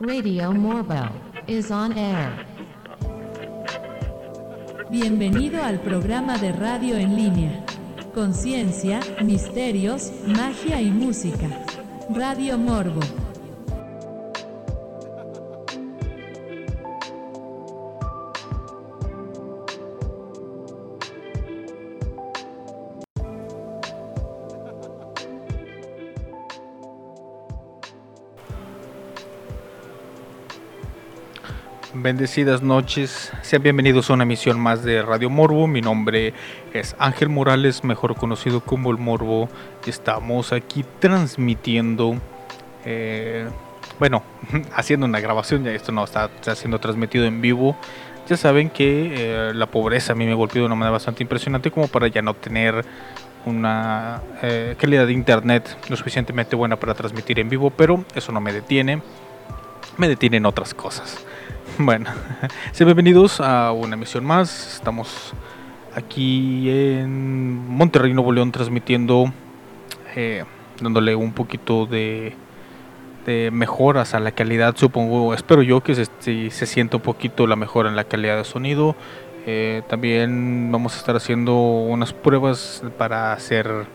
Radio 0.00 0.52
Morbo 0.52 1.08
is 1.46 1.70
on 1.70 1.92
air. 1.98 2.46
Bienvenido 4.90 5.62
al 5.62 5.80
programa 5.80 6.38
de 6.38 6.52
radio 6.52 6.96
en 6.96 7.16
línea. 7.16 7.64
Conciencia, 8.14 9.00
misterios, 9.24 10.12
magia 10.26 10.80
y 10.80 10.90
música. 10.90 11.48
Radio 12.10 12.58
Morbo. 12.58 13.00
Bendecidas 32.02 32.62
noches, 32.62 33.30
sean 33.42 33.62
bienvenidos 33.62 34.10
a 34.10 34.14
una 34.14 34.24
emisión 34.24 34.58
más 34.58 34.82
de 34.82 35.02
Radio 35.02 35.30
Morbo. 35.30 35.68
Mi 35.68 35.80
nombre 35.80 36.34
es 36.72 36.96
Ángel 36.98 37.28
Morales, 37.28 37.84
mejor 37.84 38.16
conocido 38.16 38.60
como 38.60 38.90
el 38.90 38.98
Morbo. 38.98 39.48
Estamos 39.86 40.52
aquí 40.52 40.84
transmitiendo, 40.98 42.16
eh, 42.84 43.48
bueno, 44.00 44.24
haciendo 44.74 45.06
una 45.06 45.20
grabación, 45.20 45.62
ya 45.62 45.70
esto 45.70 45.92
no 45.92 46.02
está, 46.02 46.28
siendo 46.56 46.80
transmitido 46.80 47.24
en 47.24 47.40
vivo. 47.40 47.76
Ya 48.28 48.36
saben 48.36 48.68
que 48.68 49.12
eh, 49.14 49.54
la 49.54 49.66
pobreza 49.66 50.12
a 50.12 50.16
mí 50.16 50.26
me 50.26 50.34
golpeó 50.34 50.62
de 50.62 50.66
una 50.66 50.74
manera 50.74 50.90
bastante 50.90 51.22
impresionante 51.22 51.70
como 51.70 51.86
para 51.86 52.08
ya 52.08 52.20
no 52.20 52.34
tener 52.34 52.84
una 53.46 54.22
eh, 54.42 54.74
calidad 54.76 55.06
de 55.06 55.12
internet 55.12 55.78
lo 55.88 55.96
suficientemente 55.96 56.56
buena 56.56 56.74
para 56.74 56.94
transmitir 56.94 57.38
en 57.38 57.48
vivo, 57.48 57.70
pero 57.70 58.04
eso 58.16 58.32
no 58.32 58.40
me 58.40 58.52
detiene, 58.52 59.00
me 59.98 60.08
detienen 60.08 60.46
otras 60.46 60.74
cosas. 60.74 61.24
Bueno, 61.84 62.10
sean 62.70 62.86
bienvenidos 62.86 63.40
a 63.40 63.72
una 63.72 63.94
emisión 63.94 64.24
más. 64.24 64.74
Estamos 64.74 65.32
aquí 65.94 66.70
en 66.70 67.66
Monterrey, 67.68 68.14
Nuevo 68.14 68.30
León, 68.30 68.52
transmitiendo, 68.52 69.32
eh, 70.14 70.44
dándole 70.80 71.16
un 71.16 71.32
poquito 71.32 71.86
de, 71.86 72.36
de, 73.26 73.50
mejoras 73.50 74.14
a 74.14 74.20
la 74.20 74.30
calidad. 74.30 74.76
Supongo, 74.76 75.34
espero 75.34 75.62
yo 75.62 75.80
que 75.80 75.96
se, 75.96 76.06
se 76.50 76.66
sienta 76.66 76.98
un 76.98 77.02
poquito 77.02 77.48
la 77.48 77.56
mejora 77.56 77.88
en 77.88 77.96
la 77.96 78.04
calidad 78.04 78.36
de 78.36 78.44
sonido. 78.44 78.94
Eh, 79.46 79.82
también 79.88 80.70
vamos 80.70 80.94
a 80.94 80.98
estar 80.98 81.16
haciendo 81.16 81.56
unas 81.56 82.12
pruebas 82.12 82.84
para 82.96 83.32
hacer 83.32 83.86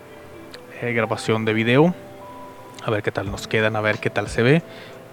eh, 0.82 0.92
grabación 0.92 1.46
de 1.46 1.54
video. 1.54 1.96
A 2.84 2.92
ver 2.92 3.02
qué 3.02 3.12
tal 3.12 3.32
nos 3.32 3.48
quedan, 3.48 3.78
a 3.78 3.82
ver 3.82 4.00
qué 4.00 4.10
tal 4.10 4.28
se 4.28 4.44
ve 4.44 4.62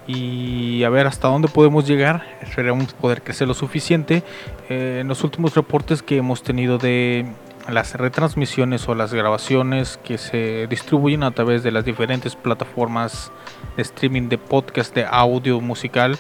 y 0.06 0.84
a 0.84 0.88
ver 0.90 1.06
hasta 1.06 1.28
dónde 1.28 1.48
podemos 1.48 1.86
llegar. 1.86 2.24
Esperemos 2.42 2.92
poder 2.94 3.22
crecer 3.22 3.48
lo 3.48 3.54
suficiente. 3.54 4.22
Eh, 4.68 4.98
en 5.00 5.08
los 5.08 5.24
últimos 5.24 5.54
reportes 5.54 6.02
que 6.02 6.16
hemos 6.16 6.42
tenido 6.42 6.78
de 6.78 7.26
las 7.68 7.94
retransmisiones 7.94 8.88
o 8.88 8.94
las 8.94 9.14
grabaciones 9.14 9.98
que 10.02 10.18
se 10.18 10.66
distribuyen 10.68 11.22
a 11.22 11.30
través 11.30 11.62
de 11.62 11.70
las 11.70 11.84
diferentes 11.84 12.36
plataformas 12.36 13.32
de 13.76 13.82
streaming 13.82 14.28
de 14.28 14.38
podcast 14.38 14.94
de 14.94 15.06
audio 15.06 15.60
musical. 15.60 16.18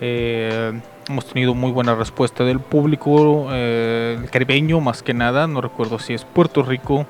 Eh, 0.00 0.78
hemos 1.08 1.26
tenido 1.26 1.54
muy 1.54 1.72
buena 1.72 1.94
respuesta 1.94 2.44
del 2.44 2.60
público 2.60 3.48
eh, 3.50 4.18
caribeño 4.30 4.80
más 4.80 5.02
que 5.02 5.14
nada. 5.14 5.46
No 5.46 5.60
recuerdo 5.60 5.98
si 5.98 6.14
es 6.14 6.24
Puerto 6.24 6.62
Rico 6.62 7.06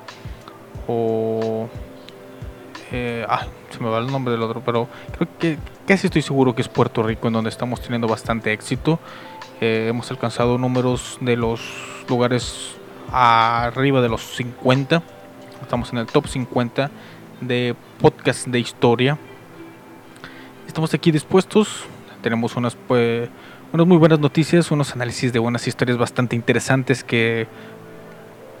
o... 0.87 1.67
Eh, 2.91 3.25
ah, 3.29 3.45
se 3.69 3.79
me 3.83 3.89
va 3.89 3.99
el 3.99 4.07
nombre 4.07 4.31
del 4.31 4.41
otro, 4.41 4.61
pero 4.65 4.87
creo 5.17 5.27
que 5.37 5.57
casi 5.87 6.07
estoy 6.07 6.21
seguro 6.21 6.55
que 6.55 6.61
es 6.61 6.67
Puerto 6.67 7.03
Rico 7.03 7.27
en 7.27 7.33
donde 7.33 7.49
estamos 7.49 7.81
teniendo 7.81 8.07
bastante 8.07 8.51
éxito. 8.53 8.99
Eh, 9.61 9.87
hemos 9.89 10.09
alcanzado 10.11 10.57
números 10.57 11.17
de 11.21 11.35
los 11.35 11.61
lugares 12.07 12.75
arriba 13.11 14.01
de 14.01 14.09
los 14.09 14.21
50. 14.35 15.03
Estamos 15.61 15.91
en 15.91 15.99
el 15.99 16.05
top 16.05 16.27
50 16.27 16.89
de 17.41 17.75
podcast 17.99 18.47
de 18.47 18.59
historia. 18.59 19.17
Estamos 20.67 20.93
aquí 20.93 21.11
dispuestos. 21.11 21.85
Tenemos 22.21 22.55
unas, 22.55 22.75
pues, 22.75 23.29
unas 23.71 23.87
muy 23.87 23.97
buenas 23.97 24.19
noticias, 24.19 24.71
unos 24.71 24.93
análisis 24.93 25.33
de 25.33 25.39
buenas 25.39 25.67
historias 25.67 25.97
bastante 25.97 26.35
interesantes 26.35 27.03
que 27.03 27.47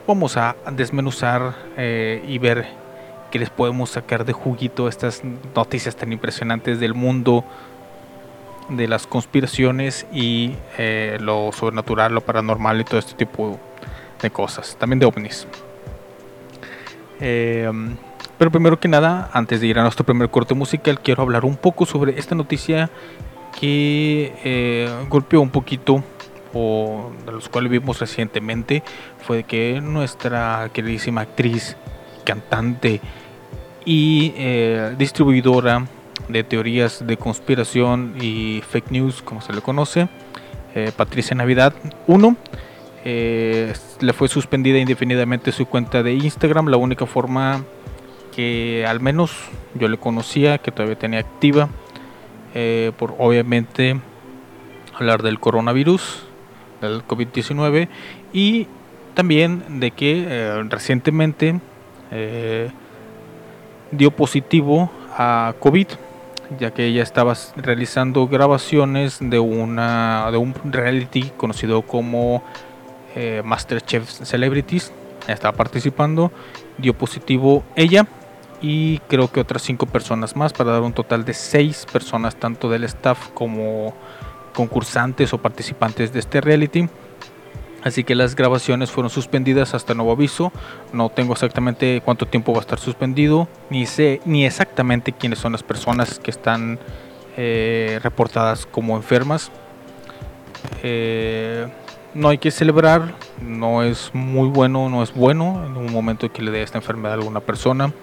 vamos 0.07 0.37
a 0.37 0.55
desmenuzar 0.71 1.55
eh, 1.77 2.23
y 2.27 2.39
ver 2.39 2.67
que 3.31 3.39
les 3.39 3.49
podemos 3.49 3.91
sacar 3.91 4.25
de 4.25 4.33
juguito 4.33 4.87
estas 4.87 5.21
noticias 5.55 5.95
tan 5.95 6.11
impresionantes 6.11 6.79
del 6.79 6.93
mundo 6.93 7.43
de 8.69 8.87
las 8.87 9.07
conspiraciones 9.07 10.05
y 10.13 10.55
eh, 10.77 11.17
lo 11.19 11.51
sobrenatural, 11.51 12.13
lo 12.13 12.21
paranormal 12.21 12.81
y 12.81 12.83
todo 12.83 12.99
este 12.99 13.13
tipo 13.13 13.59
de 14.21 14.29
cosas, 14.29 14.77
también 14.79 14.99
de 14.99 15.05
ovnis. 15.05 15.47
Eh, 17.19 17.69
pero 18.37 18.51
primero 18.51 18.79
que 18.79 18.87
nada, 18.87 19.29
antes 19.33 19.59
de 19.59 19.67
ir 19.67 19.79
a 19.79 19.81
nuestro 19.81 20.05
primer 20.05 20.29
corte 20.29 20.53
musical, 20.53 21.01
quiero 21.01 21.23
hablar 21.23 21.43
un 21.43 21.57
poco 21.57 21.85
sobre 21.85 22.17
esta 22.17 22.35
noticia 22.35 22.89
que 23.59 24.33
eh, 24.45 24.89
golpeó 25.09 25.41
un 25.41 25.49
poquito 25.49 26.03
o 26.53 27.11
de 27.25 27.31
los 27.31 27.49
cuales 27.49 27.71
vimos 27.71 27.99
recientemente 27.99 28.81
fue 29.19 29.43
que 29.43 29.81
nuestra 29.81 30.69
queridísima 30.73 31.21
actriz 31.21 31.75
cantante 32.23 33.01
y 33.85 34.33
eh, 34.35 34.95
distribuidora 34.97 35.85
de 36.27 36.43
teorías 36.43 37.05
de 37.05 37.17
conspiración 37.17 38.15
y 38.19 38.61
fake 38.67 38.91
news, 38.91 39.21
como 39.21 39.41
se 39.41 39.53
le 39.53 39.61
conoce, 39.61 40.07
eh, 40.75 40.91
Patricia 40.95 41.35
Navidad 41.35 41.73
1. 42.07 42.35
Eh, 43.05 43.73
le 44.01 44.13
fue 44.13 44.27
suspendida 44.27 44.77
indefinidamente 44.77 45.51
su 45.51 45.65
cuenta 45.65 46.03
de 46.03 46.13
Instagram, 46.13 46.67
la 46.67 46.77
única 46.77 47.05
forma 47.05 47.63
que 48.35 48.85
al 48.85 48.99
menos 48.99 49.31
yo 49.73 49.87
le 49.87 49.97
conocía, 49.97 50.57
que 50.57 50.71
todavía 50.71 50.97
tenía 50.97 51.19
activa, 51.19 51.69
por 52.97 53.15
obviamente 53.19 53.99
hablar 54.95 55.21
del 55.21 55.39
coronavirus, 55.39 56.23
del 56.81 57.05
COVID-19, 57.05 57.87
y 58.33 58.67
también 59.13 59.79
de 59.79 59.91
que 59.91 60.63
recientemente 60.69 61.59
dio 63.91 64.11
positivo 64.11 64.91
a 65.17 65.53
COVID, 65.59 65.87
ya 66.59 66.71
que 66.71 66.85
ella 66.85 67.03
estaba 67.03 67.33
realizando 67.55 68.27
grabaciones 68.27 69.17
de, 69.19 69.39
una, 69.39 70.29
de 70.31 70.37
un 70.37 70.53
reality 70.65 71.31
conocido 71.37 71.81
como 71.83 72.43
eh, 73.15 73.41
Masterchef 73.43 74.09
Celebrities. 74.09 74.91
Estaba 75.27 75.55
participando, 75.55 76.31
dio 76.77 76.93
positivo 76.93 77.63
ella 77.75 78.07
y 78.61 78.99
creo 79.07 79.31
que 79.31 79.39
otras 79.39 79.61
cinco 79.61 79.85
personas 79.85 80.35
más 80.35 80.53
para 80.53 80.71
dar 80.71 80.81
un 80.81 80.93
total 80.93 81.23
de 81.23 81.33
seis 81.33 81.85
personas, 81.91 82.35
tanto 82.35 82.69
del 82.69 82.83
staff 82.83 83.29
como 83.33 83.93
concursantes 84.53 85.33
o 85.33 85.37
participantes 85.37 86.11
de 86.11 86.19
este 86.19 86.41
reality. 86.41 86.89
Así 87.83 88.03
que 88.03 88.13
las 88.15 88.35
grabaciones 88.35 88.91
fueron 88.91 89.09
suspendidas 89.09 89.73
hasta 89.73 89.93
nuevo 89.93 90.11
aviso. 90.11 90.51
No 90.91 91.09
tengo 91.09 91.33
exactamente 91.33 92.01
cuánto 92.03 92.25
tiempo 92.25 92.51
va 92.51 92.59
a 92.59 92.61
estar 92.61 92.79
suspendido, 92.79 93.47
ni 93.69 93.85
sé 93.85 94.21
ni 94.25 94.45
exactamente 94.45 95.13
quiénes 95.13 95.39
son 95.39 95.53
las 95.53 95.63
personas 95.63 96.19
que 96.19 96.31
están 96.31 96.79
eh, 97.37 97.99
reportadas 98.03 98.65
como 98.65 98.97
enfermas. 98.97 99.49
Eh, 100.83 101.67
no 102.13 102.29
hay 102.29 102.37
que 102.37 102.51
celebrar, 102.51 103.13
no 103.41 103.83
es 103.83 104.11
muy 104.13 104.49
bueno, 104.49 104.89
no 104.89 105.03
es 105.03 105.13
bueno 105.13 105.63
en 105.65 105.77
un 105.77 105.91
momento 105.91 106.31
que 106.31 106.41
le 106.41 106.51
dé 106.51 106.63
esta 106.63 106.79
enfermedad 106.79 107.13
a 107.13 107.15
alguna 107.15 107.39
persona, 107.39 107.93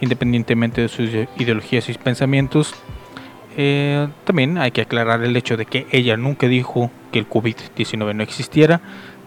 independientemente 0.00 0.80
de 0.80 0.88
sus 0.88 1.10
ideologías 1.36 1.88
y 1.88 1.94
pensamientos. 1.94 2.74
Eh, 3.56 4.08
también 4.24 4.58
hay 4.58 4.70
que 4.70 4.80
aclarar 4.80 5.22
el 5.22 5.36
hecho 5.36 5.56
de 5.56 5.66
que 5.66 5.86
ella 5.90 6.16
nunca 6.16 6.48
dijo 6.48 6.90
que 7.12 7.18
el 7.18 7.28
COVID-19 7.28 8.14
no 8.14 8.22
existiera 8.22 8.80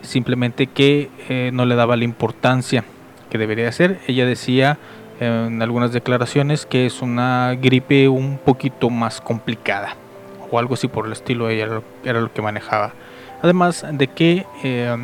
simplemente 0.03 0.67
que 0.67 1.09
eh, 1.29 1.49
no 1.53 1.65
le 1.65 1.75
daba 1.75 1.97
la 1.97 2.03
importancia 2.03 2.83
que 3.29 3.37
debería 3.37 3.71
ser. 3.71 3.99
Ella 4.07 4.25
decía 4.25 4.77
en 5.19 5.61
algunas 5.61 5.93
declaraciones 5.93 6.65
que 6.65 6.85
es 6.85 7.01
una 7.01 7.55
gripe 7.59 8.09
un 8.09 8.37
poquito 8.37 8.89
más 8.89 9.21
complicada 9.21 9.95
o 10.53 10.59
algo 10.59 10.75
así 10.75 10.87
por 10.87 11.07
el 11.07 11.13
estilo, 11.13 11.49
ella 11.49 11.81
era 12.03 12.21
lo 12.21 12.31
que 12.31 12.41
manejaba. 12.41 12.93
Además 13.41 13.85
de 13.91 14.07
que 14.07 14.45
eh, 14.63 14.95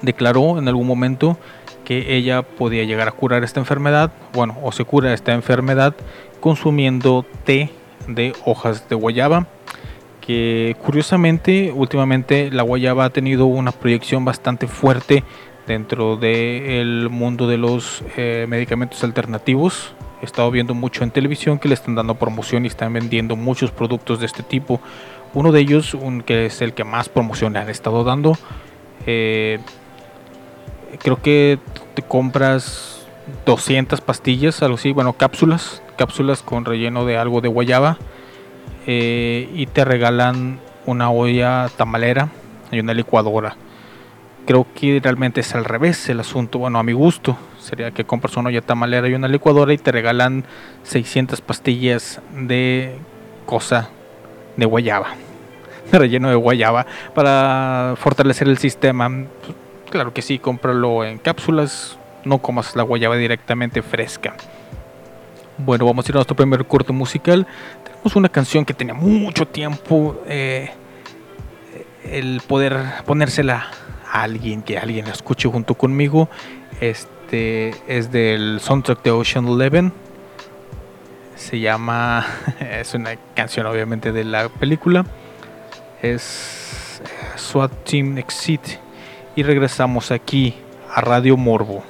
declaró 0.00 0.58
en 0.58 0.68
algún 0.68 0.86
momento 0.86 1.36
que 1.84 2.14
ella 2.14 2.42
podía 2.42 2.84
llegar 2.84 3.08
a 3.08 3.12
curar 3.12 3.42
esta 3.42 3.58
enfermedad, 3.58 4.12
bueno, 4.32 4.56
o 4.62 4.70
se 4.70 4.84
cura 4.84 5.12
esta 5.12 5.32
enfermedad 5.32 5.94
consumiendo 6.40 7.26
té 7.44 7.70
de 8.06 8.32
hojas 8.44 8.88
de 8.88 8.94
guayaba 8.94 9.46
curiosamente 10.82 11.72
últimamente 11.74 12.50
la 12.50 12.62
guayaba 12.62 13.04
ha 13.04 13.10
tenido 13.10 13.46
una 13.46 13.72
proyección 13.72 14.24
bastante 14.24 14.66
fuerte 14.66 15.24
dentro 15.66 16.16
del 16.16 17.08
mundo 17.10 17.46
de 17.46 17.58
los 17.58 18.02
eh, 18.16 18.46
medicamentos 18.48 19.04
alternativos 19.04 19.94
he 20.20 20.24
estado 20.24 20.50
viendo 20.50 20.74
mucho 20.74 21.04
en 21.04 21.10
televisión 21.10 21.58
que 21.58 21.68
le 21.68 21.74
están 21.74 21.94
dando 21.94 22.14
promoción 22.14 22.64
y 22.64 22.68
están 22.68 22.92
vendiendo 22.92 23.36
muchos 23.36 23.70
productos 23.70 24.20
de 24.20 24.26
este 24.26 24.42
tipo. 24.42 24.80
Uno 25.32 25.52
de 25.52 25.60
ellos, 25.60 25.96
que 26.26 26.46
es 26.46 26.60
el 26.60 26.74
que 26.74 26.84
más 26.84 27.08
promoción 27.08 27.52
le 27.52 27.60
han 27.60 27.70
estado 27.70 28.04
dando, 28.04 28.36
eh, 29.06 29.60
creo 30.98 31.22
que 31.22 31.58
te 31.94 32.02
compras 32.02 33.06
200 33.46 34.00
pastillas, 34.00 34.62
algo 34.62 34.74
así, 34.74 34.92
bueno, 34.92 35.12
cápsulas, 35.14 35.82
cápsulas 35.96 36.42
con 36.42 36.64
relleno 36.64 37.06
de 37.06 37.16
algo 37.16 37.40
de 37.40 37.48
guayaba 37.48 37.96
eh, 38.86 39.48
y 39.54 39.66
te 39.66 39.84
regalan 39.84 40.58
una 40.86 41.10
olla 41.10 41.68
tamalera 41.76 42.28
y 42.70 42.80
una 42.80 42.94
licuadora. 42.94 43.56
Creo 44.46 44.66
que 44.74 45.00
realmente 45.02 45.40
es 45.40 45.54
al 45.54 45.64
revés 45.64 46.08
el 46.08 46.20
asunto, 46.20 46.58
bueno, 46.58 46.78
a 46.78 46.82
mi 46.82 46.92
gusto. 46.92 47.36
Sería 47.58 47.90
que 47.90 48.04
compras 48.04 48.36
una 48.36 48.48
olla 48.48 48.62
tamalera 48.62 49.08
y 49.08 49.14
una 49.14 49.28
licuadora 49.28 49.72
y 49.72 49.78
te 49.78 49.92
regalan 49.92 50.44
600 50.84 51.40
pastillas 51.40 52.20
de 52.32 52.96
cosa 53.46 53.90
de 54.56 54.66
guayaba, 54.66 55.14
de 55.92 55.98
relleno 55.98 56.28
de 56.30 56.36
guayaba, 56.36 56.86
para 57.14 57.94
fortalecer 57.96 58.48
el 58.48 58.58
sistema. 58.58 59.10
Claro 59.90 60.14
que 60.14 60.22
sí, 60.22 60.38
cómpralo 60.38 61.04
en 61.04 61.18
cápsulas, 61.18 61.98
no 62.24 62.38
comas 62.38 62.76
la 62.76 62.82
guayaba 62.82 63.16
directamente 63.16 63.82
fresca. 63.82 64.34
Bueno, 65.58 65.84
vamos 65.84 66.06
a 66.06 66.08
ir 66.10 66.14
a 66.14 66.18
nuestro 66.18 66.36
primer 66.36 66.64
corto 66.66 66.92
musical. 66.92 67.46
Tenemos 68.00 68.16
una 68.16 68.30
canción 68.30 68.64
que 68.64 68.72
tenía 68.72 68.94
mucho 68.94 69.46
tiempo 69.46 70.22
eh, 70.26 70.70
el 72.02 72.40
poder 72.48 72.82
ponérsela 73.04 73.66
a 74.10 74.22
alguien, 74.22 74.62
que 74.62 74.78
alguien 74.78 75.04
la 75.04 75.12
escuche 75.12 75.50
junto 75.50 75.74
conmigo. 75.74 76.30
Este 76.80 77.74
es 77.86 78.10
del 78.10 78.58
soundtrack 78.62 79.02
de 79.02 79.10
Ocean 79.10 79.46
Eleven. 79.46 79.92
Se 81.36 81.60
llama, 81.60 82.26
es 82.60 82.94
una 82.94 83.16
canción 83.34 83.66
obviamente 83.66 84.12
de 84.12 84.24
la 84.24 84.48
película. 84.48 85.04
Es 86.00 87.02
eh, 87.04 87.38
SWAT 87.38 87.84
Team 87.84 88.16
Exit. 88.16 88.62
Y 89.36 89.42
regresamos 89.42 90.10
aquí 90.10 90.54
a 90.90 91.02
Radio 91.02 91.36
Morbo. 91.36 91.84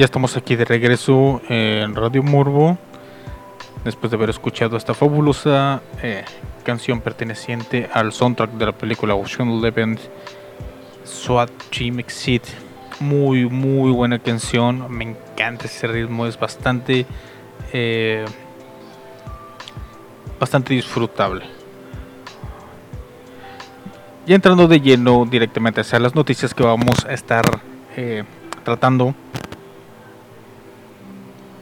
Ya 0.00 0.06
estamos 0.06 0.34
aquí 0.38 0.56
de 0.56 0.64
regreso 0.64 1.42
en 1.50 1.94
Radio 1.94 2.22
Morbo. 2.22 2.78
Después 3.84 4.10
de 4.10 4.16
haber 4.16 4.30
escuchado 4.30 4.78
esta 4.78 4.94
fabulosa 4.94 5.82
eh, 6.02 6.24
canción 6.64 7.02
perteneciente 7.02 7.86
al 7.92 8.10
soundtrack 8.10 8.52
de 8.52 8.64
la 8.64 8.72
película 8.72 9.14
Ocean 9.14 9.50
Eleven, 9.50 9.98
SWAT 11.04 11.50
Team 11.68 11.98
Exit. 12.00 12.44
Muy, 12.98 13.44
muy 13.44 13.92
buena 13.92 14.18
canción. 14.18 14.90
Me 14.90 15.04
encanta 15.04 15.66
ese 15.66 15.86
ritmo, 15.86 16.24
es 16.24 16.40
bastante, 16.40 17.04
eh, 17.74 18.24
bastante 20.40 20.72
disfrutable. 20.72 21.44
Ya 24.24 24.34
entrando 24.34 24.66
de 24.66 24.80
lleno 24.80 25.26
directamente 25.26 25.82
hacia 25.82 25.98
las 25.98 26.14
noticias 26.14 26.54
que 26.54 26.62
vamos 26.62 27.04
a 27.04 27.12
estar 27.12 27.44
eh, 27.98 28.24
tratando. 28.64 29.14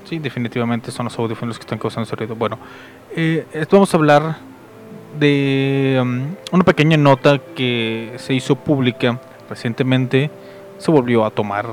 Sí, 0.09 0.19
definitivamente 0.19 0.91
son 0.91 1.05
los 1.05 1.19
audífonos 1.19 1.59
que 1.59 1.65
están 1.65 1.79
causando 1.79 2.07
ese 2.07 2.17
ruido. 2.17 2.35
Bueno, 2.35 2.59
eh, 3.15 3.45
vamos 3.71 3.93
a 3.93 3.97
hablar 3.99 4.37
de 5.21 5.99
um, 6.01 6.35
una 6.51 6.65
pequeña 6.65 6.97
nota 6.97 7.39
que 7.55 8.15
se 8.17 8.33
hizo 8.33 8.57
pública 8.57 9.21
recientemente. 9.51 10.31
Se 10.79 10.91
volvió 10.91 11.27
a 11.27 11.31
tomar 11.31 11.67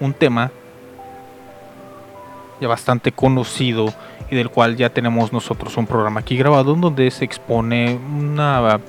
un 0.00 0.14
tema 0.14 0.50
ya 2.62 2.68
bastante 2.68 3.12
conocido 3.12 3.92
y 4.30 4.36
del 4.36 4.48
cual 4.48 4.76
ya 4.76 4.88
tenemos 4.88 5.30
nosotros 5.30 5.76
un 5.76 5.86
programa 5.86 6.20
aquí 6.20 6.34
grabado 6.38 6.74
donde 6.74 7.10
se 7.10 7.26
expone 7.26 7.94
una 7.94 8.80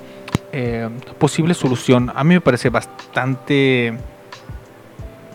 eh, 0.50 0.88
posible 1.18 1.52
solución. 1.52 2.10
A 2.14 2.24
mí 2.24 2.32
me 2.32 2.40
parece 2.40 2.70
bastante 2.70 3.98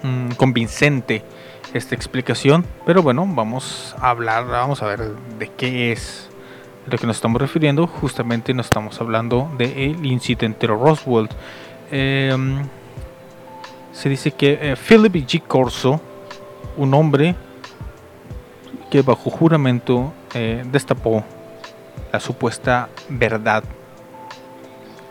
Mm, 0.01 0.31
convincente 0.37 1.23
esta 1.73 1.95
explicación, 1.95 2.65
pero 2.85 3.03
bueno, 3.03 3.27
vamos 3.27 3.95
a 3.99 4.09
hablar, 4.09 4.45
vamos 4.47 4.81
a 4.81 4.87
ver 4.87 5.15
de 5.37 5.47
qué 5.49 5.91
es 5.91 6.29
lo 6.85 6.97
que 6.97 7.07
nos 7.07 7.17
estamos 7.17 7.41
refiriendo. 7.41 7.87
Justamente 7.87 8.53
nos 8.53 8.67
estamos 8.67 8.99
hablando 8.99 9.51
del 9.57 10.05
incidente 10.05 10.67
de 10.67 10.73
Roswell. 10.73 11.29
Em, 11.91 12.67
se 13.91 14.09
dice 14.09 14.31
que 14.31 14.57
eh, 14.61 14.75
Philip 14.75 15.15
G. 15.15 15.43
Corso, 15.45 16.01
un 16.77 16.93
hombre 16.93 17.35
que 18.89 19.01
bajo 19.01 19.29
juramento 19.29 20.13
eh, 20.33 20.63
destapó 20.71 21.23
la 22.11 22.19
supuesta 22.19 22.89
verdad 23.09 23.63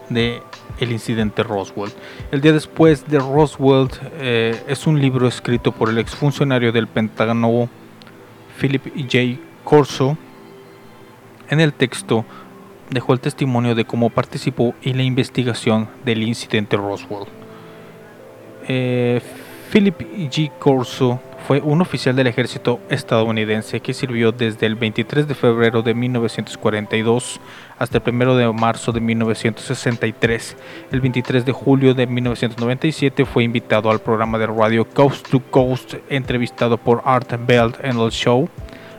de 0.08 0.42
el 0.80 0.92
incidente 0.92 1.42
Roswell. 1.42 1.92
El 2.30 2.40
día 2.40 2.52
después 2.52 3.06
de 3.08 3.18
Roswell 3.18 3.88
eh, 4.18 4.62
es 4.68 4.86
un 4.86 5.00
libro 5.00 5.26
escrito 5.26 5.72
por 5.72 5.88
el 5.88 5.98
exfuncionario 5.98 6.72
del 6.72 6.86
Pentágono 6.86 7.68
Philip 8.60 8.86
J. 8.96 9.40
Corso. 9.64 10.16
En 11.48 11.60
el 11.60 11.72
texto 11.72 12.24
dejó 12.90 13.12
el 13.12 13.20
testimonio 13.20 13.74
de 13.74 13.84
cómo 13.84 14.10
participó 14.10 14.74
en 14.82 14.96
la 14.96 15.02
investigación 15.02 15.88
del 16.04 16.22
incidente 16.22 16.76
Roswell. 16.76 17.26
Eh, 18.66 19.20
Philip 19.70 20.00
G. 20.30 20.50
Corso 20.58 21.20
fue 21.48 21.62
un 21.62 21.80
oficial 21.80 22.14
del 22.14 22.26
ejército 22.26 22.78
estadounidense 22.90 23.80
que 23.80 23.94
sirvió 23.94 24.32
desde 24.32 24.66
el 24.66 24.74
23 24.74 25.26
de 25.26 25.34
febrero 25.34 25.80
de 25.80 25.94
1942 25.94 27.40
hasta 27.78 28.02
el 28.04 28.14
1 28.14 28.36
de 28.36 28.52
marzo 28.52 28.92
de 28.92 29.00
1963. 29.00 30.58
El 30.92 31.00
23 31.00 31.46
de 31.46 31.52
julio 31.52 31.94
de 31.94 32.06
1997 32.06 33.24
fue 33.24 33.44
invitado 33.44 33.90
al 33.90 34.00
programa 34.00 34.36
de 34.36 34.46
radio 34.46 34.84
Coast 34.84 35.26
to 35.30 35.40
Coast, 35.40 35.94
entrevistado 36.10 36.76
por 36.76 37.00
Art 37.06 37.32
Bell 37.46 37.74
en 37.80 37.98
el 37.98 38.10
show. 38.10 38.50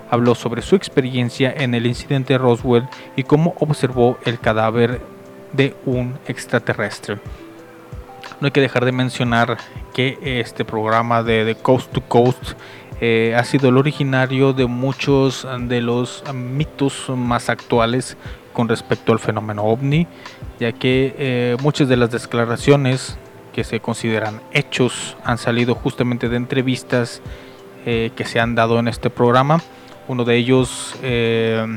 Habló 0.09 0.33
sobre 0.33 0.63
su 0.63 0.75
experiencia 0.75 1.53
en 1.55 1.75
el 1.75 1.85
incidente 1.85 2.33
de 2.33 2.39
Roswell 2.39 2.87
y 3.15 3.21
cómo 3.21 3.53
observó 3.59 4.17
el 4.25 4.39
cadáver 4.39 4.99
de 5.53 5.75
un 5.85 6.15
extraterrestre. 6.25 7.19
No 8.39 8.45
hay 8.45 8.51
que 8.51 8.61
dejar 8.61 8.85
de 8.85 8.93
mencionar 8.93 9.57
que 9.93 10.17
este 10.39 10.63
programa 10.63 11.23
de, 11.23 11.57
Coast 11.61 11.91
to 11.91 11.99
Coast 12.01 12.53
eh, 13.01 13.35
ha 13.37 13.43
sido 13.43 13.67
el 13.67 13.75
originario 13.77 14.53
de 14.53 14.65
muchos 14.65 15.45
de 15.59 15.81
los 15.81 16.23
mitos 16.33 17.09
más 17.09 17.49
actuales 17.49 18.15
con 18.53 18.69
respecto 18.69 19.11
al 19.11 19.19
fenómeno 19.19 19.63
ovni, 19.63 20.07
ya 20.57 20.71
que 20.71 21.13
eh, 21.17 21.57
muchas 21.61 21.89
de 21.89 21.97
las 21.97 22.11
declaraciones 22.11 23.17
que 23.53 23.65
se 23.65 23.81
consideran 23.81 24.41
hechos 24.53 25.17
han 25.25 25.37
salido 25.37 25.75
justamente 25.75 26.29
de 26.29 26.37
entrevistas 26.37 27.21
eh, 27.85 28.11
que 28.15 28.23
se 28.23 28.39
han 28.39 28.55
dado 28.55 28.79
en 28.79 28.87
este 28.87 29.09
programa. 29.09 29.59
Uno 30.07 30.23
de 30.23 30.37
ellos 30.37 30.95
es 31.03 31.69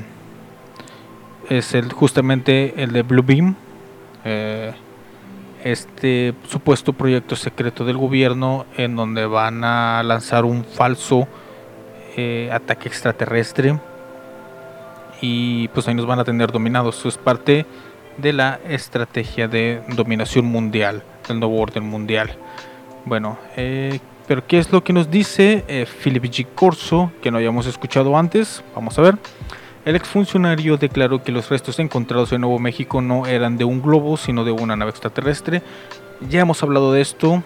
el, 1.75 1.93
justamente 1.93 2.81
el 2.81 2.93
de 2.93 3.03
Blue 3.03 3.25
Beam, 3.25 3.57
este 5.65 6.35
supuesto 6.49 6.93
proyecto 6.93 7.37
secreto 7.37 7.85
del 7.85 7.97
gobierno 7.97 8.67
en 8.77 8.97
donde 8.97 9.27
van 9.27 9.65
a 9.65 10.03
lanzar 10.03 10.45
un 10.45 10.65
falso 10.65 11.29
ataque 12.51 12.89
extraterrestre 12.89 13.79
y 15.23 15.69
pues 15.69 15.89
ahí 15.89 15.95
nos 15.95 16.05
van 16.05 16.19
a 16.19 16.25
tener 16.25 16.53
dominados. 16.53 16.99
Eso 16.99 17.09
es 17.09 17.17
parte 17.17 17.65
de 18.19 18.33
la 18.35 18.61
estrategia 18.69 19.49
de 19.49 19.81
dominación 19.89 20.45
mundial, 20.45 21.03
del 21.27 21.41
nuevo 21.41 21.59
orden 21.61 21.85
mundial. 21.85 22.37
Bueno, 23.05 23.39
eh, 23.57 24.01
pero 24.27 24.47
¿qué 24.47 24.59
es 24.59 24.71
lo 24.71 24.85
que 24.85 24.93
nos 24.93 25.11
dice 25.11 25.65
eh, 25.69 25.87
Philip 25.87 26.25
G. 26.25 26.47
Corso, 26.55 27.13
que 27.23 27.31
no 27.31 27.39
hayamos 27.39 27.67
escuchado 27.67 28.17
antes? 28.19 28.63
Vamos 28.75 28.99
a 28.99 29.03
ver. 29.03 29.19
El 29.85 29.97
exfuncionario 29.97 30.77
declaró 30.77 31.25
que 31.25 31.33
los 31.33 31.49
restos 31.49 31.81
encontrados 31.81 32.33
en 32.33 32.43
Nuevo 32.43 32.61
México 32.61 33.03
no 33.03 33.27
eran 33.27 33.57
de 33.57 33.65
un 33.65 33.83
globo, 33.83 34.17
sino 34.17 34.45
de 34.45 34.53
una 34.53 34.77
nave 34.77 34.91
extraterrestre. 34.91 35.61
Ya 36.31 36.41
hemos 36.41 36.63
hablado 36.63 36.93
de 36.93 37.01
esto, 37.01 37.43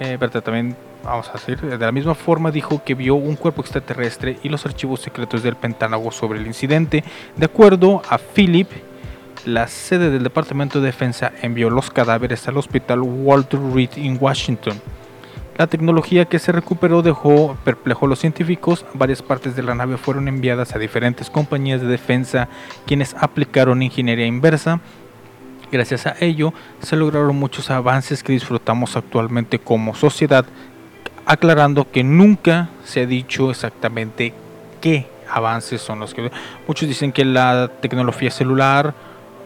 eh, 0.00 0.16
también 0.42 0.74
vamos 1.04 1.28
a 1.28 1.32
decir, 1.34 1.60
de 1.60 1.78
la 1.78 1.92
misma 1.92 2.14
forma 2.14 2.50
dijo 2.50 2.82
que 2.82 2.94
vio 2.94 3.14
un 3.14 3.36
cuerpo 3.36 3.60
extraterrestre 3.60 4.38
y 4.42 4.48
los 4.48 4.64
archivos 4.64 5.00
secretos 5.00 5.42
del 5.42 5.56
Pentágono 5.56 6.10
sobre 6.12 6.38
el 6.38 6.46
incidente. 6.46 7.04
De 7.36 7.44
acuerdo 7.44 8.00
a 8.08 8.16
Philip, 8.16 8.70
la 9.44 9.68
sede 9.68 10.10
del 10.10 10.22
Departamento 10.22 10.80
de 10.80 10.86
Defensa 10.86 11.32
envió 11.42 11.68
los 11.68 11.90
cadáveres 11.90 12.48
al 12.48 12.56
hospital 12.56 13.00
Walter 13.02 13.60
Reed 13.74 13.90
en 13.96 14.16
Washington. 14.18 14.80
La 15.58 15.66
tecnología 15.66 16.26
que 16.26 16.38
se 16.38 16.52
recuperó 16.52 17.02
dejó 17.02 17.56
perplejo 17.64 18.06
a 18.06 18.08
los 18.08 18.20
científicos. 18.20 18.86
Varias 18.94 19.22
partes 19.22 19.56
de 19.56 19.64
la 19.64 19.74
nave 19.74 19.96
fueron 19.96 20.28
enviadas 20.28 20.72
a 20.76 20.78
diferentes 20.78 21.30
compañías 21.30 21.80
de 21.80 21.88
defensa, 21.88 22.48
quienes 22.86 23.16
aplicaron 23.18 23.82
ingeniería 23.82 24.24
inversa. 24.24 24.78
Gracias 25.72 26.06
a 26.06 26.14
ello, 26.20 26.54
se 26.80 26.94
lograron 26.94 27.34
muchos 27.34 27.72
avances 27.72 28.22
que 28.22 28.32
disfrutamos 28.32 28.96
actualmente 28.96 29.58
como 29.58 29.96
sociedad, 29.96 30.46
aclarando 31.26 31.90
que 31.90 32.04
nunca 32.04 32.68
se 32.84 33.00
ha 33.00 33.06
dicho 33.06 33.50
exactamente 33.50 34.32
qué 34.80 35.08
avances 35.28 35.82
son 35.82 35.98
los 35.98 36.14
que... 36.14 36.30
Muchos 36.68 36.88
dicen 36.88 37.10
que 37.10 37.24
la 37.24 37.68
tecnología 37.80 38.30
celular, 38.30 38.94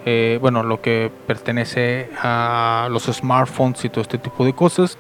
eh, 0.05 0.39
bueno, 0.43 0.63
lo 0.63 0.83
que 0.83 1.11
pertenece 1.27 2.11
a 2.21 2.89
los 2.91 3.05
smartphones 3.05 3.83
y 3.87 3.89
todo 3.89 4.03
este 4.03 4.19
tipo 4.19 4.45
de 4.45 4.53
cosas. 4.53 4.99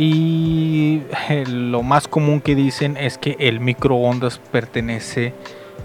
Y 0.00 1.02
eh, 1.28 1.44
lo 1.48 1.82
más 1.82 2.06
común 2.06 2.40
que 2.40 2.54
dicen 2.54 2.96
es 2.96 3.18
que 3.18 3.34
el 3.40 3.58
microondas 3.58 4.38
pertenece, 4.38 5.34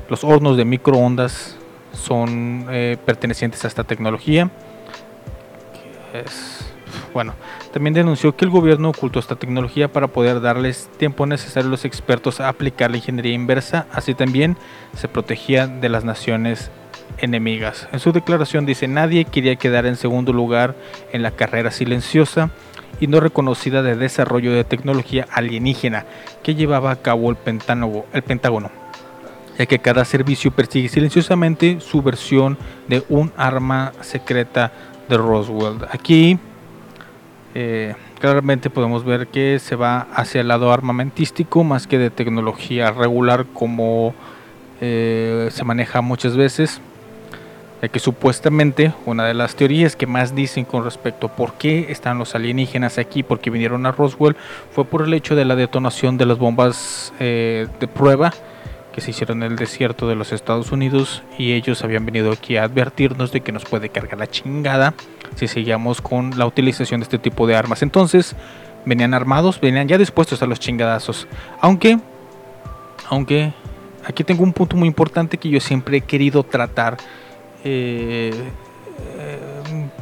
los 0.08 0.24
hornos 0.24 0.55
de 0.55 0.65
microondas 0.65 1.58
son 1.93 2.67
eh, 2.70 2.96
pertenecientes 3.08 3.65
a 3.65 3.67
esta 3.67 3.84
tecnología. 3.84 4.51
Bueno, 7.12 7.34
también 7.74 7.96
denunció 7.96 8.36
que 8.36 8.46
el 8.46 8.51
gobierno 8.51 8.89
ocultó 8.89 9.17
esta 9.17 9.36
tecnología 9.36 9.91
para 9.91 10.05
poder 10.05 10.41
darles 10.41 10.91
tiempo 11.00 11.25
necesario 11.25 11.70
a 11.70 11.72
los 11.72 11.84
expertos 11.84 12.39
a 12.39 12.50
aplicar 12.50 12.91
la 12.91 12.98
ingeniería 12.98 13.34
inversa, 13.34 13.88
así 13.91 14.13
también 14.13 14.58
se 14.96 15.08
protegía 15.08 15.65
de 15.65 15.89
las 15.89 16.03
naciones 16.03 16.70
enemigas. 17.17 17.88
En 17.91 18.00
su 18.00 18.12
declaración 18.12 18.67
dice, 18.67 18.88
nadie 18.88 19.25
quería 19.25 19.55
quedar 19.55 19.88
en 19.88 19.96
segundo 19.96 20.34
lugar 20.34 20.75
en 21.12 21.24
la 21.24 21.32
carrera 21.32 21.72
silenciosa 21.72 22.51
y 23.00 23.07
no 23.07 23.19
reconocida 23.19 23.81
de 23.81 23.95
desarrollo 23.95 24.53
de 24.53 24.63
tecnología 24.63 25.27
alienígena 25.31 26.05
que 26.43 26.55
llevaba 26.55 26.91
a 26.91 26.95
cabo 26.97 27.29
el 27.29 27.35
Pentágono, 27.35 28.05
el 28.13 28.23
Pentágono 28.23 28.83
ya 29.57 29.65
que 29.65 29.79
cada 29.79 30.05
servicio 30.05 30.51
persigue 30.51 30.89
silenciosamente 30.89 31.79
su 31.79 32.01
versión 32.01 32.57
de 32.88 33.03
un 33.09 33.31
arma 33.38 33.93
secreta 34.01 34.71
de 35.09 35.17
Roswell. 35.17 35.85
Aquí 35.91 36.39
eh, 37.53 37.95
claramente 38.19 38.69
podemos 38.69 39.03
ver 39.03 39.27
que 39.27 39.59
se 39.59 39.75
va 39.75 40.07
hacia 40.13 40.41
el 40.41 40.47
lado 40.47 40.71
armamentístico 40.71 41.63
más 41.63 41.88
que 41.88 42.00
de 42.00 42.09
tecnología 42.09 42.91
regular 42.91 43.45
como 43.53 44.15
eh, 44.81 45.50
se 45.51 45.63
maneja 45.63 46.01
muchas 46.01 46.35
veces. 46.35 46.81
Que 47.89 47.99
supuestamente 47.99 48.93
una 49.05 49.25
de 49.25 49.33
las 49.33 49.55
teorías 49.55 49.95
que 49.95 50.07
más 50.07 50.35
dicen 50.35 50.65
con 50.65 50.83
respecto 50.83 51.27
a 51.27 51.35
por 51.35 51.53
qué 51.53 51.87
están 51.89 52.17
los 52.17 52.35
alienígenas 52.35 52.97
aquí, 52.97 53.23
por 53.23 53.39
qué 53.39 53.49
vinieron 53.49 53.85
a 53.85 53.91
Roswell, 53.91 54.35
fue 54.71 54.85
por 54.85 55.03
el 55.03 55.13
hecho 55.13 55.35
de 55.35 55.45
la 55.45 55.55
detonación 55.55 56.17
de 56.17 56.25
las 56.25 56.37
bombas 56.37 57.13
eh, 57.19 57.67
de 57.79 57.87
prueba 57.87 58.33
que 58.93 59.01
se 59.01 59.11
hicieron 59.11 59.43
en 59.43 59.51
el 59.51 59.57
desierto 59.57 60.07
de 60.07 60.15
los 60.15 60.31
Estados 60.31 60.71
Unidos 60.71 61.23
y 61.37 61.53
ellos 61.53 61.83
habían 61.83 62.05
venido 62.05 62.31
aquí 62.31 62.57
a 62.57 62.63
advertirnos 62.63 63.31
de 63.31 63.41
que 63.41 63.51
nos 63.51 63.65
puede 63.65 63.89
cargar 63.89 64.19
la 64.19 64.27
chingada 64.27 64.93
si 65.35 65.47
seguíamos 65.47 65.99
con 65.99 66.37
la 66.37 66.45
utilización 66.45 67.01
de 67.01 67.05
este 67.05 67.17
tipo 67.17 67.47
de 67.47 67.55
armas. 67.55 67.81
Entonces 67.81 68.35
venían 68.85 69.13
armados, 69.13 69.59
venían 69.59 69.87
ya 69.87 69.97
dispuestos 69.97 70.41
a 70.41 70.45
los 70.45 70.59
chingadazos. 70.59 71.27
Aunque, 71.59 71.99
aunque 73.09 73.53
aquí 74.05 74.23
tengo 74.23 74.43
un 74.43 74.53
punto 74.53 74.77
muy 74.77 74.87
importante 74.87 75.37
que 75.37 75.49
yo 75.49 75.59
siempre 75.59 75.97
he 75.97 76.01
querido 76.01 76.43
tratar, 76.43 76.97
eh, 77.63 78.32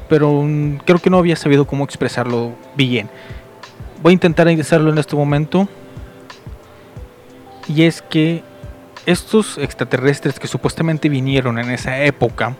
pero 0.10 0.46
creo 0.86 1.00
que 1.00 1.10
no 1.10 1.18
había 1.18 1.36
sabido 1.36 1.66
cómo 1.66 1.84
expresarlo 1.84 2.54
bien. 2.76 3.10
Voy 4.02 4.12
a 4.12 4.14
intentar 4.14 4.48
hacerlo 4.48 4.92
en 4.92 4.98
este 4.98 5.16
momento. 5.16 5.68
Y 7.68 7.84
es 7.84 8.02
que 8.02 8.44
estos 9.06 9.58
extraterrestres 9.58 10.40
que 10.40 10.48
supuestamente 10.48 11.08
vinieron 11.08 11.58
en 11.60 11.70
esa 11.70 12.04
época 12.04 12.56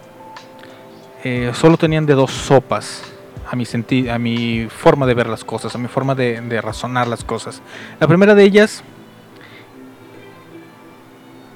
eh, 1.24 1.52
solo 1.54 1.78
tenían 1.78 2.06
de 2.06 2.14
dos 2.14 2.32
sopas 2.32 3.04
a 3.50 3.56
mi, 3.56 3.66
a 4.10 4.18
mi 4.18 4.68
forma 4.70 5.06
de 5.06 5.14
ver 5.14 5.28
las 5.28 5.44
cosas, 5.44 5.76
a 5.76 5.78
mi 5.78 5.88
forma 5.88 6.16
de 6.16 6.62
razonar 6.62 7.08
las 7.08 7.24
cosas. 7.24 7.62
La 8.00 8.08
primera 8.08 8.34
de 8.34 8.44
ellas 8.44 8.84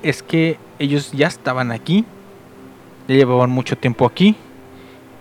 es 0.04 0.22
que 0.22 0.60
ellos 0.78 1.12
ya 1.14 1.28
estaban 1.28 1.72
aquí, 1.72 2.06
ya 3.08 3.16
llevaban 3.16 3.50
mucho 3.50 3.78
tiempo 3.78 4.06
aquí, 4.06 4.36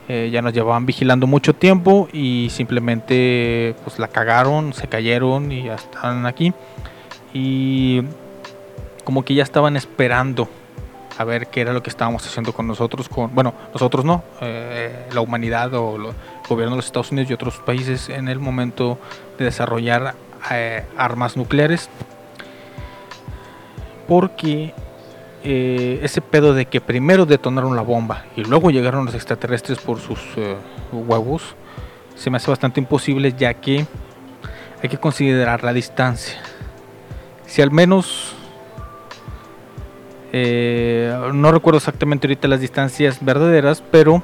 eh, 0.09 0.29
ya 0.33 0.43
nos 0.43 0.53
llevaban 0.53 0.85
vigilando 0.85 1.27
mucho 1.27 1.55
tiempo 1.55 2.09
y 2.13 2.49
simplemente 2.51 3.75
pues 3.85 3.99
la 3.99 4.09
cagaron, 4.09 4.73
se 4.73 4.87
cayeron 4.87 5.51
y 5.51 5.65
ya 5.65 5.75
están 5.77 6.27
aquí. 6.27 6.53
Y 7.33 8.03
como 9.05 9.25
que 9.25 9.35
ya 9.35 9.43
estaban 9.43 9.77
esperando 9.77 10.49
a 11.17 11.25
ver 11.25 11.47
qué 11.47 11.61
era 11.61 11.73
lo 11.73 11.83
que 11.83 11.91
estábamos 11.91 12.27
haciendo 12.27 12.53
con 12.53 12.67
nosotros, 12.67 13.09
con, 13.09 13.35
bueno, 13.35 13.55
nosotros 13.73 14.05
no, 14.05 14.25
eh, 14.41 15.09
la 15.13 15.21
humanidad 15.21 15.73
o 15.75 15.97
el 15.97 16.15
gobierno 16.49 16.75
de 16.75 16.77
los 16.77 16.87
Estados 16.87 17.13
Unidos 17.13 17.31
y 17.31 17.35
otros 17.35 17.59
países 17.59 18.09
en 18.09 18.29
el 18.29 18.41
momento 18.41 18.99
de 19.39 19.45
desarrollar 19.45 20.15
eh, 20.51 20.85
armas 20.97 21.37
nucleares. 21.37 21.89
Porque 24.09 24.75
eh, 25.45 26.01
ese 26.03 26.21
pedo 26.21 26.55
de 26.55 26.67
que 26.67 26.81
primero 26.81 27.27
detonaron 27.27 27.77
la 27.77 27.83
bomba 27.83 28.25
y 28.37 28.43
luego 28.43 28.71
llegaron 28.71 29.05
los 29.05 29.15
extraterrestres 29.15 29.79
por 29.79 30.01
sus 30.01 30.19
huevos, 30.93 31.55
se 32.17 32.31
me 32.31 32.39
hace 32.39 32.51
bastante 32.51 32.81
imposible 32.81 33.35
ya 33.37 33.55
que 33.55 33.87
hay 34.83 34.89
que 34.89 34.99
considerar 34.99 35.65
la 35.65 35.73
distancia. 35.73 36.41
Si 37.47 37.63
al 37.63 37.71
menos 37.71 38.35
eh, 40.37 41.17
no 41.33 41.53
recuerdo 41.53 41.79
exactamente 41.79 42.27
ahorita 42.27 42.49
las 42.49 42.61
distancias 42.61 43.19
verdaderas, 43.21 43.85
pero 43.93 44.21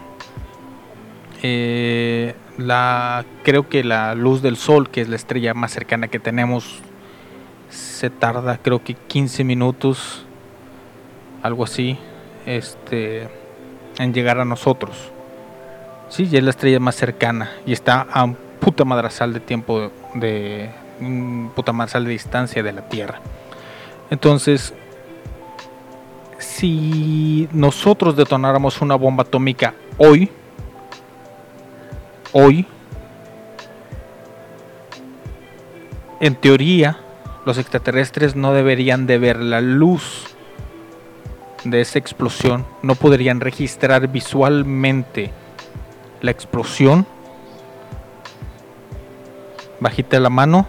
eh, 1.41 2.35
la, 2.59 3.25
creo 3.45 3.69
que 3.69 3.85
la 3.85 4.17
luz 4.17 4.43
del 4.43 4.57
sol, 4.57 4.91
que 4.91 5.03
es 5.03 5.09
la 5.09 5.15
estrella 5.15 5.55
más 5.55 5.71
cercana 5.71 6.09
que 6.09 6.19
tenemos, 6.19 6.81
se 7.69 8.11
tarda 8.11 8.59
creo 8.59 8.83
que 8.83 8.95
15 8.95 9.45
minutos, 9.45 10.27
algo 11.43 11.65
así, 11.65 11.99
este, 12.47 13.29
en 13.99 14.13
llegar 14.13 14.39
a 14.39 14.45
nosotros. 14.45 14.97
Sí, 16.09 16.29
ya 16.29 16.39
es 16.39 16.45
la 16.45 16.51
estrella 16.51 16.81
más 16.81 16.97
cercana 16.97 17.51
y 17.67 17.73
está 17.73 18.07
a 18.11 18.25
un 18.25 18.37
puta 18.61 18.85
madrazal 18.85 19.33
de 19.33 19.41
tiempo 19.41 19.81
de, 19.81 19.91
de 20.15 20.71
puta 21.55 21.73
madrazal 21.73 22.05
de 22.05 22.11
distancia 22.11 22.63
de 22.63 22.73
la 22.73 22.83
Tierra. 22.83 23.21
Entonces, 24.11 24.75
si 26.39 27.49
nosotros 27.53 28.17
detonáramos 28.17 28.81
una 28.81 28.97
bomba 28.97 29.23
atómica 29.23 29.75
hoy, 29.99 30.31
hoy, 32.33 32.67
en 36.21 36.35
teoría, 36.35 36.99
los 37.47 37.57
extraterrestres 37.57 38.37
no 38.37 38.53
deberían 38.53 39.07
de 39.07 39.19
ver 39.19 39.39
la 39.39 39.61
luz 39.61 40.27
de 41.65 41.81
esa 41.81 41.99
explosión, 41.99 42.67
no 42.83 42.95
podrían 42.95 43.41
registrar 43.41 44.09
visualmente 44.09 45.31
la 46.21 46.31
explosión. 46.31 47.07
Bajita 49.81 50.21
la 50.21 50.31
mano 50.31 50.67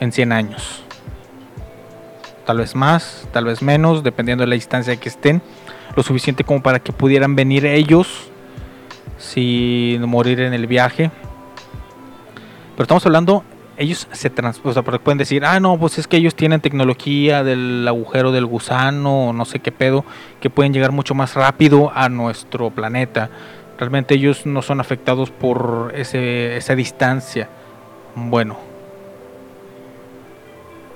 en 0.00 0.12
100 0.12 0.32
años 0.32 0.82
tal 2.44 2.58
vez 2.58 2.74
más, 2.74 3.26
tal 3.32 3.44
vez 3.44 3.62
menos, 3.62 4.02
dependiendo 4.02 4.42
de 4.42 4.48
la 4.48 4.54
distancia 4.54 4.96
que 4.96 5.08
estén, 5.08 5.42
lo 5.96 6.02
suficiente 6.02 6.44
como 6.44 6.62
para 6.62 6.80
que 6.80 6.92
pudieran 6.92 7.36
venir 7.36 7.66
ellos 7.66 8.30
sin 9.18 10.02
morir 10.08 10.40
en 10.40 10.52
el 10.52 10.66
viaje. 10.66 11.10
Pero 12.74 12.82
estamos 12.82 13.04
hablando, 13.06 13.44
ellos 13.76 14.06
se 14.12 14.30
transportan, 14.30 14.84
o 14.86 14.98
pueden 15.00 15.18
decir, 15.18 15.44
ah, 15.44 15.58
no, 15.60 15.78
pues 15.78 15.98
es 15.98 16.06
que 16.06 16.16
ellos 16.16 16.34
tienen 16.34 16.60
tecnología 16.60 17.42
del 17.42 17.86
agujero 17.88 18.32
del 18.32 18.46
gusano, 18.46 19.28
o 19.28 19.32
no 19.32 19.44
sé 19.44 19.60
qué 19.60 19.72
pedo, 19.72 20.04
que 20.40 20.50
pueden 20.50 20.72
llegar 20.72 20.92
mucho 20.92 21.14
más 21.14 21.34
rápido 21.34 21.90
a 21.94 22.08
nuestro 22.08 22.70
planeta. 22.70 23.30
Realmente 23.78 24.14
ellos 24.14 24.46
no 24.46 24.62
son 24.62 24.80
afectados 24.80 25.30
por 25.30 25.92
ese, 25.96 26.56
esa 26.56 26.74
distancia. 26.74 27.48
Bueno, 28.14 28.58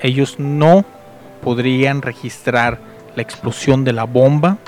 ellos 0.00 0.38
no 0.38 0.84
podrían 1.42 2.02
registrar 2.02 2.78
la 3.14 3.22
explosión 3.22 3.84
de 3.84 3.92
la 3.92 4.04
bomba 4.04 4.58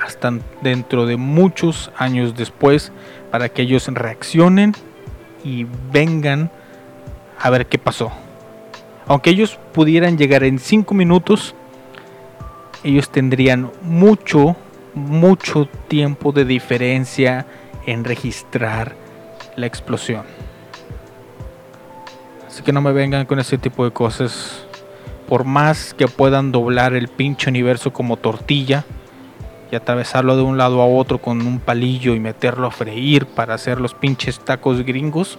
hasta 0.00 0.32
dentro 0.62 1.06
de 1.06 1.16
muchos 1.16 1.90
años 1.96 2.36
después 2.36 2.92
para 3.30 3.48
que 3.48 3.62
ellos 3.62 3.86
reaccionen 3.88 4.74
y 5.44 5.66
vengan 5.92 6.50
a 7.40 7.50
ver 7.50 7.66
qué 7.66 7.78
pasó. 7.78 8.12
Aunque 9.06 9.30
ellos 9.30 9.58
pudieran 9.72 10.18
llegar 10.18 10.44
en 10.44 10.58
5 10.58 10.94
minutos, 10.94 11.54
ellos 12.84 13.10
tendrían 13.10 13.70
mucho, 13.82 14.56
mucho 14.94 15.66
tiempo 15.88 16.32
de 16.32 16.44
diferencia 16.44 17.46
en 17.86 18.04
registrar 18.04 18.94
la 19.56 19.66
explosión. 19.66 20.22
Así 22.46 22.62
que 22.62 22.72
no 22.72 22.80
me 22.80 22.92
vengan 22.92 23.26
con 23.26 23.38
ese 23.38 23.58
tipo 23.58 23.84
de 23.84 23.90
cosas 23.90 24.66
por 25.28 25.44
más 25.44 25.94
que 25.94 26.08
puedan 26.08 26.50
doblar 26.50 26.94
el 26.94 27.08
pinche 27.08 27.48
universo 27.48 27.92
como 27.92 28.16
tortilla 28.16 28.84
y 29.70 29.76
atravesarlo 29.76 30.36
de 30.36 30.42
un 30.42 30.58
lado 30.58 30.82
a 30.82 30.86
otro 30.86 31.18
con 31.18 31.46
un 31.46 31.60
palillo 31.60 32.14
y 32.14 32.20
meterlo 32.20 32.66
a 32.66 32.70
freír 32.72 33.26
para 33.26 33.54
hacer 33.54 33.80
los 33.80 33.94
pinches 33.94 34.40
tacos 34.40 34.84
gringos, 34.84 35.38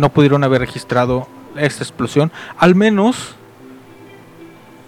no 0.00 0.08
pudieron 0.08 0.42
haber 0.44 0.62
registrado 0.62 1.28
esta 1.56 1.84
explosión. 1.84 2.32
Al 2.56 2.74
menos, 2.74 3.34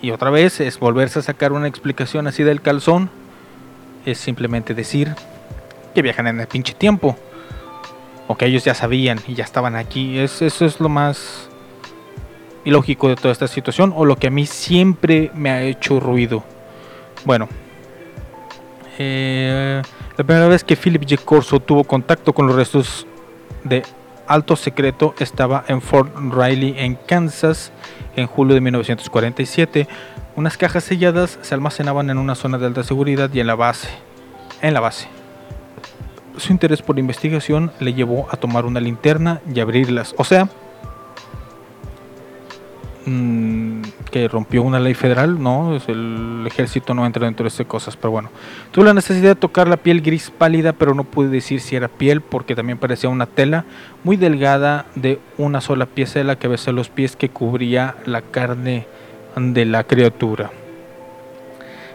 y 0.00 0.10
otra 0.10 0.30
vez 0.30 0.58
es 0.60 0.78
volverse 0.78 1.18
a 1.18 1.22
sacar 1.22 1.52
una 1.52 1.68
explicación 1.68 2.26
así 2.26 2.42
del 2.42 2.62
calzón, 2.62 3.10
es 4.06 4.18
simplemente 4.18 4.74
decir 4.74 5.14
que 5.94 6.00
viajan 6.00 6.26
en 6.28 6.40
el 6.40 6.46
pinche 6.46 6.72
tiempo. 6.72 7.16
O 8.26 8.36
que 8.36 8.46
ellos 8.46 8.64
ya 8.64 8.72
sabían 8.72 9.20
y 9.26 9.34
ya 9.34 9.44
estaban 9.44 9.76
aquí. 9.76 10.18
eso 10.18 10.46
es 10.46 10.80
lo 10.80 10.88
más 10.88 11.50
ilógico 12.64 13.08
de 13.08 13.16
toda 13.16 13.32
esta 13.32 13.48
situación 13.48 13.92
o 13.94 14.06
lo 14.06 14.16
que 14.16 14.28
a 14.28 14.30
mí 14.30 14.46
siempre 14.46 15.30
me 15.34 15.50
ha 15.50 15.62
hecho 15.62 16.00
ruido. 16.00 16.42
Bueno, 17.24 17.48
eh, 18.98 19.82
la 20.16 20.24
primera 20.24 20.48
vez 20.48 20.64
que 20.64 20.76
Philip 20.76 21.02
J. 21.02 21.22
Corso 21.22 21.60
tuvo 21.60 21.84
contacto 21.84 22.32
con 22.32 22.46
los 22.46 22.56
restos 22.56 23.06
de 23.64 23.82
alto 24.26 24.56
secreto 24.56 25.14
estaba 25.18 25.64
en 25.68 25.80
Fort 25.80 26.14
Riley, 26.16 26.74
en 26.78 26.94
Kansas, 26.94 27.72
en 28.16 28.26
julio 28.26 28.54
de 28.54 28.60
1947. 28.60 29.88
Unas 30.36 30.56
cajas 30.56 30.84
selladas 30.84 31.38
se 31.42 31.54
almacenaban 31.54 32.10
en 32.10 32.18
una 32.18 32.34
zona 32.34 32.58
de 32.58 32.66
alta 32.66 32.84
seguridad 32.84 33.30
y 33.32 33.40
en 33.40 33.46
la 33.46 33.54
base. 33.54 33.88
En 34.60 34.74
la 34.74 34.80
base. 34.80 35.08
Su 36.36 36.52
interés 36.52 36.82
por 36.82 36.96
la 36.96 37.00
investigación 37.00 37.72
le 37.78 37.94
llevó 37.94 38.26
a 38.30 38.36
tomar 38.36 38.64
una 38.64 38.80
linterna 38.80 39.40
y 39.52 39.60
abrirlas. 39.60 40.14
O 40.16 40.24
sea, 40.24 40.48
Mm, 43.04 43.71
que 44.10 44.28
rompió 44.28 44.62
una 44.62 44.80
ley 44.80 44.94
federal, 44.94 45.42
no, 45.42 45.78
el 45.86 46.44
ejército 46.46 46.94
no 46.94 47.06
entra 47.06 47.24
dentro 47.26 47.44
de 47.44 47.48
esas 47.48 47.66
cosas, 47.66 47.96
pero 47.96 48.10
bueno. 48.10 48.30
Tuve 48.70 48.84
la 48.86 48.94
necesidad 48.94 49.30
de 49.30 49.34
tocar 49.34 49.68
la 49.68 49.76
piel 49.76 50.02
gris 50.02 50.30
pálida, 50.30 50.72
pero 50.72 50.94
no 50.94 51.04
pude 51.04 51.28
decir 51.28 51.60
si 51.60 51.76
era 51.76 51.88
piel 51.88 52.20
porque 52.20 52.54
también 52.54 52.78
parecía 52.78 53.08
una 53.08 53.26
tela 53.26 53.64
muy 54.04 54.16
delgada 54.16 54.86
de 54.94 55.18
una 55.38 55.60
sola 55.60 55.86
pieza 55.86 56.18
de 56.18 56.24
la 56.24 56.36
cabeza 56.36 56.70
a 56.70 56.74
los 56.74 56.88
pies 56.88 57.16
que 57.16 57.28
cubría 57.28 57.96
la 58.04 58.22
carne 58.22 58.86
de 59.36 59.64
la 59.64 59.84
criatura. 59.84 60.50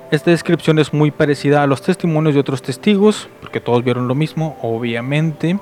Esta 0.09 0.31
descripción 0.31 0.79
es 0.79 0.93
muy 0.93 1.11
parecida 1.11 1.63
a 1.63 1.67
los 1.67 1.81
testimonios 1.81 2.33
de 2.33 2.39
otros 2.39 2.61
testigos, 2.61 3.27
porque 3.41 3.59
todos 3.59 3.83
vieron 3.83 4.07
lo 4.07 4.15
mismo, 4.15 4.57
obviamente. 4.61 5.59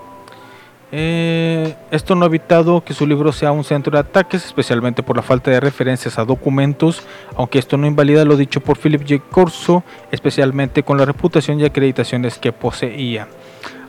Eh, 0.91 1.75
esto 1.91 2.15
no 2.15 2.25
ha 2.25 2.27
evitado 2.27 2.83
que 2.83 2.93
su 2.93 3.05
libro 3.07 3.31
sea 3.31 3.51
un 3.51 3.63
centro 3.63 3.91
de 3.91 3.99
ataques, 3.99 4.45
especialmente 4.45 5.03
por 5.03 5.15
la 5.15 5.23
falta 5.23 5.51
de 5.51 5.59
referencias 5.59 6.19
a 6.19 6.25
documentos, 6.25 7.03
aunque 7.35 7.59
esto 7.59 7.77
no 7.77 7.87
invalida 7.87 8.23
lo 8.23 8.37
dicho 8.37 8.61
por 8.61 8.77
Philip 8.77 9.01
J. 9.01 9.23
Corso, 9.29 9.83
especialmente 10.11 10.83
con 10.83 10.97
la 10.97 11.05
reputación 11.05 11.59
y 11.59 11.65
acreditaciones 11.65 12.37
que 12.37 12.51
poseía. 12.51 13.27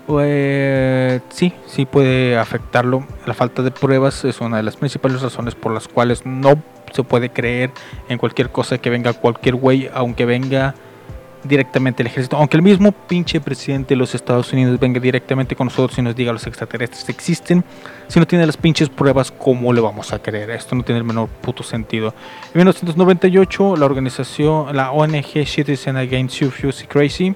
Eh, 0.08 1.20
sí, 1.28 1.52
sí 1.66 1.84
puede 1.84 2.38
afectarlo. 2.38 3.06
La 3.26 3.34
falta 3.34 3.62
de 3.62 3.70
pruebas 3.70 4.24
es 4.24 4.40
una 4.40 4.56
de 4.56 4.62
las 4.62 4.76
principales 4.76 5.20
razones 5.20 5.54
por 5.54 5.72
las 5.72 5.88
cuales 5.88 6.24
no 6.24 6.62
se 6.92 7.02
puede 7.02 7.30
creer 7.30 7.70
en 8.08 8.18
cualquier 8.18 8.50
cosa 8.50 8.78
que 8.78 8.90
venga 8.90 9.12
cualquier 9.12 9.56
güey, 9.56 9.90
aunque 9.92 10.24
venga 10.24 10.74
directamente 11.46 12.02
el 12.02 12.08
ejército, 12.08 12.36
aunque 12.36 12.56
el 12.56 12.62
mismo 12.62 12.92
pinche 12.92 13.40
presidente 13.40 13.94
de 13.94 13.98
los 13.98 14.14
Estados 14.14 14.52
Unidos 14.52 14.78
venga 14.78 15.00
directamente 15.00 15.56
con 15.56 15.66
nosotros 15.66 15.98
y 15.98 16.02
nos 16.02 16.14
diga 16.14 16.32
los 16.32 16.46
extraterrestres 16.46 17.08
existen, 17.08 17.64
si 18.08 18.18
no 18.18 18.26
tiene 18.26 18.46
las 18.46 18.56
pinches 18.56 18.88
pruebas, 18.88 19.30
¿cómo 19.30 19.72
le 19.72 19.80
vamos 19.80 20.12
a 20.12 20.18
creer? 20.18 20.50
Esto 20.50 20.74
no 20.74 20.82
tiene 20.82 20.98
el 20.98 21.04
menor 21.04 21.28
puto 21.28 21.62
sentido. 21.62 22.14
En 22.52 22.58
1998, 22.58 23.76
la 23.76 23.86
organización, 23.86 24.76
la 24.76 24.92
ONG 24.92 25.46
Citizen 25.46 25.96
Against 25.96 26.42
Fusi 26.44 26.86
Crazy, 26.86 27.34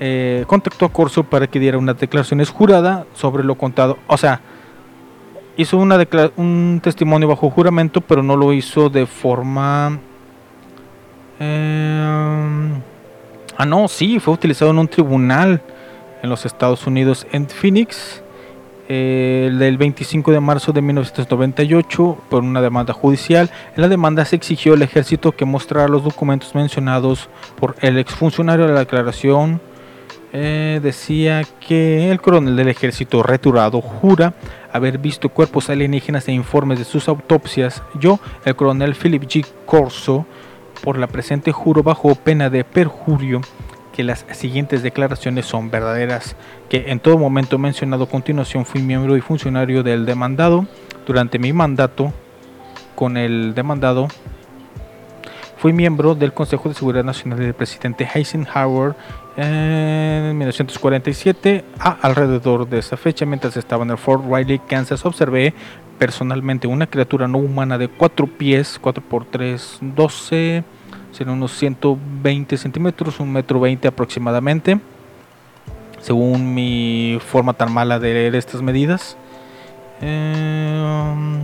eh, 0.00 0.44
contactó 0.46 0.86
a 0.86 0.92
Corso 0.92 1.24
para 1.24 1.46
que 1.48 1.58
diera 1.58 1.76
unas 1.76 1.98
declaraciones 1.98 2.50
jurada 2.50 3.06
sobre 3.14 3.42
lo 3.42 3.56
contado. 3.56 3.98
O 4.06 4.16
sea, 4.16 4.40
hizo 5.56 5.76
una 5.76 5.98
un 6.36 6.80
testimonio 6.82 7.28
bajo 7.28 7.50
juramento, 7.50 8.00
pero 8.00 8.22
no 8.22 8.36
lo 8.36 8.52
hizo 8.52 8.88
de 8.88 9.06
forma... 9.06 9.98
Eh, 11.40 12.70
Ah, 13.60 13.66
no, 13.66 13.88
sí, 13.88 14.20
fue 14.20 14.34
utilizado 14.34 14.70
en 14.70 14.78
un 14.78 14.86
tribunal 14.86 15.60
en 16.22 16.30
los 16.30 16.46
Estados 16.46 16.86
Unidos 16.86 17.26
en 17.32 17.48
Phoenix 17.48 18.22
eh, 18.88 19.48
el 19.48 19.58
del 19.58 19.76
25 19.76 20.30
de 20.30 20.38
marzo 20.38 20.72
de 20.72 20.80
1998 20.80 22.18
por 22.30 22.44
una 22.44 22.62
demanda 22.62 22.94
judicial. 22.94 23.50
En 23.74 23.82
la 23.82 23.88
demanda 23.88 24.24
se 24.24 24.36
exigió 24.36 24.74
al 24.74 24.82
ejército 24.82 25.32
que 25.32 25.44
mostrara 25.44 25.88
los 25.88 26.04
documentos 26.04 26.54
mencionados 26.54 27.28
por 27.58 27.74
el 27.80 27.98
exfuncionario 27.98 28.68
de 28.68 28.74
la 28.74 28.78
declaración. 28.78 29.60
Eh, 30.32 30.78
decía 30.80 31.42
que 31.66 32.12
el 32.12 32.20
coronel 32.20 32.54
del 32.54 32.68
ejército 32.68 33.24
returado 33.24 33.80
jura 33.80 34.34
haber 34.72 34.98
visto 34.98 35.30
cuerpos 35.30 35.68
alienígenas 35.68 36.28
e 36.28 36.32
informes 36.32 36.78
de 36.78 36.84
sus 36.84 37.08
autopsias. 37.08 37.82
Yo, 37.98 38.20
el 38.44 38.54
coronel 38.54 38.94
Philip 38.94 39.24
G. 39.24 39.44
Corso, 39.66 40.26
por 40.82 40.98
la 40.98 41.06
presente 41.06 41.52
juro 41.52 41.82
bajo 41.82 42.14
pena 42.14 42.50
de 42.50 42.64
perjurio 42.64 43.40
que 43.92 44.04
las 44.04 44.24
siguientes 44.32 44.82
declaraciones 44.82 45.46
son 45.46 45.70
verdaderas, 45.70 46.36
que 46.68 46.90
en 46.92 47.00
todo 47.00 47.18
momento 47.18 47.58
mencionado 47.58 48.04
a 48.04 48.08
continuación 48.08 48.64
fui 48.64 48.80
miembro 48.80 49.16
y 49.16 49.20
funcionario 49.20 49.82
del 49.82 50.06
demandado 50.06 50.66
durante 51.06 51.38
mi 51.38 51.52
mandato 51.52 52.12
con 52.94 53.16
el 53.16 53.54
demandado 53.54 54.08
fui 55.58 55.72
miembro 55.72 56.14
del 56.14 56.32
Consejo 56.32 56.68
de 56.68 56.76
Seguridad 56.76 57.02
Nacional 57.02 57.40
del 57.40 57.52
presidente 57.52 58.08
Eisenhower 58.14 58.94
en 59.36 60.38
1947. 60.38 61.64
A 61.80 61.98
alrededor 62.00 62.68
de 62.68 62.78
esa 62.78 62.96
fecha, 62.96 63.26
mientras 63.26 63.56
estaba 63.56 63.82
en 63.84 63.90
el 63.90 63.98
Fort 63.98 64.24
Riley, 64.24 64.60
Kansas, 64.60 65.04
observé 65.04 65.54
personalmente 65.98 66.66
una 66.66 66.86
criatura 66.86 67.28
no 67.28 67.38
humana 67.38 67.78
de 67.78 67.88
4 67.88 68.26
pies, 68.26 68.78
4 68.80 69.02
por 69.02 69.24
3, 69.24 69.78
12, 69.80 70.64
serán 71.12 71.34
unos 71.34 71.52
120 71.58 72.56
centímetros, 72.56 73.20
un 73.20 73.32
metro 73.32 73.60
20 73.60 73.88
aproximadamente, 73.88 74.80
según 76.00 76.54
mi 76.54 77.18
forma 77.26 77.52
tan 77.52 77.72
mala 77.72 77.98
de 77.98 78.14
leer 78.14 78.34
estas 78.34 78.62
medidas. 78.62 79.16
Eh, 80.00 81.42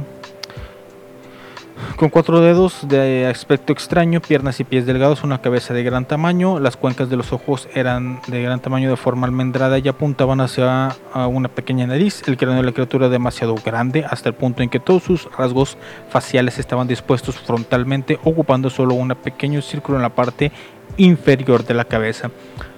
con 1.97 2.09
cuatro 2.09 2.41
dedos 2.41 2.87
de 2.89 3.27
aspecto 3.27 3.73
extraño, 3.73 4.21
piernas 4.21 4.61
y 4.61 4.65
pies 4.65 4.87
delgados, 4.87 5.25
una 5.25 5.41
cabeza 5.41 5.75
de 5.75 5.83
gran 5.83 6.07
tamaño, 6.07 6.59
las 6.59 6.77
cuencas 6.77 7.09
de 7.09 7.17
los 7.17 7.33
ojos 7.33 7.69
eran 7.75 8.21
de 8.27 8.43
gran 8.43 8.61
tamaño 8.61 8.91
de 8.91 8.97
forma 8.97 9.27
almendrada 9.27 9.79
y 9.79 9.89
apuntaban 9.89 10.41
hacia 10.41 10.97
una 11.15 11.49
pequeña 11.49 11.87
nariz, 11.87 12.23
el 12.27 12.37
cráneo 12.37 12.57
de 12.57 12.67
la 12.67 12.73
criatura 12.73 13.09
demasiado 13.09 13.55
grande 13.65 14.05
hasta 14.09 14.29
el 14.29 14.35
punto 14.35 14.63
en 14.63 14.71
que 14.71 14.81
todos 14.81 15.03
sus 15.03 15.29
rasgos 15.37 15.77
faciales 16.09 16.59
estaban 16.59 16.89
dispuestos 16.89 17.39
frontalmente, 17.39 18.19
ocupando 18.25 18.71
solo 18.71 18.95
un 18.95 19.09
pequeño 19.09 19.63
círculo 19.63 19.99
en 19.99 20.03
la 20.03 20.15
parte 20.15 20.53
inferior 20.97 21.65
de 21.65 21.75
la 21.75 21.85
cabeza. 21.85 22.31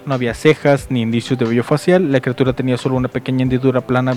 No 0.07 0.15
había 0.15 0.35
cejas 0.35 0.87
ni 0.91 1.03
indicios 1.03 1.37
de 1.39 1.45
vello 1.45 1.65
facial. 1.65 2.13
La 2.13 2.21
criatura 2.21 2.53
tenía 2.53 2.77
solo 2.77 2.95
una 2.95 3.09
pequeña 3.09 3.43
hendidura 3.43 3.81
plana 3.81 4.15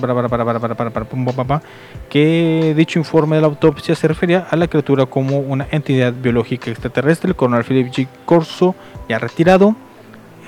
que 2.10 2.74
dicho 2.78 3.00
informe 3.00 3.38
de 3.38 3.42
la 3.42 3.48
autopsia 3.48 3.96
se 3.96 4.08
refería 4.08 4.48
a 4.52 4.56
la 4.56 4.68
criatura 4.68 5.08
como 5.08 5.40
una 5.40 5.68
entidad 5.72 6.14
biológica 6.14 6.70
extraterrestre. 6.70 7.30
El 7.30 7.36
coronel 7.36 7.64
Philip 7.64 7.92
G. 7.92 8.08
Corso, 8.26 8.76
ya 9.10 9.18
retirado, 9.18 9.76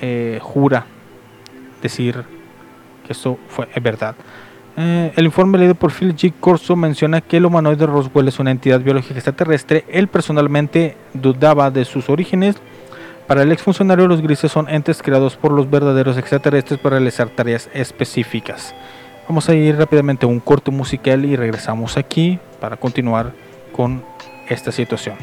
eh, 0.00 0.38
jura 0.40 0.86
decir 1.82 2.22
que 3.04 3.12
esto 3.12 3.38
fue 3.48 3.66
verdad. 3.82 4.14
Eh, 4.76 5.12
el 5.16 5.24
informe 5.24 5.58
leído 5.58 5.74
por 5.74 5.92
Philip 5.92 6.16
G. 6.16 6.32
Corso 6.38 6.76
menciona 6.76 7.20
que 7.20 7.38
el 7.38 7.46
humanoide 7.46 7.86
Roswell 7.86 8.28
es 8.28 8.38
una 8.38 8.52
entidad 8.52 8.80
biológica 8.80 9.14
extraterrestre. 9.14 9.84
Él 9.88 10.08
personalmente 10.08 10.96
dudaba 11.12 11.70
de 11.70 11.84
sus 11.84 12.08
orígenes 12.08 12.56
para 13.26 13.42
el 13.42 13.52
exfuncionario, 13.52 14.08
los 14.08 14.20
grises 14.20 14.52
son 14.52 14.68
entes 14.68 15.02
creados 15.02 15.36
por 15.36 15.52
los 15.52 15.70
verdaderos 15.70 16.18
extraterrestres 16.18 16.80
para 16.80 16.96
realizar 16.96 17.30
tareas 17.30 17.68
específicas. 17.72 18.74
Vamos 19.28 19.48
a 19.48 19.54
ir 19.54 19.76
rápidamente 19.76 20.26
a 20.26 20.28
un 20.28 20.40
corte 20.40 20.70
musical 20.70 21.24
y 21.24 21.36
regresamos 21.36 21.96
aquí 21.96 22.38
para 22.60 22.76
continuar 22.76 23.32
con 23.72 24.04
esta 24.48 24.72
situación. 24.72 25.16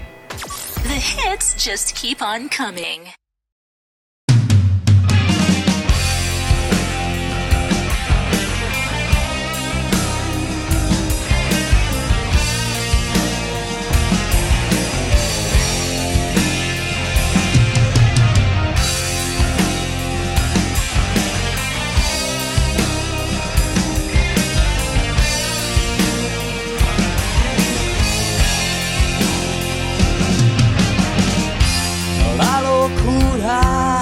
The 0.83 0.95
hits 0.95 1.55
just 1.57 1.95
keep 1.95 2.21
on 2.21 2.49
coming. 2.49 3.18
Locura 32.89 33.99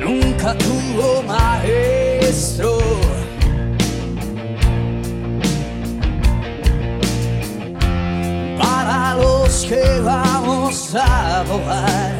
nunca 0.00 0.54
tuvo 0.54 1.22
maestro. 1.22 2.78
Para 8.58 9.14
los 9.14 9.64
que 9.64 10.00
vamos 10.00 10.94
a 10.94 11.44
volar 11.48 12.14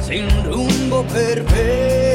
sin 0.00 0.28
rumbo 0.44 1.02
perpetuo. 1.04 2.07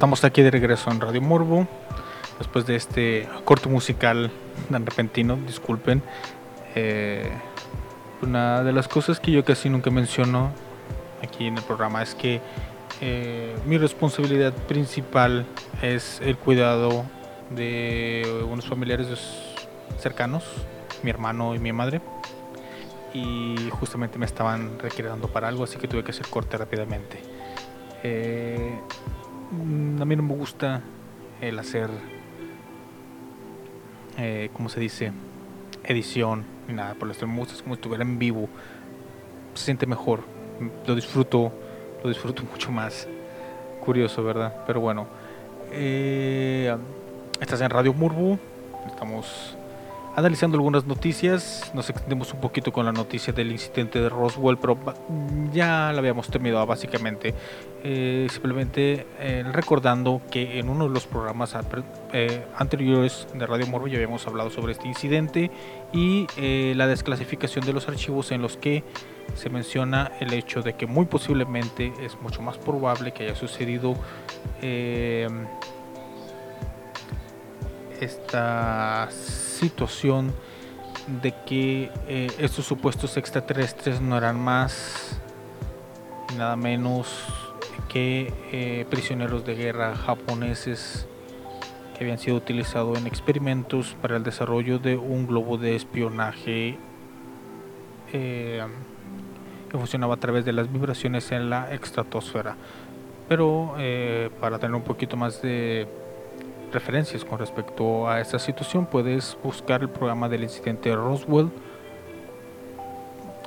Estamos 0.00 0.24
aquí 0.24 0.40
de 0.40 0.50
regreso 0.50 0.90
en 0.90 0.98
Radio 0.98 1.20
Morbo. 1.20 1.66
Después 2.38 2.64
de 2.64 2.74
este 2.74 3.28
corte 3.44 3.68
musical 3.68 4.30
tan 4.70 4.86
repentino, 4.86 5.36
disculpen. 5.46 6.02
Eh, 6.74 7.30
una 8.22 8.64
de 8.64 8.72
las 8.72 8.88
cosas 8.88 9.20
que 9.20 9.30
yo 9.30 9.44
casi 9.44 9.68
nunca 9.68 9.90
menciono 9.90 10.52
aquí 11.22 11.48
en 11.48 11.58
el 11.58 11.64
programa 11.64 12.02
es 12.02 12.14
que 12.14 12.40
eh, 13.02 13.54
mi 13.66 13.76
responsabilidad 13.76 14.54
principal 14.54 15.44
es 15.82 16.18
el 16.22 16.38
cuidado 16.38 17.04
de 17.50 18.42
unos 18.50 18.64
familiares 18.64 19.08
cercanos, 19.98 20.44
mi 21.02 21.10
hermano 21.10 21.54
y 21.54 21.58
mi 21.58 21.74
madre. 21.74 22.00
Y 23.12 23.54
justamente 23.72 24.18
me 24.18 24.24
estaban 24.24 24.78
requiriendo 24.78 25.28
para 25.28 25.48
algo, 25.48 25.64
así 25.64 25.76
que 25.76 25.86
tuve 25.86 26.02
que 26.02 26.12
hacer 26.12 26.26
corte 26.28 26.56
rápidamente. 26.56 27.20
Eh, 28.02 28.80
a 29.50 30.04
mí 30.04 30.16
no 30.16 30.22
me 30.22 30.34
gusta 30.34 30.82
el 31.40 31.58
hacer, 31.58 31.90
eh, 34.16 34.50
¿cómo 34.52 34.68
se 34.68 34.80
dice? 34.80 35.12
Edición 35.84 36.44
ni 36.68 36.74
nada 36.74 36.94
por 36.94 37.08
el 37.08 37.12
estilo. 37.12 37.28
Me 37.28 37.38
gusta 37.38 37.54
es 37.54 37.62
como 37.62 37.74
si 37.74 37.78
estuviera 37.78 38.04
en 38.04 38.18
vivo. 38.18 38.48
Se 39.54 39.64
siente 39.64 39.86
mejor. 39.86 40.20
Lo 40.86 40.94
disfruto, 40.94 41.52
lo 42.02 42.08
disfruto 42.08 42.42
mucho 42.50 42.70
más. 42.70 43.08
Curioso, 43.84 44.22
¿verdad? 44.22 44.64
Pero 44.66 44.80
bueno. 44.80 45.06
Eh, 45.72 46.76
estás 47.40 47.60
en 47.60 47.70
Radio 47.70 47.92
Murbu. 47.92 48.38
Estamos 48.86 49.56
analizando 50.16 50.56
algunas 50.56 50.86
noticias. 50.86 51.70
Nos 51.74 51.90
extendemos 51.90 52.32
un 52.32 52.40
poquito 52.40 52.72
con 52.72 52.84
la 52.84 52.92
noticia 52.92 53.32
del 53.32 53.52
incidente 53.52 54.00
de 54.00 54.08
Roswell, 54.08 54.58
pero 54.58 54.76
ya 55.52 55.92
la 55.92 55.98
habíamos 55.98 56.28
terminado 56.28 56.66
básicamente. 56.66 57.34
Eh, 57.82 58.26
simplemente 58.30 59.06
eh, 59.18 59.42
recordando 59.50 60.20
que 60.30 60.58
en 60.58 60.68
uno 60.68 60.86
de 60.86 60.90
los 60.90 61.06
programas 61.06 61.56
eh, 62.12 62.44
anteriores 62.56 63.26
de 63.32 63.46
Radio 63.46 63.66
Morbo 63.66 63.86
ya 63.86 63.96
habíamos 63.96 64.26
hablado 64.26 64.50
sobre 64.50 64.72
este 64.72 64.86
incidente 64.86 65.50
y 65.92 66.26
la 66.74 66.86
desclasificación 66.86 67.64
de 67.64 67.72
los 67.72 67.88
archivos 67.88 68.32
en 68.32 68.42
los 68.42 68.56
que 68.56 68.84
se 69.34 69.48
menciona 69.48 70.12
el 70.20 70.32
hecho 70.34 70.62
de 70.62 70.74
que 70.74 70.86
muy 70.86 71.06
posiblemente 71.06 71.92
es 72.00 72.20
mucho 72.20 72.42
más 72.42 72.58
probable 72.58 73.12
que 73.12 73.24
haya 73.24 73.34
sucedido 73.34 73.94
esta 78.00 79.08
situación 79.10 80.32
de 81.22 81.32
que 81.46 81.90
eh, 82.08 82.30
estos 82.38 82.64
supuestos 82.64 83.16
extraterrestres 83.16 84.00
no 84.00 84.16
eran 84.16 84.38
más 84.38 85.20
nada 86.36 86.56
menos 86.56 87.26
que 87.88 88.32
eh, 88.52 88.86
prisioneros 88.88 89.44
de 89.44 89.54
guerra 89.54 89.96
japoneses 89.96 91.06
que 91.96 92.04
habían 92.04 92.18
sido 92.18 92.36
utilizados 92.36 92.98
en 92.98 93.06
experimentos 93.06 93.96
para 94.00 94.16
el 94.16 94.22
desarrollo 94.22 94.78
de 94.78 94.96
un 94.96 95.26
globo 95.26 95.58
de 95.58 95.76
espionaje 95.76 96.78
eh, 98.12 98.64
que 99.68 99.78
funcionaba 99.78 100.14
a 100.14 100.18
través 100.18 100.44
de 100.44 100.52
las 100.52 100.72
vibraciones 100.72 101.30
en 101.32 101.50
la 101.50 101.72
estratosfera. 101.72 102.56
Pero 103.28 103.76
para 104.40 104.58
tener 104.58 104.74
un 104.74 104.82
poquito 104.82 105.16
más 105.16 105.40
de 105.40 105.86
referencias 106.72 107.24
con 107.24 107.38
respecto 107.38 108.08
a 108.08 108.20
esta 108.20 108.38
situación, 108.38 108.86
puedes 108.86 109.36
buscar 109.42 109.82
el 109.82 109.88
programa 109.88 110.28
del 110.28 110.42
incidente 110.42 110.88
de 110.88 110.96
Roswell 110.96 111.50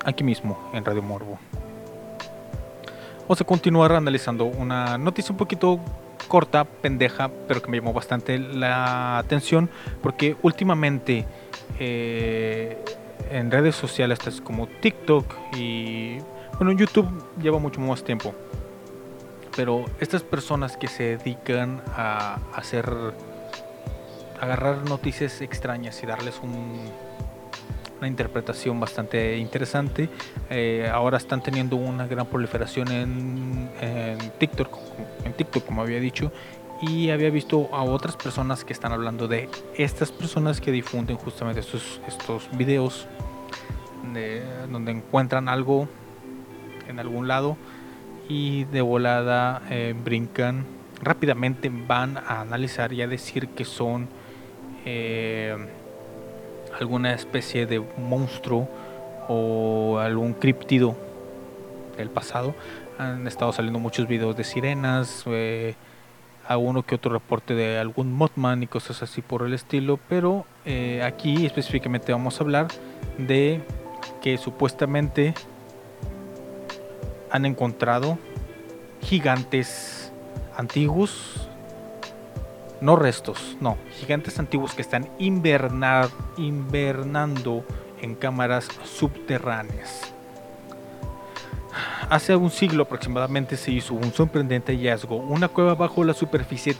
aquí 0.03 0.23
mismo 0.23 0.57
en 0.73 0.83
Radio 0.85 1.01
Morbo. 1.01 1.39
Vamos 3.21 3.39
a 3.39 3.43
continuar 3.45 3.93
analizando 3.93 4.45
una 4.45 4.97
noticia 4.97 5.31
un 5.31 5.37
poquito 5.37 5.79
corta, 6.27 6.65
pendeja, 6.65 7.29
pero 7.47 7.61
que 7.61 7.71
me 7.71 7.77
llamó 7.77 7.93
bastante 7.93 8.37
la 8.37 9.17
atención 9.17 9.69
porque 10.01 10.35
últimamente 10.41 11.25
eh, 11.79 12.77
en 13.31 13.49
redes 13.49 13.75
sociales 13.75 14.19
como 14.43 14.67
TikTok 14.67 15.25
y 15.55 16.17
bueno, 16.57 16.71
YouTube 16.73 17.07
lleva 17.41 17.59
mucho 17.59 17.79
más 17.79 18.03
tiempo. 18.03 18.33
Pero 19.55 19.85
estas 19.99 20.23
personas 20.23 20.77
que 20.77 20.87
se 20.87 21.17
dedican 21.17 21.81
a 21.95 22.39
hacer 22.55 22.91
agarrar 24.41 24.89
noticias 24.89 25.41
extrañas 25.41 26.01
y 26.03 26.05
darles 26.05 26.39
un, 26.43 26.89
una 27.99 28.07
interpretación 28.07 28.79
bastante 28.79 29.37
interesante. 29.37 30.09
Eh, 30.49 30.89
ahora 30.91 31.17
están 31.17 31.41
teniendo 31.41 31.75
una 31.77 32.07
gran 32.07 32.25
proliferación 32.25 32.91
en, 32.91 33.69
TikTok, 34.39 34.77
en 35.23 35.33
TikTok, 35.33 35.65
como 35.65 35.81
había 35.81 35.99
dicho, 35.99 36.31
y 36.81 37.11
había 37.11 37.29
visto 37.29 37.69
a 37.71 37.83
otras 37.83 38.17
personas 38.17 38.65
que 38.65 38.73
están 38.73 38.91
hablando 38.91 39.27
de 39.29 39.47
estas 39.77 40.11
personas 40.11 40.59
que 40.59 40.71
difunden 40.71 41.15
justamente 41.15 41.61
estos, 41.61 42.01
estos 42.07 42.49
videos 42.57 43.07
de- 44.13 44.43
donde 44.69 44.91
encuentran 44.91 45.47
algo 45.47 45.87
en 46.89 46.99
algún 46.99 47.29
lado 47.29 47.55
y 48.29 48.63
de 48.65 48.81
volada 48.81 49.61
eh, 49.69 49.93
brincan 50.03 50.65
rápidamente 51.01 51.69
van 51.69 52.17
a 52.17 52.41
analizar 52.41 52.93
y 52.93 53.01
a 53.01 53.07
decir 53.07 53.49
que 53.49 53.65
son 53.65 54.07
eh, 54.85 55.55
alguna 56.79 57.13
especie 57.13 57.65
de 57.65 57.83
monstruo 57.97 58.69
o 59.27 59.99
algún 59.99 60.33
criptido 60.33 60.95
del 61.97 62.09
pasado. 62.09 62.55
Han 62.97 63.27
estado 63.27 63.51
saliendo 63.51 63.79
muchos 63.79 64.07
videos 64.07 64.35
de 64.35 64.43
sirenas, 64.43 65.23
eh, 65.27 65.75
alguno 66.47 66.83
que 66.83 66.95
otro 66.95 67.11
reporte 67.11 67.55
de 67.55 67.79
algún 67.79 68.11
Mothman 68.13 68.63
y 68.63 68.67
cosas 68.67 69.01
así 69.03 69.21
por 69.21 69.43
el 69.43 69.53
estilo, 69.53 69.99
pero 70.09 70.45
eh, 70.65 71.01
aquí 71.03 71.45
específicamente 71.45 72.11
vamos 72.11 72.39
a 72.39 72.43
hablar 72.43 72.67
de 73.17 73.61
que 74.21 74.37
supuestamente 74.37 75.33
han 77.33 77.45
encontrado 77.45 78.17
gigantes 79.01 80.13
antiguos 80.55 81.49
no 82.79 82.95
restos, 82.95 83.57
no, 83.59 83.77
gigantes 83.97 84.39
antiguos 84.39 84.73
que 84.73 84.81
están 84.81 85.09
invernando 86.37 87.65
en 88.01 88.13
cámaras 88.15 88.67
subterráneas. 88.83 90.13
Hace 92.09 92.35
un 92.35 92.51
siglo 92.51 92.83
aproximadamente 92.83 93.55
se 93.57 93.71
hizo 93.71 93.93
un 93.93 94.13
sorprendente 94.13 94.73
hallazgo. 94.73 95.15
Una 95.15 95.47
cueva 95.47 95.75
bajo 95.75 96.03
la 96.03 96.13
superficie 96.13 96.75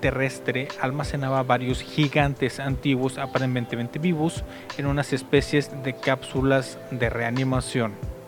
terrestre 0.00 0.68
almacenaba 0.80 1.42
varios 1.42 1.82
gigantes 1.82 2.60
antiguos 2.60 3.18
aparentemente 3.18 3.98
vivos 3.98 4.44
en 4.78 4.86
unas 4.86 5.12
especies 5.12 5.82
de 5.82 5.94
cápsulas 5.94 6.78
de 6.92 7.10
reanimación. 7.10 8.19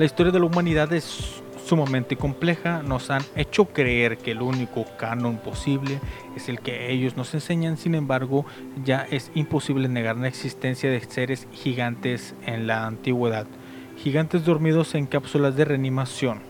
La 0.00 0.06
historia 0.06 0.32
de 0.32 0.40
la 0.40 0.46
humanidad 0.46 0.90
es 0.94 1.42
sumamente 1.66 2.16
compleja, 2.16 2.82
nos 2.82 3.10
han 3.10 3.20
hecho 3.36 3.66
creer 3.66 4.16
que 4.16 4.30
el 4.30 4.40
único 4.40 4.86
canon 4.96 5.36
posible 5.36 6.00
es 6.34 6.48
el 6.48 6.60
que 6.60 6.90
ellos 6.90 7.18
nos 7.18 7.34
enseñan, 7.34 7.76
sin 7.76 7.94
embargo, 7.94 8.46
ya 8.82 9.06
es 9.10 9.30
imposible 9.34 9.90
negar 9.90 10.16
la 10.16 10.28
existencia 10.28 10.90
de 10.90 11.00
seres 11.00 11.46
gigantes 11.52 12.34
en 12.46 12.66
la 12.66 12.86
antigüedad, 12.86 13.46
gigantes 13.98 14.46
dormidos 14.46 14.94
en 14.94 15.04
cápsulas 15.04 15.54
de 15.54 15.66
reanimación. 15.66 16.40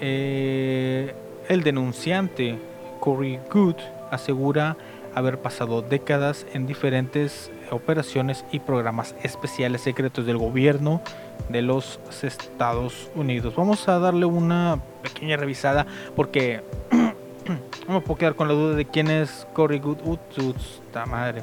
Eh, 0.00 1.14
el 1.50 1.62
denunciante 1.62 2.58
Corey 2.98 3.40
Good 3.52 3.76
asegura 4.10 4.78
haber 5.14 5.42
pasado 5.42 5.82
décadas 5.82 6.46
en 6.54 6.66
diferentes 6.66 7.50
operaciones 7.70 8.46
y 8.52 8.60
programas 8.60 9.14
especiales 9.22 9.82
secretos 9.82 10.24
del 10.24 10.38
gobierno 10.38 11.02
de 11.48 11.62
los 11.62 12.00
Estados 12.22 13.10
Unidos. 13.14 13.54
Vamos 13.56 13.88
a 13.88 13.98
darle 13.98 14.26
una 14.26 14.80
pequeña 15.02 15.36
revisada 15.36 15.86
porque 16.14 16.62
no 17.88 17.94
me 17.94 18.00
puedo 18.00 18.18
quedar 18.18 18.34
con 18.34 18.48
la 18.48 18.54
duda 18.54 18.74
de 18.74 18.84
quién 18.84 19.08
es 19.08 19.46
Corey 19.54 19.78
Good. 19.78 19.98
esta 20.36 21.06
madre. 21.06 21.42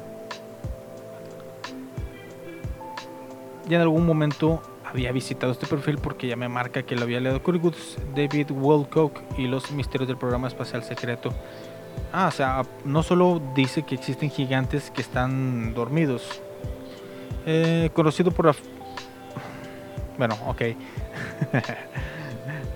Ya 3.68 3.76
en 3.76 3.82
algún 3.82 4.06
momento 4.06 4.62
había 4.84 5.10
visitado 5.10 5.52
este 5.52 5.66
perfil 5.66 5.98
porque 5.98 6.28
ya 6.28 6.36
me 6.36 6.48
marca 6.48 6.84
que 6.84 6.94
lo 6.94 7.02
había 7.02 7.20
leído 7.20 7.42
Corey 7.42 7.60
Good, 7.60 7.74
David 8.14 8.52
Wilcock 8.52 9.20
y 9.36 9.48
los 9.48 9.70
misterios 9.72 10.06
del 10.06 10.16
programa 10.16 10.46
espacial 10.48 10.84
secreto. 10.84 11.32
Ah, 12.12 12.28
o 12.28 12.30
sea, 12.30 12.62
no 12.84 13.02
solo 13.02 13.42
dice 13.54 13.82
que 13.82 13.94
existen 13.94 14.30
gigantes 14.30 14.90
que 14.90 15.02
están 15.02 15.74
dormidos. 15.74 16.40
Eh, 17.44 17.90
conocido 17.92 18.30
por 18.30 18.46
la... 18.46 18.54
Bueno, 20.18 20.36
ok. 20.46 20.62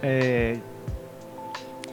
Eh, 0.02 0.58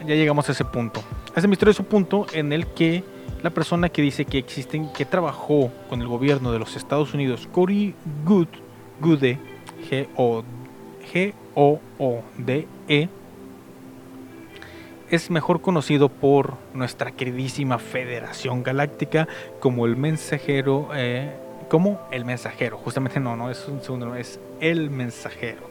ya 0.06 0.16
llegamos 0.16 0.48
a 0.48 0.54
ese 0.54 0.64
punto. 0.64 1.02
Ese 1.36 1.46
misterioso 1.48 1.84
punto 1.84 2.26
en 2.32 2.54
el 2.54 2.66
que 2.68 3.04
la 3.44 3.50
persona 3.50 3.90
que 3.90 4.02
dice 4.02 4.24
que 4.24 4.38
existen, 4.38 4.92
que 4.94 5.04
trabajó 5.06 5.72
con 5.90 6.02
el 6.02 6.08
gobierno 6.08 6.54
de 6.54 6.60
los 6.60 6.78
Estados 6.78 7.14
Unidos, 7.14 7.50
Cory 7.52 7.94
Good, 8.26 8.48
Gude, 9.02 9.38
G-O- 9.90 10.44
G-O-O-D-E, 11.14 13.10
es 15.10 15.30
mejor 15.30 15.60
conocido 15.62 16.08
por 16.10 16.54
nuestra 16.74 17.12
queridísima 17.12 17.78
Federación 17.78 18.64
Galáctica 18.64 19.28
como 19.60 19.86
el 19.86 19.98
mensajero, 19.98 20.90
eh, 20.96 21.34
como 21.70 22.00
el 22.12 22.26
mensajero, 22.26 22.78
justamente 22.78 23.20
no, 23.20 23.36
no 23.36 23.50
es 23.50 23.68
un 23.68 23.82
segundo, 23.82 24.16
es 24.16 24.40
el 24.60 24.90
mensajero. 24.90 25.62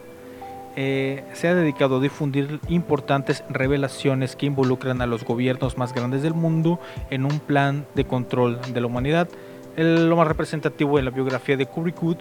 Eh, 0.75 1.23
se 1.33 1.47
ha 1.47 1.55
dedicado 1.55 1.97
a 1.97 1.99
difundir 1.99 2.59
importantes 2.67 3.43
revelaciones 3.49 4.35
que 4.35 4.45
involucran 4.45 5.01
a 5.01 5.07
los 5.07 5.23
gobiernos 5.25 5.75
más 5.77 5.91
grandes 5.93 6.21
del 6.21 6.35
mundo 6.35 6.79
en 7.09 7.25
un 7.25 7.39
plan 7.39 7.87
de 7.95 8.05
control 8.05 8.59
de 8.73 8.79
la 8.81 8.85
humanidad. 8.87 9.27
El- 9.75 10.07
lo 10.07 10.15
más 10.15 10.27
representativo 10.27 10.99
en 10.99 11.05
la 11.05 11.11
biografía 11.11 11.57
de 11.57 11.65
Cory 11.65 11.91
Good, 11.99 12.17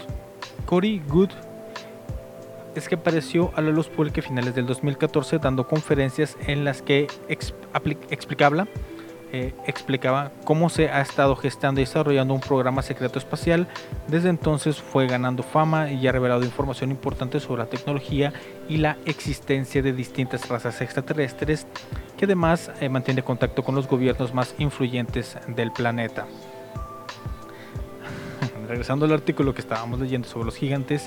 Good 1.06 1.30
es 2.74 2.88
que 2.88 2.94
apareció 2.94 3.52
a 3.56 3.60
la 3.62 3.70
luz 3.70 3.88
pública 3.88 4.20
a 4.20 4.24
finales 4.24 4.54
del 4.54 4.66
2014 4.66 5.38
dando 5.38 5.66
conferencias 5.66 6.36
en 6.46 6.64
las 6.64 6.82
que 6.82 7.06
explicaba 8.10 8.66
eh, 9.32 9.52
explicaba 9.66 10.30
cómo 10.44 10.68
se 10.68 10.88
ha 10.88 11.00
estado 11.00 11.34
gestando 11.34 11.80
y 11.80 11.84
desarrollando 11.84 12.32
un 12.32 12.40
programa 12.40 12.82
secreto 12.82 13.18
espacial. 13.18 13.66
Desde 14.06 14.28
entonces 14.28 14.80
fue 14.80 15.06
ganando 15.06 15.42
fama 15.42 15.90
y 15.90 16.06
ha 16.06 16.12
revelado 16.12 16.44
información 16.44 16.90
importante 16.90 17.40
sobre 17.40 17.64
la 17.64 17.68
tecnología 17.68 18.32
y 18.68 18.76
la 18.76 18.96
existencia 19.04 19.82
de 19.82 19.92
distintas 19.92 20.48
razas 20.48 20.80
extraterrestres, 20.80 21.66
que 22.16 22.24
además 22.24 22.70
eh, 22.80 22.88
mantiene 22.88 23.22
contacto 23.22 23.64
con 23.64 23.74
los 23.74 23.88
gobiernos 23.88 24.32
más 24.32 24.54
influyentes 24.58 25.36
del 25.48 25.72
planeta. 25.72 26.26
Regresando 28.68 29.06
al 29.06 29.12
artículo 29.12 29.54
que 29.54 29.60
estábamos 29.60 29.98
leyendo 30.00 30.28
sobre 30.28 30.46
los 30.46 30.56
gigantes, 30.56 31.06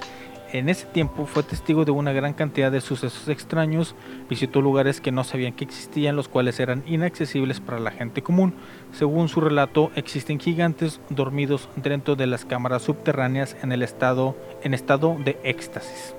en 0.52 0.70
ese 0.70 0.86
tiempo 0.88 1.26
fue 1.26 1.43
testigo 1.43 1.86
de 1.86 1.91
una 1.91 2.12
gran 2.12 2.34
cantidad 2.34 2.72
de 2.72 2.82
sucesos 2.82 3.28
extraños, 3.28 3.95
visitó 4.30 4.62
lugares 4.62 5.00
que 5.00 5.12
no 5.12 5.24
sabían 5.24 5.54
que 5.54 5.64
existían, 5.64 6.16
los 6.16 6.28
cuales 6.28 6.60
eran 6.60 6.84
inaccesibles 6.88 7.60
para 7.60 7.80
la 7.80 7.91
gente 7.91 8.22
común. 8.22 8.54
Según 8.91 9.30
su 9.30 9.41
relato, 9.41 9.91
existen 9.95 10.39
gigantes 10.39 11.00
dormidos 11.10 11.70
dentro 11.76 12.16
de 12.16 12.28
las 12.28 12.45
cámaras 12.45 12.84
subterráneas 12.84 13.56
en 13.62 13.72
estado, 13.72 14.36
de 14.64 15.38
éxtasis, 15.43 16.16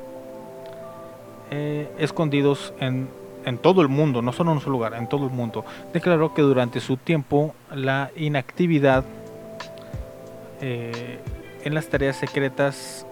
eh, 1.51 1.91
escondidos 1.99 2.73
en, 2.79 3.09
todo 3.63 3.83
el 3.83 3.89
mundo, 3.89 4.23
no 4.23 4.33
solo 4.33 4.53
en 4.53 4.61
solo 4.61 4.73
lugar, 4.73 4.95
en 4.95 5.09
todo 5.09 5.25
el 5.25 5.33
mundo. 5.33 5.65
Declaró 5.93 6.35
que 6.35 6.43
durante 6.43 6.79
su 6.81 6.97
tiempo 6.97 7.55
la 7.75 8.11
inactividad 8.15 9.05
eh, 10.61 11.19
en 11.65 11.75
las 11.75 11.89
tareas 11.89 12.17
secretas 12.17 13.07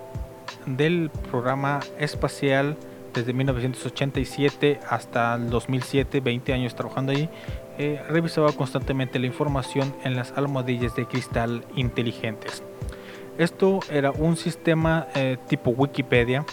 del 0.67 1.11
programa 1.31 1.81
espacial 1.99 2.77
desde 3.15 3.33
1987 3.33 4.81
hasta 4.89 5.35
el 5.35 5.51
2007, 5.51 6.21
20 6.21 6.53
años 6.53 6.75
trabajando 6.75 7.13
ahí, 7.13 7.29
eh, 7.79 8.03
revisaba 8.09 8.53
constantemente 8.53 9.19
la 9.19 9.27
información 9.27 9.95
en 10.05 10.17
las 10.17 10.33
almohadillas 10.33 10.95
de 10.97 11.07
cristal 11.07 11.65
inteligentes. 11.77 12.63
Esto 13.39 13.81
era 13.91 14.11
un 14.11 14.37
sistema 14.37 15.07
eh, 15.15 15.37
tipo 15.49 15.71
Wikipedia 15.71 16.45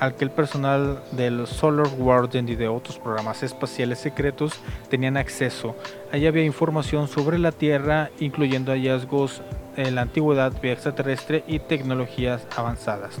al 0.00 0.14
que 0.14 0.24
el 0.24 0.30
personal 0.30 1.02
del 1.12 1.46
Solar 1.46 1.88
Guardian 1.88 2.48
y 2.48 2.54
de 2.54 2.68
otros 2.68 2.98
programas 2.98 3.42
espaciales 3.42 3.98
secretos 3.98 4.54
tenían 4.88 5.16
acceso. 5.16 5.76
Allí 6.12 6.26
había 6.26 6.44
información 6.44 7.08
sobre 7.08 7.38
la 7.38 7.52
Tierra, 7.52 8.10
incluyendo 8.20 8.72
hallazgos 8.72 9.42
en 9.78 9.94
la 9.94 10.02
antigüedad, 10.02 10.52
vía 10.60 10.72
extraterrestre 10.72 11.44
y 11.46 11.60
tecnologías 11.60 12.46
avanzadas. 12.56 13.20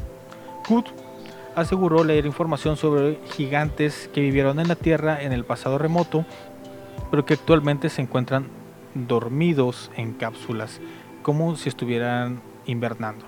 Good 0.68 0.86
aseguró 1.54 2.04
leer 2.04 2.26
información 2.26 2.76
sobre 2.76 3.18
gigantes 3.36 4.10
que 4.12 4.20
vivieron 4.20 4.58
en 4.60 4.68
la 4.68 4.74
Tierra 4.74 5.22
en 5.22 5.32
el 5.32 5.44
pasado 5.44 5.78
remoto, 5.78 6.24
pero 7.10 7.24
que 7.24 7.34
actualmente 7.34 7.88
se 7.88 8.02
encuentran 8.02 8.48
dormidos 8.94 9.90
en 9.96 10.12
cápsulas, 10.12 10.80
como 11.22 11.56
si 11.56 11.68
estuvieran 11.68 12.40
invernando. 12.66 13.24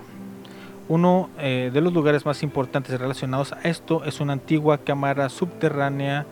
Uno 0.89 1.29
eh, 1.39 1.71
de 1.73 1.81
los 1.81 1.93
lugares 1.93 2.25
más 2.25 2.43
importantes 2.43 2.99
relacionados 2.99 3.53
a 3.53 3.61
esto 3.61 4.03
es 4.03 4.19
una 4.19 4.33
antigua 4.33 4.79
cámara 4.79 5.29
subterránea 5.29 6.25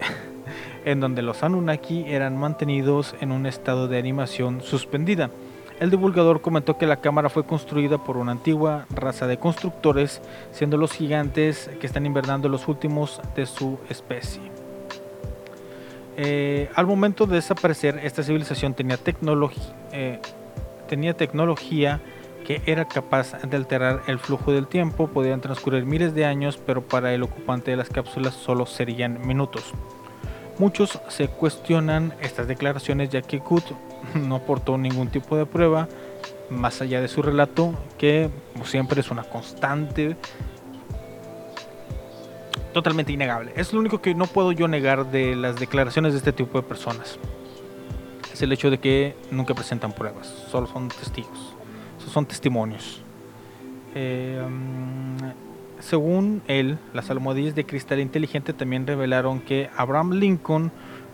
en 0.84 1.00
donde 1.00 1.22
los 1.22 1.42
Anunnaki 1.42 2.04
eran 2.06 2.36
mantenidos 2.36 3.14
en 3.20 3.32
un 3.32 3.46
estado 3.46 3.88
de 3.88 3.98
animación 3.98 4.60
suspendida. 4.60 5.30
El 5.80 5.90
divulgador 5.90 6.40
comentó 6.40 6.78
que 6.78 6.86
la 6.86 6.96
cámara 6.96 7.28
fue 7.28 7.44
construida 7.44 7.98
por 7.98 8.16
una 8.16 8.32
antigua 8.32 8.86
raza 8.90 9.26
de 9.26 9.38
constructores, 9.38 10.20
siendo 10.52 10.76
los 10.76 10.92
gigantes 10.92 11.70
que 11.80 11.86
están 11.86 12.06
invernando 12.06 12.48
los 12.48 12.68
últimos 12.68 13.20
de 13.34 13.46
su 13.46 13.78
especie. 13.88 14.42
Eh, 16.16 16.70
al 16.74 16.86
momento 16.86 17.26
de 17.26 17.36
desaparecer, 17.36 18.00
esta 18.04 18.22
civilización 18.22 18.74
tenía, 18.74 18.98
eh, 19.92 20.20
tenía 20.88 21.14
tecnología 21.14 22.00
que 22.44 22.60
era 22.66 22.86
capaz 22.86 23.40
de 23.42 23.56
alterar 23.56 24.02
el 24.06 24.18
flujo 24.18 24.52
del 24.52 24.66
tiempo. 24.66 25.08
Podían 25.08 25.40
transcurrir 25.40 25.84
miles 25.86 26.14
de 26.14 26.24
años, 26.24 26.60
pero 26.64 26.82
para 26.82 27.14
el 27.14 27.22
ocupante 27.22 27.70
de 27.70 27.76
las 27.76 27.88
cápsulas 27.88 28.34
solo 28.34 28.66
serían 28.66 29.26
minutos. 29.26 29.72
Muchos 30.58 31.00
se 31.08 31.28
cuestionan 31.28 32.14
estas 32.20 32.46
declaraciones 32.46 33.08
ya 33.08 33.22
que 33.22 33.40
Kut 33.40 33.64
no 34.14 34.36
aportó 34.36 34.78
ningún 34.78 35.08
tipo 35.08 35.36
de 35.36 35.46
prueba 35.46 35.88
más 36.50 36.82
allá 36.82 37.00
de 37.00 37.08
su 37.08 37.22
relato, 37.22 37.74
que 37.98 38.30
siempre 38.64 39.00
es 39.00 39.10
una 39.10 39.22
constante 39.22 40.16
totalmente 42.72 43.12
innegable. 43.12 43.52
Es 43.56 43.72
lo 43.72 43.80
único 43.80 44.00
que 44.00 44.14
no 44.14 44.26
puedo 44.26 44.52
yo 44.52 44.68
negar 44.68 45.10
de 45.10 45.36
las 45.36 45.56
declaraciones 45.56 46.12
de 46.12 46.18
este 46.18 46.32
tipo 46.32 46.60
de 46.60 46.66
personas. 46.66 47.18
Es 48.32 48.42
el 48.42 48.52
hecho 48.52 48.70
de 48.70 48.78
que 48.78 49.14
nunca 49.30 49.54
presentan 49.54 49.92
pruebas, 49.92 50.26
solo 50.50 50.66
son 50.66 50.88
testigos, 50.88 51.54
son 52.12 52.26
testimonios. 52.26 53.02
Eh, 53.94 54.42
según 55.80 56.42
él, 56.46 56.78
las 56.94 57.10
almohadillas 57.10 57.54
de 57.54 57.66
cristal 57.66 58.00
inteligente 58.00 58.52
también 58.52 58.86
revelaron 58.86 59.40
que 59.40 59.68
Abraham 59.76 60.12
Lincoln 60.12 60.72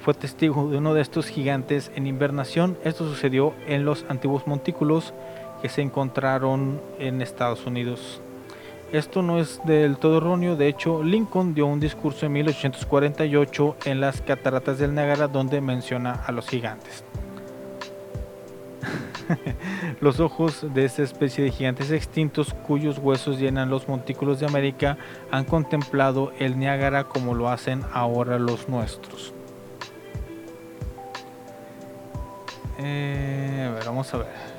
fue 0.09 0.15
testigo 0.15 0.71
de 0.71 0.79
uno 0.79 0.95
de 0.95 1.03
estos 1.03 1.27
gigantes 1.27 1.93
en 1.95 2.07
invernación. 2.07 2.79
Esto 2.83 3.07
sucedió 3.07 3.53
en 3.67 3.85
los 3.85 4.07
antiguos 4.09 4.47
montículos 4.47 5.13
que 5.61 5.69
se 5.69 5.83
encontraron 5.83 6.81
en 6.99 7.21
Estados 7.21 7.67
Unidos. 7.67 8.23
Esto 8.91 9.21
no 9.21 9.39
es 9.39 9.61
del 9.67 9.99
todo 9.99 10.17
erróneo, 10.17 10.57
de 10.57 10.67
hecho 10.67 11.03
Lincoln 11.03 11.53
dio 11.53 11.67
un 11.67 11.79
discurso 11.79 12.25
en 12.25 12.33
1848 12.33 13.77
en 13.85 14.01
las 14.01 14.23
cataratas 14.23 14.79
del 14.79 14.95
Niágara 14.95 15.29
donde 15.29 15.61
menciona 15.61 16.13
a 16.13 16.33
los 16.33 16.49
gigantes. 16.49 17.05
los 20.01 20.21
ojos 20.21 20.65
de 20.73 20.87
esta 20.87 21.03
especie 21.03 21.45
de 21.45 21.51
gigantes 21.51 21.91
extintos 21.91 22.55
cuyos 22.67 22.97
huesos 22.97 23.39
llenan 23.39 23.69
los 23.69 23.89
montículos 23.89 24.41
de 24.41 24.47
América 24.47 24.97
han 25.31 25.45
contemplado 25.45 26.33
el 26.39 26.59
Niágara 26.59 27.05
como 27.05 27.35
lo 27.35 27.51
hacen 27.51 27.83
ahora 27.93 28.39
los 28.39 28.71
nuestros. 28.71 29.35
Eh, 32.79 33.67
a 33.69 33.75
ver, 33.75 33.85
vamos 33.85 34.13
a 34.15 34.19
ver. 34.19 34.59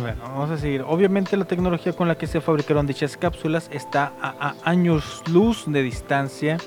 Bueno, 0.00 0.22
vamos 0.22 0.50
a 0.50 0.58
seguir. 0.58 0.82
Obviamente 0.86 1.36
la 1.38 1.46
tecnología 1.46 1.94
con 1.94 2.06
la 2.06 2.18
que 2.18 2.26
se 2.26 2.42
fabricaron 2.42 2.86
dichas 2.86 3.16
cápsulas 3.16 3.70
está 3.72 4.12
a, 4.20 4.54
años 4.64 5.22
luz 5.32 5.64
de 5.66 5.82
distancia 5.82 6.58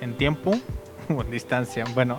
en 0.00 0.16
tiempo 0.16 0.52
o 1.14 1.20
en 1.20 1.30
distancia, 1.30 1.84
bueno, 1.94 2.18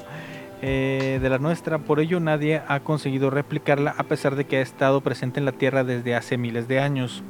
eh, 0.61 1.17
de 1.19 1.29
la 1.29 1.39
nuestra. 1.39 1.79
Por 1.79 1.99
ello 1.99 2.19
nadie 2.19 2.61
ha 2.67 2.81
conseguido 2.81 3.31
replicarla 3.31 3.95
a 3.97 4.03
pesar 4.03 4.35
de 4.35 4.45
que 4.45 4.57
ha 4.57 4.61
estado 4.61 5.01
presente 5.01 5.39
en 5.39 5.45
la 5.45 5.53
Tierra 5.53 5.83
desde 5.83 6.13
hace 6.13 6.37
miles 6.37 6.67
de 6.67 6.81
años. 6.81 7.23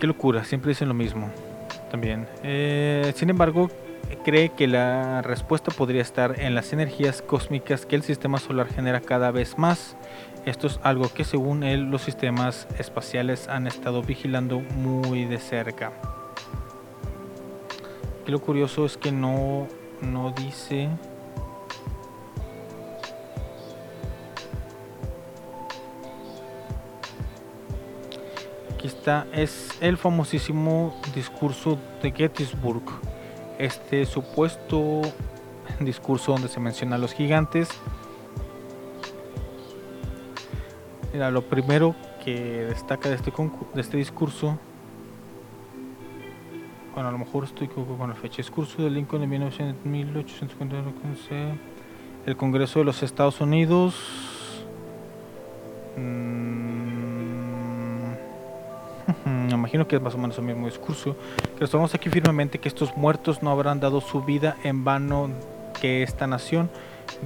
Qué 0.00 0.06
locura, 0.06 0.44
siempre 0.44 0.70
dicen 0.70 0.88
lo 0.88 0.94
mismo. 0.94 1.30
También. 1.90 2.26
Eh, 2.42 3.12
sin 3.16 3.30
embargo, 3.30 3.70
cree 4.24 4.50
que 4.50 4.66
la 4.66 5.22
respuesta 5.22 5.70
podría 5.70 6.02
estar 6.02 6.40
en 6.40 6.54
las 6.54 6.72
energías 6.72 7.22
cósmicas 7.22 7.86
que 7.86 7.96
el 7.96 8.02
sistema 8.02 8.38
solar 8.38 8.68
genera 8.68 9.00
cada 9.00 9.30
vez 9.30 9.58
más 9.58 9.96
esto 10.46 10.68
es 10.68 10.80
algo 10.82 11.12
que 11.12 11.24
según 11.24 11.62
él 11.62 11.90
los 11.90 12.00
sistemas 12.00 12.66
espaciales 12.78 13.46
han 13.48 13.66
estado 13.66 14.02
vigilando 14.02 14.60
muy 14.60 15.26
de 15.26 15.38
cerca. 15.38 15.92
Lo 18.26 18.40
curioso 18.40 18.86
es 18.86 18.96
que 18.96 19.12
no, 19.12 19.68
no 20.00 20.32
dice... 20.32 20.88
Aquí 28.80 28.88
está, 28.88 29.26
es 29.34 29.76
el 29.82 29.98
famosísimo 29.98 30.98
discurso 31.14 31.76
de 32.02 32.12
Gettysburg. 32.12 32.80
Este 33.58 34.06
supuesto 34.06 35.02
discurso 35.80 36.32
donde 36.32 36.48
se 36.48 36.60
menciona 36.60 36.96
a 36.96 36.98
los 36.98 37.12
gigantes 37.12 37.68
Mira, 41.12 41.30
lo 41.30 41.42
primero 41.42 41.94
que 42.24 42.64
destaca 42.70 43.10
de 43.10 43.16
este, 43.16 43.30
este 43.76 43.98
discurso, 43.98 44.58
bueno, 46.94 47.10
a 47.10 47.12
lo 47.12 47.18
mejor 47.18 47.44
estoy 47.44 47.68
con 47.68 48.08
la 48.08 48.14
fecha, 48.14 48.38
discurso 48.38 48.82
de 48.82 48.88
Lincoln 48.88 49.20
de 49.20 49.26
1850, 49.84 50.76
el 52.24 52.34
Congreso 52.34 52.78
de 52.78 52.86
los 52.86 53.02
Estados 53.02 53.42
Unidos. 53.42 53.94
Mm, 55.98 56.49
imagino 59.70 59.86
que 59.86 59.96
es 59.96 60.02
más 60.02 60.14
o 60.16 60.18
menos 60.18 60.36
el 60.36 60.44
mismo 60.44 60.66
discurso. 60.66 61.14
Que 61.56 61.62
estamos 61.62 61.94
aquí 61.94 62.10
firmemente 62.10 62.58
que 62.58 62.68
estos 62.68 62.96
muertos 62.96 63.40
no 63.40 63.50
habrán 63.52 63.78
dado 63.78 64.00
su 64.00 64.22
vida 64.22 64.56
en 64.64 64.82
vano 64.82 65.30
que 65.80 66.02
esta 66.02 66.26
nación 66.26 66.68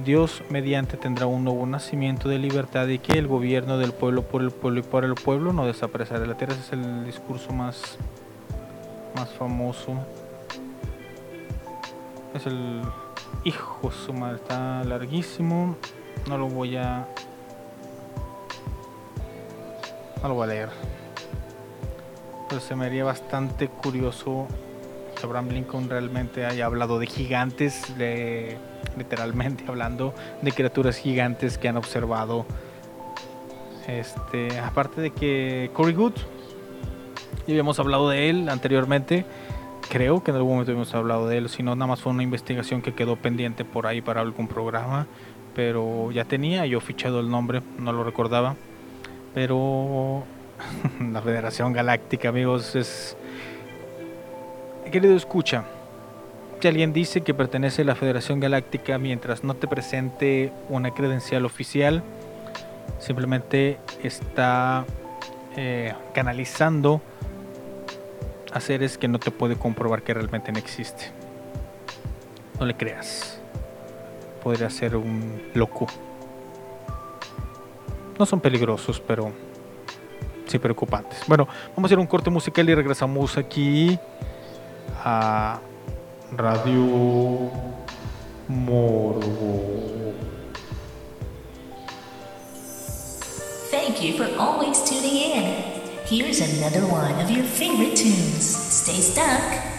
Dios 0.05 0.43
mediante 0.49 0.95
tendrá 0.95 1.25
un 1.25 1.43
nuevo 1.43 1.65
nacimiento 1.65 2.29
de 2.29 2.37
libertad 2.37 2.87
y 2.87 2.99
que 2.99 3.13
el 3.13 3.27
gobierno 3.27 3.79
del 3.79 3.93
pueblo 3.93 4.21
por 4.21 4.43
el 4.43 4.51
pueblo 4.51 4.79
y 4.79 4.83
para 4.83 5.07
el 5.07 5.15
pueblo 5.15 5.53
no 5.53 5.65
desaparecerá 5.65 6.19
de 6.19 6.27
la 6.27 6.37
tierra. 6.37 6.53
Ese 6.53 6.61
es 6.61 6.73
el 6.73 7.05
discurso 7.05 7.51
más, 7.51 7.97
más 9.15 9.29
famoso. 9.33 9.95
Es 12.35 12.45
el 12.45 12.81
hijo 13.43 13.91
su 13.91 14.13
madre, 14.13 14.35
está 14.35 14.83
larguísimo. 14.83 15.75
No 16.29 16.37
lo 16.37 16.47
voy 16.47 16.77
a. 16.77 17.07
No 20.21 20.29
lo 20.29 20.35
voy 20.35 20.43
a 20.43 20.47
leer. 20.47 20.94
Pero 22.49 22.61
se 22.61 22.75
me 22.75 22.85
haría 22.85 23.03
bastante 23.03 23.67
curioso 23.67 24.47
que 25.15 25.25
Abraham 25.25 25.49
Lincoln 25.49 25.89
realmente 25.89 26.45
haya 26.45 26.65
hablado 26.65 26.99
de 26.99 27.07
gigantes, 27.07 27.97
de, 27.97 28.57
literalmente 28.97 29.63
hablando 29.67 30.13
de 30.41 30.51
criaturas 30.51 30.97
gigantes 30.97 31.57
que 31.57 31.67
han 31.67 31.77
observado. 31.77 32.45
Este, 33.87 34.59
aparte 34.59 35.01
de 35.01 35.11
que 35.11 35.69
Cory 35.73 35.93
Good, 35.93 36.13
ya 37.45 37.53
habíamos 37.53 37.79
hablado 37.79 38.09
de 38.09 38.29
él 38.29 38.49
anteriormente, 38.49 39.25
creo 39.89 40.23
que 40.23 40.31
en 40.31 40.37
algún 40.37 40.53
momento 40.53 40.71
hemos 40.71 40.93
hablado 40.95 41.27
de 41.27 41.37
él, 41.37 41.49
si 41.49 41.61
no, 41.61 41.75
nada 41.75 41.87
más 41.87 42.01
fue 42.01 42.11
una 42.11 42.23
investigación 42.23 42.81
que 42.81 42.93
quedó 42.93 43.15
pendiente 43.15 43.63
por 43.63 43.85
ahí 43.85 44.01
para 44.01 44.21
algún 44.21 44.47
programa, 44.47 45.05
pero 45.53 46.11
ya 46.11 46.25
tenía 46.25 46.65
yo 46.65 46.81
fichado 46.81 47.19
el 47.19 47.29
nombre, 47.29 47.61
no 47.77 47.93
lo 47.93 48.03
recordaba, 48.03 48.55
pero 49.33 50.23
la 51.11 51.21
Federación 51.21 51.73
Galáctica, 51.73 52.29
amigos, 52.29 52.75
es... 52.75 53.17
Querido 54.91 55.15
escucha, 55.15 55.65
si 56.65 56.69
alguien 56.69 56.93
dice 56.93 57.21
que 57.21 57.35
pertenece 57.35 57.83
a 57.83 57.85
la 57.85 57.93
Federación 57.93 58.39
Galáctica 58.39 58.97
mientras 58.97 59.43
no 59.43 59.53
te 59.53 59.67
presente 59.67 60.51
una 60.67 60.89
credencial 60.89 61.45
oficial, 61.45 62.01
simplemente 62.97 63.77
está 64.01 64.83
eh, 65.57 65.93
canalizando 66.15 67.03
a 68.51 68.59
seres 68.61 68.97
que 68.97 69.07
no 69.07 69.19
te 69.19 69.29
puede 69.29 69.57
comprobar 69.57 70.01
que 70.01 70.15
realmente 70.15 70.51
no 70.51 70.57
existe. 70.57 71.11
No 72.59 72.65
le 72.65 72.75
creas. 72.75 73.39
Podría 74.43 74.71
ser 74.71 74.95
un 74.95 75.51
loco. 75.53 75.85
No 78.17 78.25
son 78.25 78.39
peligrosos, 78.39 78.99
pero 78.99 79.31
sí 80.45 80.59
preocupantes. 80.59 81.19
Bueno, 81.27 81.47
vamos 81.75 81.83
a 81.83 81.85
hacer 81.87 81.99
un 81.99 82.07
corte 82.07 82.29
musical 82.29 82.69
y 82.69 82.75
regresamos 82.75 83.37
aquí 83.37 83.97
a 85.03 85.59
Radio 86.35 87.51
Morbo. 88.47 89.85
Thank 93.71 94.01
you 94.01 94.17
for 94.17 94.27
always 94.39 94.83
tuning 94.83 95.15
in. 95.15 95.75
Here's 96.05 96.41
another 96.41 96.85
one 96.85 97.19
of 97.21 97.29
your 97.31 97.43
favorite 97.43 97.95
tunes. 97.95 98.43
Stay 98.43 99.01
stuck. 99.01 99.74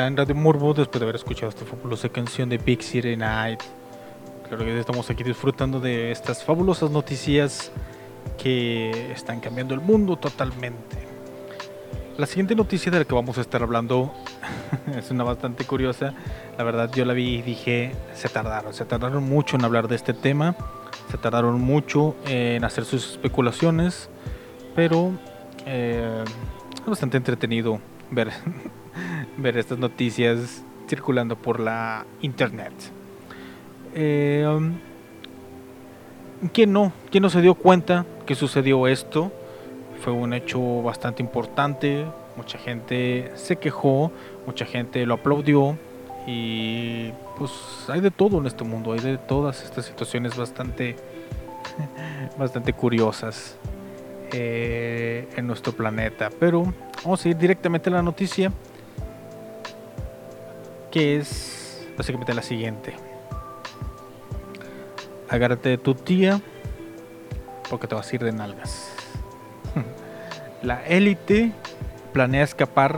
Vuelta 0.00 0.06
en 0.06 0.16
Radio 0.16 0.34
Morbo 0.34 0.72
después 0.72 1.00
de 1.00 1.04
haber 1.04 1.16
escuchado 1.16 1.48
esta 1.48 1.64
fabulosa 1.64 2.08
canción 2.08 2.48
de 2.48 2.58
Big 2.58 2.82
City 2.82 3.16
Night. 3.16 3.60
Claro 4.48 4.64
que 4.64 4.78
estamos 4.78 5.10
aquí 5.10 5.22
disfrutando 5.22 5.80
de 5.80 6.10
estas 6.10 6.42
fabulosas 6.44 6.90
noticias 6.90 7.70
que 8.38 9.12
están 9.12 9.40
cambiando 9.40 9.74
el 9.74 9.80
mundo 9.80 10.16
totalmente. 10.16 10.96
La 12.16 12.26
siguiente 12.26 12.54
noticia 12.54 12.90
de 12.90 13.00
la 13.00 13.04
que 13.04 13.14
vamos 13.14 13.36
a 13.38 13.40
estar 13.40 13.62
hablando 13.62 14.12
es 14.96 15.10
una 15.10 15.24
bastante 15.24 15.64
curiosa. 15.64 16.14
La 16.56 16.64
verdad 16.64 16.90
yo 16.94 17.04
la 17.04 17.12
vi 17.12 17.36
y 17.36 17.42
dije, 17.42 17.92
se 18.14 18.28
tardaron, 18.28 18.72
se 18.72 18.84
tardaron 18.84 19.22
mucho 19.24 19.56
en 19.56 19.64
hablar 19.64 19.88
de 19.88 19.96
este 19.96 20.14
tema, 20.14 20.56
se 21.10 21.18
tardaron 21.18 21.60
mucho 21.60 22.16
en 22.26 22.64
hacer 22.64 22.84
sus 22.84 23.12
especulaciones, 23.12 24.08
pero 24.74 25.12
eh, 25.66 26.24
es 26.74 26.86
bastante 26.86 27.16
entretenido 27.16 27.80
ver, 28.10 28.30
ver 29.42 29.56
estas 29.56 29.78
noticias 29.78 30.62
circulando 30.88 31.36
por 31.36 31.60
la 31.60 32.04
internet. 32.20 32.72
Eh, 33.94 34.46
um, 34.46 34.74
¿Quién 36.52 36.72
no? 36.72 36.92
¿Quién 37.10 37.22
no 37.22 37.30
se 37.30 37.40
dio 37.40 37.54
cuenta 37.54 38.06
que 38.26 38.34
sucedió 38.34 38.86
esto? 38.86 39.30
Fue 40.02 40.12
un 40.12 40.32
hecho 40.32 40.82
bastante 40.82 41.22
importante. 41.22 42.06
Mucha 42.36 42.58
gente 42.58 43.30
se 43.34 43.56
quejó, 43.56 44.10
mucha 44.46 44.64
gente 44.64 45.04
lo 45.04 45.14
aplaudió. 45.14 45.76
Y 46.26 47.10
pues 47.38 47.50
hay 47.88 48.00
de 48.00 48.10
todo 48.10 48.38
en 48.38 48.46
este 48.46 48.64
mundo, 48.64 48.92
hay 48.92 49.00
de 49.00 49.18
todas 49.18 49.62
estas 49.62 49.86
situaciones 49.86 50.36
bastante, 50.36 50.96
bastante 52.38 52.72
curiosas 52.72 53.56
eh, 54.32 55.28
en 55.36 55.46
nuestro 55.46 55.72
planeta. 55.72 56.30
Pero 56.38 56.72
vamos 57.04 57.24
a 57.24 57.28
ir 57.28 57.36
directamente 57.36 57.90
a 57.90 57.94
la 57.94 58.02
noticia, 58.02 58.52
que 60.90 61.16
es 61.16 61.86
básicamente 61.96 62.34
la 62.34 62.42
siguiente. 62.42 62.94
Agárrate 65.28 65.68
de 65.68 65.78
tu 65.78 65.94
tía 65.94 66.40
porque 67.68 67.86
te 67.86 67.94
vas 67.94 68.10
a 68.10 68.14
ir 68.14 68.24
de 68.24 68.32
nalgas. 68.32 68.92
La 70.62 70.84
élite 70.86 71.52
planea 72.12 72.42
escapar 72.42 72.96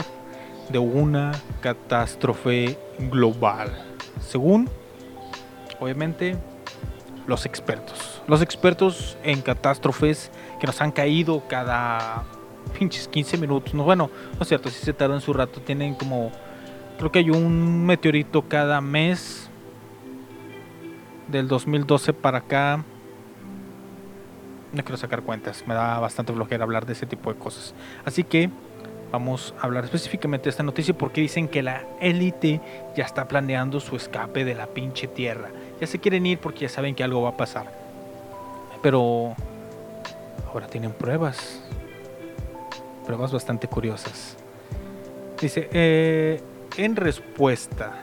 de 0.70 0.78
una 0.78 1.32
catástrofe 1.60 2.78
global, 3.10 3.70
según, 4.26 4.70
obviamente, 5.78 6.36
los 7.26 7.44
expertos. 7.44 8.22
Los 8.26 8.40
expertos 8.40 9.16
en 9.22 9.42
catástrofes 9.42 10.30
que 10.60 10.66
nos 10.66 10.80
han 10.80 10.92
caído 10.92 11.42
cada 11.48 12.24
pinches 12.78 13.08
15 13.08 13.36
minutos. 13.36 13.74
No, 13.74 13.84
bueno, 13.84 14.10
no 14.34 14.42
es 14.42 14.48
cierto, 14.48 14.70
si 14.70 14.84
se 14.84 14.92
tardan 14.92 15.20
su 15.20 15.32
rato. 15.32 15.60
Tienen 15.60 15.94
como, 15.94 16.32
creo 16.98 17.10
que 17.10 17.20
hay 17.20 17.30
un 17.30 17.84
meteorito 17.86 18.42
cada 18.42 18.80
mes 18.80 19.50
del 21.28 21.48
2012 21.48 22.12
para 22.12 22.38
acá. 22.38 22.84
No 24.72 24.82
quiero 24.82 24.96
sacar 24.96 25.22
cuentas, 25.22 25.64
me 25.66 25.74
da 25.74 25.98
bastante 25.98 26.32
flojera 26.32 26.64
hablar 26.64 26.86
de 26.86 26.94
ese 26.94 27.06
tipo 27.06 27.32
de 27.32 27.38
cosas. 27.38 27.74
Así 28.04 28.24
que 28.24 28.50
vamos 29.10 29.54
a 29.60 29.66
hablar 29.66 29.84
específicamente 29.84 30.44
de 30.44 30.50
esta 30.50 30.62
noticia 30.62 30.96
porque 30.96 31.20
dicen 31.20 31.48
que 31.48 31.62
la 31.62 31.84
élite 32.00 32.60
ya 32.96 33.04
está 33.04 33.28
planeando 33.28 33.80
su 33.80 33.96
escape 33.96 34.44
de 34.44 34.54
la 34.54 34.66
pinche 34.68 35.06
tierra. 35.08 35.50
Ya 35.80 35.86
se 35.86 35.98
quieren 35.98 36.24
ir 36.24 36.38
porque 36.38 36.60
ya 36.60 36.68
saben 36.68 36.94
que 36.94 37.04
algo 37.04 37.22
va 37.22 37.30
a 37.30 37.36
pasar. 37.36 37.66
Pero 38.82 39.34
ahora 40.48 40.66
tienen 40.68 40.92
pruebas. 40.92 41.60
Pruebas 43.04 43.32
bastante 43.32 43.68
curiosas. 43.68 44.36
Dice, 45.40 45.68
eh, 45.72 46.40
en 46.76 46.96
respuesta 46.96 48.02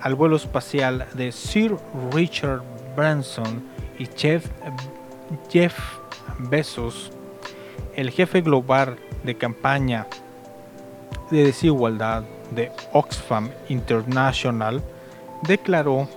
al 0.00 0.14
vuelo 0.14 0.36
espacial 0.36 1.06
de 1.14 1.32
Sir 1.32 1.76
Richard 2.12 2.62
Branson 2.96 3.64
y 3.98 4.06
Jeff, 4.16 4.46
Jeff 5.50 5.76
Bezos, 6.38 7.12
el 7.94 8.10
jefe 8.10 8.40
global 8.40 8.96
de 9.24 9.36
campaña 9.36 10.06
de 11.30 11.44
desigualdad 11.44 12.24
de 12.54 12.72
Oxfam 12.92 13.50
International, 13.68 14.82
declaró 15.42 16.08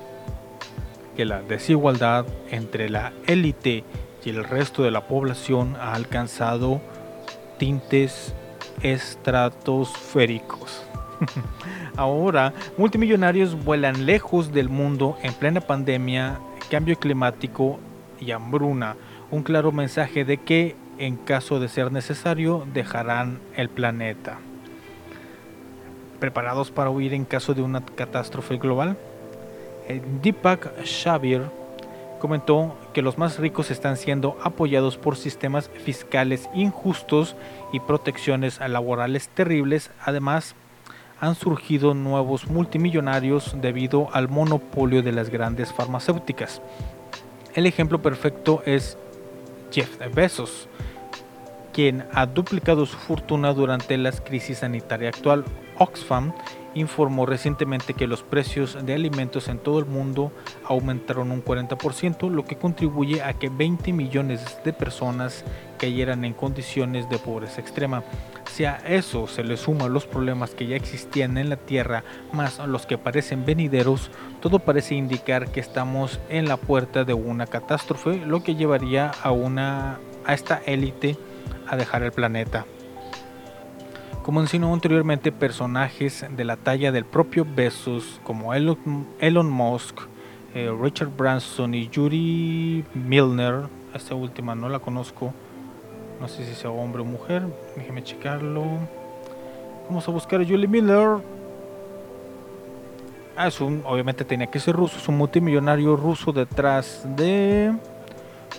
que 1.15 1.25
la 1.25 1.41
desigualdad 1.41 2.25
entre 2.49 2.89
la 2.89 3.11
élite 3.27 3.83
y 4.23 4.29
el 4.29 4.43
resto 4.43 4.83
de 4.83 4.91
la 4.91 5.07
población 5.07 5.75
ha 5.79 5.93
alcanzado 5.93 6.81
tintes 7.57 8.33
estratosféricos. 8.81 10.84
Ahora, 11.97 12.53
multimillonarios 12.78 13.63
vuelan 13.63 14.05
lejos 14.05 14.51
del 14.51 14.70
mundo 14.70 15.18
en 15.22 15.34
plena 15.34 15.61
pandemia, 15.61 16.39
cambio 16.70 16.97
climático 16.97 17.80
y 18.20 18.32
hambruna. 18.32 18.95
Un 19.32 19.43
claro 19.43 19.72
mensaje 19.72 20.26
de 20.26 20.38
que, 20.38 20.76
en 20.97 21.18
caso 21.18 21.59
de 21.59 21.68
ser 21.68 21.91
necesario, 21.91 22.66
dejarán 22.74 23.39
el 23.55 23.70
planeta. 23.70 24.38
¿Preparados 26.20 26.72
para 26.72 26.89
huir 26.89 27.13
en 27.13 27.26
caso 27.26 27.53
de 27.53 27.61
una 27.61 27.84
catástrofe 27.84 28.57
global? 28.57 28.97
Deepak 30.22 30.84
Shabir 30.84 31.43
comentó 32.20 32.76
que 32.93 33.01
los 33.01 33.18
más 33.18 33.38
ricos 33.38 33.70
están 33.70 33.97
siendo 33.97 34.38
apoyados 34.41 34.97
por 34.97 35.18
sistemas 35.18 35.70
fiscales 35.70 36.49
injustos 36.55 37.36
y 37.72 37.80
protecciones 37.82 38.59
laborales 38.59 39.30
terribles. 39.30 39.91
Además, 40.03 40.55
han 41.20 41.36
surgido 41.36 41.93
nuevos 41.93 42.47
multimillonarios 42.47 43.55
debido 43.61 44.09
al 44.13 44.30
monopolio 44.30 45.01
de 45.01 45.11
las 45.11 45.30
grandes 45.30 45.72
farmacéuticas. 45.74 46.61
El 47.53 47.66
ejemplo 47.66 48.01
perfecto 48.01 48.61
es 48.66 48.97
Jeff 49.72 49.97
Bezos, 50.13 50.68
quien 51.74 52.05
ha 52.13 52.26
duplicado 52.26 52.86
su 52.86 52.97
fortuna 52.97 53.53
durante 53.53 53.97
la 53.97 54.11
crisis 54.11 54.59
sanitaria 54.59 55.09
actual. 55.09 55.45
Oxfam 55.78 56.34
informó 56.76 57.26
recientemente 57.26 57.93
que 57.93 58.05
los 58.05 58.21
precios 58.21 58.78
de 58.86 58.93
alimentos 58.93 59.47
en 59.47 59.57
todo 59.57 59.80
el 59.80 59.86
mundo 59.86 60.32
aumentaron 60.65 61.32
un 61.32 61.43
40%, 61.43 62.30
lo 62.30 62.45
que 62.45 62.57
contribuye 62.57 63.23
a 63.23 63.34
que 63.34 63.49
20 63.49 63.93
millones 63.93 64.59
de 64.63 64.73
personas 64.73 65.43
cayeran 65.80 66.23
en 66.26 66.34
condiciones 66.34 67.09
de 67.09 67.17
pobreza 67.17 67.61
extrema. 67.61 68.03
Si 68.51 68.65
a 68.65 68.76
eso 68.88 69.28
se 69.28 69.43
le 69.43 69.57
suman 69.57 69.93
los 69.93 70.05
problemas 70.05 70.51
que 70.51 70.67
ya 70.67 70.76
existían 70.76 71.38
en 71.38 71.49
la 71.49 71.57
Tierra, 71.57 72.03
más 72.32 72.59
los 72.59 72.86
que 72.86 72.97
parecen 72.97 73.45
venideros, 73.45 74.11
todo 74.41 74.59
parece 74.59 74.95
indicar 74.95 75.51
que 75.51 75.59
estamos 75.59 76.19
en 76.30 76.47
la 76.47 76.57
puerta 76.57 77.03
de 77.03 77.13
una 77.13 77.47
catástrofe, 77.47 78.17
lo 78.17 78.43
que 78.43 78.55
llevaría 78.55 79.11
a 79.23 79.32
una 79.32 79.99
a 80.26 80.34
esta 80.34 80.61
élite 80.65 81.17
a 81.67 81.76
dejar 81.76 82.03
el 82.03 82.11
planeta. 82.11 82.65
Como 84.26 84.39
mencionó 84.39 84.73
anteriormente, 84.73 85.32
personajes 85.32 86.26
de 86.28 86.45
la 86.45 86.57
talla 86.57 86.91
del 86.91 87.05
propio 87.05 87.45
Bezos, 87.45 88.19
como 88.23 88.55
Elon, 88.55 89.51
Musk, 89.51 89.99
eh, 90.55 90.76
Richard 90.82 91.15
Branson 91.15 91.76
y 91.76 91.89
Yuri 91.89 92.84
Milner, 92.95 93.65
esta 93.93 94.15
última 94.15 94.55
no 94.55 94.67
la 94.67 94.80
conozco, 94.80 95.32
no 96.19 96.28
sé 96.28 96.43
si 96.43 96.55
sea 96.55 96.71
hombre 96.71 97.03
o 97.03 97.05
mujer, 97.05 97.43
déjeme 97.76 98.03
checarlo. 98.03 98.63
Vamos 99.88 100.07
a 100.07 100.11
buscar 100.11 100.41
a 100.41 100.43
Yuri 100.43 100.67
Miller. 100.67 101.19
Ah, 103.38 103.49
es 103.49 103.61
un, 103.61 103.84
obviamente 103.86 104.26
tenía 104.26 104.47
que 104.47 104.59
ser 104.59 104.76
ruso, 104.76 104.97
es 104.97 105.07
un 105.07 105.17
multimillonario 105.17 105.95
ruso 105.95 106.32
detrás 106.32 107.05
de 107.15 107.76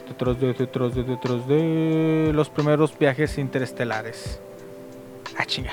detrás 0.07 0.39
de, 0.39 0.55
detrás 0.55 0.95
de, 0.95 1.03
detrás 1.03 1.49
de 1.49 2.31
los 2.33 2.49
primeros 2.51 2.97
viajes 2.97 3.37
interestelares. 3.37 4.41
Ah, 5.39 5.45
chinga. 5.45 5.73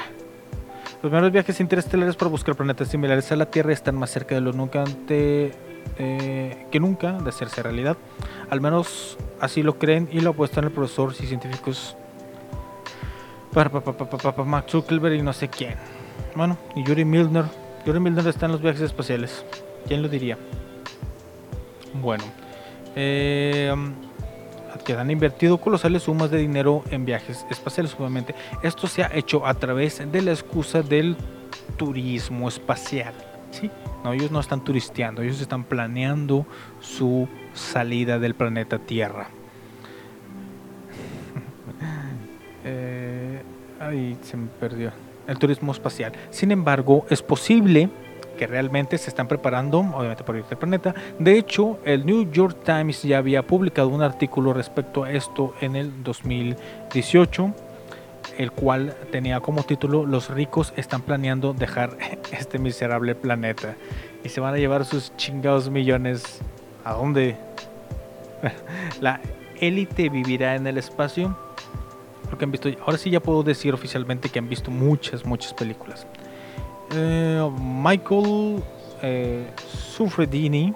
Los 1.01 1.09
primeros 1.09 1.31
viajes 1.31 1.59
interestelares 1.59 2.15
para 2.15 2.29
buscar 2.29 2.55
planetas 2.55 2.87
similares 2.87 3.31
a 3.31 3.35
la 3.35 3.45
Tierra 3.47 3.73
están 3.73 3.95
más 3.95 4.09
cerca 4.09 4.35
de 4.35 4.41
lo 4.41 4.53
nunca 4.53 4.83
ante, 4.83 5.51
eh, 5.97 6.65
que 6.71 6.79
nunca 6.79 7.13
de 7.13 7.29
hacerse 7.29 7.61
realidad. 7.61 7.97
Al 8.49 8.61
menos 8.61 9.17
así 9.41 9.63
lo 9.63 9.77
creen 9.77 10.07
y 10.11 10.21
lo 10.21 10.31
apuestan 10.31 10.63
el 10.63 10.71
profesor 10.71 11.13
y 11.19 11.25
científicos 11.25 11.97
Max 14.45 14.71
Zuckerberg 14.71 15.15
y 15.15 15.21
no 15.21 15.33
sé 15.33 15.49
quién. 15.49 15.75
Bueno, 16.35 16.57
y 16.75 16.83
Yuri 16.83 17.05
Milner. 17.05 17.45
Yuri 17.85 17.99
Milner 17.99 18.27
está 18.27 18.45
en 18.45 18.53
los 18.53 18.61
viajes 18.61 18.81
espaciales. 18.81 19.45
¿Quién 19.87 20.01
lo 20.01 20.09
diría? 20.09 20.37
Bueno. 21.93 22.23
Eh, 22.95 23.73
que 24.85 24.93
han 24.93 25.11
invertido 25.11 25.57
colosales 25.57 26.03
sumas 26.03 26.31
de 26.31 26.37
dinero 26.37 26.83
en 26.91 27.05
viajes 27.05 27.45
espaciales, 27.49 27.95
obviamente. 27.97 28.35
Esto 28.61 28.87
se 28.87 29.03
ha 29.03 29.11
hecho 29.13 29.45
a 29.45 29.53
través 29.53 30.01
de 30.11 30.21
la 30.21 30.31
excusa 30.31 30.81
del 30.81 31.15
turismo 31.77 32.47
espacial. 32.47 33.13
¿sí? 33.51 33.69
No, 34.03 34.13
ellos 34.13 34.31
no 34.31 34.39
están 34.39 34.63
turisteando, 34.63 35.21
ellos 35.21 35.41
están 35.41 35.63
planeando 35.63 36.45
su 36.79 37.27
salida 37.53 38.19
del 38.19 38.35
planeta 38.35 38.79
Tierra. 38.79 39.27
eh, 42.65 43.41
ay, 43.79 44.17
se 44.21 44.37
me 44.37 44.47
perdió. 44.47 44.91
el 45.27 45.37
turismo 45.37 45.71
espacial. 45.71 46.13
Sin 46.31 46.51
embargo, 46.51 47.05
es 47.09 47.21
posible 47.21 47.89
que 48.37 48.47
realmente 48.47 48.97
se 48.97 49.09
están 49.09 49.27
preparando, 49.27 49.79
obviamente, 49.79 50.23
para 50.23 50.39
ir 50.39 50.45
al 50.49 50.57
planeta. 50.57 50.93
De 51.19 51.37
hecho, 51.37 51.79
el 51.85 52.05
New 52.05 52.31
York 52.31 52.57
Times 52.63 53.03
ya 53.03 53.17
había 53.17 53.43
publicado 53.43 53.89
un 53.89 54.01
artículo 54.01 54.53
respecto 54.53 55.03
a 55.03 55.11
esto 55.11 55.53
en 55.61 55.75
el 55.75 56.03
2018, 56.03 57.53
el 58.37 58.51
cual 58.51 58.95
tenía 59.11 59.39
como 59.39 59.63
título 59.63 60.05
Los 60.05 60.29
ricos 60.29 60.73
están 60.75 61.01
planeando 61.01 61.53
dejar 61.53 61.97
este 62.31 62.59
miserable 62.59 63.15
planeta 63.15 63.75
y 64.23 64.29
se 64.29 64.41
van 64.41 64.53
a 64.53 64.57
llevar 64.57 64.85
sus 64.85 65.15
chingados 65.17 65.69
millones. 65.69 66.39
¿A 66.83 66.93
dónde? 66.93 67.37
La 69.01 69.21
élite 69.59 70.09
vivirá 70.09 70.55
en 70.55 70.67
el 70.67 70.77
espacio. 70.77 71.37
Lo 72.31 72.37
que 72.37 72.45
han 72.45 72.51
visto, 72.51 72.69
ahora 72.85 72.97
sí 72.97 73.09
ya 73.09 73.19
puedo 73.19 73.43
decir 73.43 73.73
oficialmente 73.73 74.29
que 74.29 74.39
han 74.39 74.49
visto 74.49 74.71
muchas, 74.71 75.23
muchas 75.25 75.53
películas. 75.53 76.07
Michael 77.51 78.63
eh, 79.01 79.47
Sufredini, 79.95 80.73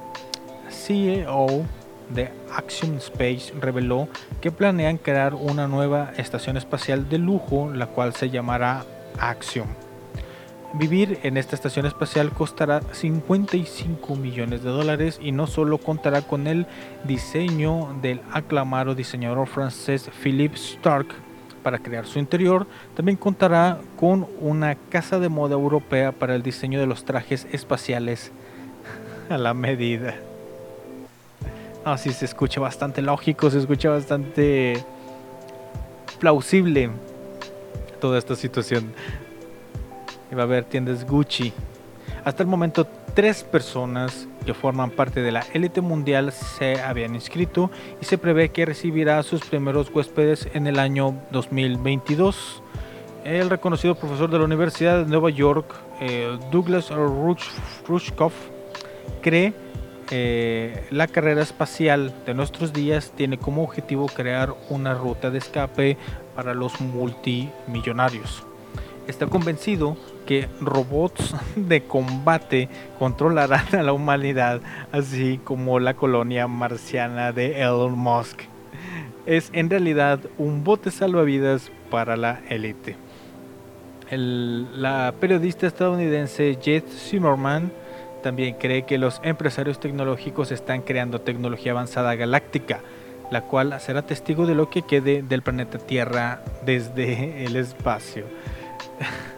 CEO 0.70 1.66
de 2.10 2.30
Axiom 2.54 2.98
Space, 2.98 3.54
reveló 3.60 4.08
que 4.42 4.52
planean 4.52 4.98
crear 4.98 5.36
una 5.36 5.68
nueva 5.68 6.12
estación 6.18 6.58
espacial 6.58 7.10
de 7.10 7.18
lujo, 7.18 7.72
la 7.74 7.88
cual 7.88 8.14
se 8.14 8.30
llamará 8.30 8.86
Axiom. 9.20 9.68
Vivir 10.74 11.20
en 11.24 11.38
esta 11.38 11.56
estación 11.56 11.86
espacial 11.86 12.32
costará 12.32 12.82
55 12.92 14.16
millones 14.16 14.64
de 14.64 14.70
dólares 14.70 15.18
y 15.22 15.32
no 15.32 15.48
solo 15.48 15.78
contará 15.78 16.22
con 16.22 16.46
el 16.46 16.68
diseño 17.06 17.98
del 18.02 18.22
aclamado 18.32 18.94
diseñador 18.94 19.48
francés 19.48 20.12
Philippe 20.22 20.58
Stark 20.58 21.08
para 21.64 21.80
crear 21.80 22.06
su 22.06 22.20
interior, 22.20 22.68
también 22.96 23.18
contará 23.18 23.80
con 23.98 24.28
una 24.40 24.76
casa 24.76 25.20
de 25.20 25.30
moda 25.30 25.54
europea 25.56 26.12
para 26.12 26.36
el 26.36 26.44
diseño 26.44 26.80
de 26.80 26.88
los 26.88 27.06
trajes 27.06 27.48
espaciales 27.52 28.32
a 29.30 29.38
la 29.38 29.54
medida. 29.54 30.16
Así 31.84 32.12
se 32.12 32.26
escucha 32.26 32.60
bastante 32.60 33.02
lógico, 33.02 33.50
se 33.50 33.60
escucha 33.60 33.90
bastante 33.90 34.84
plausible 36.20 36.90
toda 38.02 38.18
esta 38.18 38.36
situación. 38.36 38.92
Y 40.32 40.36
va 40.36 40.42
a 40.42 40.46
haber 40.46 40.66
tiendas 40.66 41.06
Gucci. 41.06 41.54
Hasta 42.28 42.44
el 42.44 42.50
momento, 42.50 42.86
tres 43.14 43.46
personas 43.46 44.28
que 44.46 44.54
forman 44.54 44.92
parte 44.92 45.22
de 45.22 45.32
la 45.32 45.46
élite 45.54 45.80
mundial 45.80 46.34
se 46.34 46.82
habían 46.82 47.16
inscrito 47.16 47.72
y 48.02 48.04
se 48.06 48.18
prevé 48.18 48.50
que 48.50 48.66
recibirá 48.66 49.24
sus 49.24 49.46
primeros 49.46 49.90
huéspedes 49.96 50.50
en 50.54 50.68
el 50.68 50.78
año 50.78 51.14
2022. 51.32 52.62
El 53.24 53.50
reconocido 53.50 53.96
profesor 53.96 54.30
de 54.30 54.40
la 54.40 54.44
Universidad 54.44 55.06
de 55.06 55.10
Nueva 55.10 55.30
York, 55.30 55.74
eh, 56.02 56.38
Douglas 56.52 56.92
Rush- 56.92 57.48
Rushkoff, 57.88 58.34
cree 59.22 59.54
eh, 60.12 60.86
la 60.92 61.08
carrera 61.08 61.42
espacial 61.42 62.14
de 62.26 62.34
nuestros 62.34 62.74
días 62.74 63.14
tiene 63.16 63.38
como 63.38 63.64
objetivo 63.64 64.08
crear 64.08 64.54
una 64.70 64.94
ruta 64.94 65.30
de 65.30 65.38
escape 65.38 65.96
para 66.36 66.54
los 66.54 66.82
multimillonarios. 66.82 68.44
Está 69.08 69.28
convencido 69.28 69.96
que 70.28 70.48
robots 70.62 71.34
de 71.56 71.82
combate 71.82 72.70
controlarán 73.00 73.74
a 73.74 73.82
la 73.82 73.94
humanidad, 73.94 74.62
así 74.92 75.40
como 75.44 75.80
la 75.80 75.96
colonia 75.96 76.48
marciana 76.48 77.32
de 77.32 77.62
Elon 77.62 77.98
Musk. 77.98 78.42
Es 79.26 79.50
en 79.54 79.70
realidad 79.70 80.20
un 80.38 80.64
bote 80.64 80.92
salvavidas 80.92 81.72
para 81.90 82.16
la 82.16 82.42
élite. 82.50 82.96
La 84.12 85.14
periodista 85.20 85.68
estadounidense 85.68 86.58
Jet 86.62 86.88
Zimmerman 86.88 87.72
también 88.24 88.56
cree 88.56 88.84
que 88.84 88.98
los 88.98 89.20
empresarios 89.24 89.80
tecnológicos 89.80 90.52
están 90.52 90.82
creando 90.82 91.22
tecnología 91.22 91.74
avanzada 91.74 92.16
galáctica, 92.16 92.80
la 93.32 93.42
cual 93.42 93.80
será 93.80 94.04
testigo 94.04 94.46
de 94.46 94.56
lo 94.56 94.70
que 94.70 94.82
quede 94.82 95.24
del 95.24 95.42
planeta 95.42 95.78
Tierra 95.78 96.42
desde 96.66 97.46
el 97.46 97.58
espacio. 97.58 98.26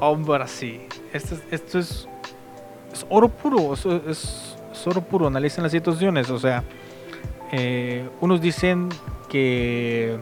Hombre, 0.00 0.46
sí. 0.46 0.86
Esto, 1.12 1.36
es- 1.50 2.08
es, 2.92 3.06
oro 3.08 3.28
puro. 3.28 3.74
Es, 3.74 4.56
oro 4.86 5.00
puro. 5.02 5.26
Analicen 5.26 5.62
las 5.62 5.72
situaciones. 5.72 6.30
O 6.30 6.38
sea, 6.38 6.62
eh, 7.52 8.08
unos 8.20 8.40
dicen 8.40 8.88
que 9.28 10.18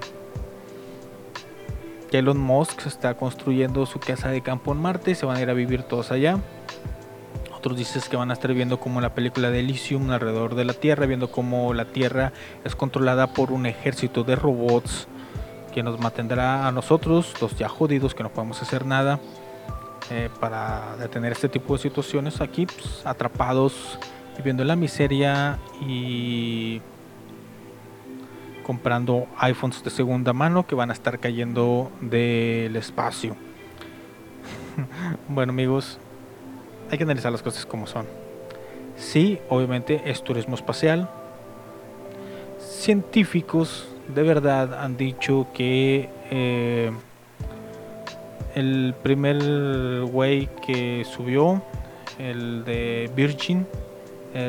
Elon 2.12 2.38
Musk 2.38 2.86
está 2.86 3.14
construyendo 3.14 3.84
su 3.84 4.00
casa 4.00 4.30
de 4.30 4.40
campo 4.40 4.72
en 4.72 4.78
Marte 4.78 5.10
y 5.10 5.14
se 5.14 5.26
van 5.26 5.36
a 5.36 5.42
ir 5.42 5.50
a 5.50 5.52
vivir 5.52 5.82
todos 5.82 6.10
allá. 6.10 6.38
Otros 7.54 7.76
dicen 7.76 8.00
que 8.08 8.16
van 8.16 8.30
a 8.30 8.34
estar 8.34 8.52
viendo 8.54 8.78
como 8.80 9.00
la 9.00 9.14
película 9.14 9.50
de 9.50 9.60
Elysium 9.60 10.10
alrededor 10.10 10.54
de 10.54 10.64
la 10.64 10.72
Tierra, 10.72 11.04
viendo 11.06 11.30
cómo 11.30 11.74
la 11.74 11.84
Tierra 11.86 12.32
es 12.64 12.74
controlada 12.74 13.26
por 13.34 13.52
un 13.52 13.66
ejército 13.66 14.24
de 14.24 14.36
robots 14.36 15.08
que 15.74 15.82
nos 15.82 15.98
mantendrá 16.00 16.66
a 16.66 16.72
nosotros, 16.72 17.34
los 17.40 17.58
ya 17.58 17.68
jodidos, 17.68 18.14
que 18.14 18.22
no 18.22 18.30
podemos 18.30 18.62
hacer 18.62 18.86
nada, 18.86 19.20
eh, 20.10 20.28
para 20.40 20.96
detener 20.98 21.32
este 21.32 21.48
tipo 21.48 21.74
de 21.74 21.80
situaciones 21.80 22.40
aquí, 22.40 22.66
pues, 22.66 23.04
atrapados, 23.04 23.98
viviendo 24.36 24.62
en 24.62 24.68
la 24.68 24.76
miseria 24.76 25.58
y 25.80 26.80
comprando 28.64 29.26
iPhones 29.38 29.82
de 29.82 29.90
segunda 29.90 30.32
mano 30.32 30.66
que 30.66 30.74
van 30.74 30.90
a 30.90 30.92
estar 30.92 31.18
cayendo 31.18 31.90
del 32.00 32.76
espacio. 32.76 33.36
bueno 35.28 35.52
amigos, 35.52 35.98
hay 36.90 36.98
que 36.98 37.04
analizar 37.04 37.32
las 37.32 37.42
cosas 37.42 37.66
como 37.66 37.86
son. 37.86 38.06
Sí, 38.96 39.38
obviamente 39.48 40.02
es 40.06 40.22
turismo 40.22 40.54
espacial. 40.54 41.08
Científicos 42.58 43.88
de 44.08 44.22
verdad 44.22 44.74
han 44.82 44.96
dicho 44.96 45.48
que 45.52 46.08
eh, 46.30 46.92
el 48.54 48.94
primer 49.02 50.02
güey 50.04 50.48
que 50.66 51.04
subió, 51.04 51.62
el 52.18 52.64
de 52.64 53.10
Virgin, 53.14 53.66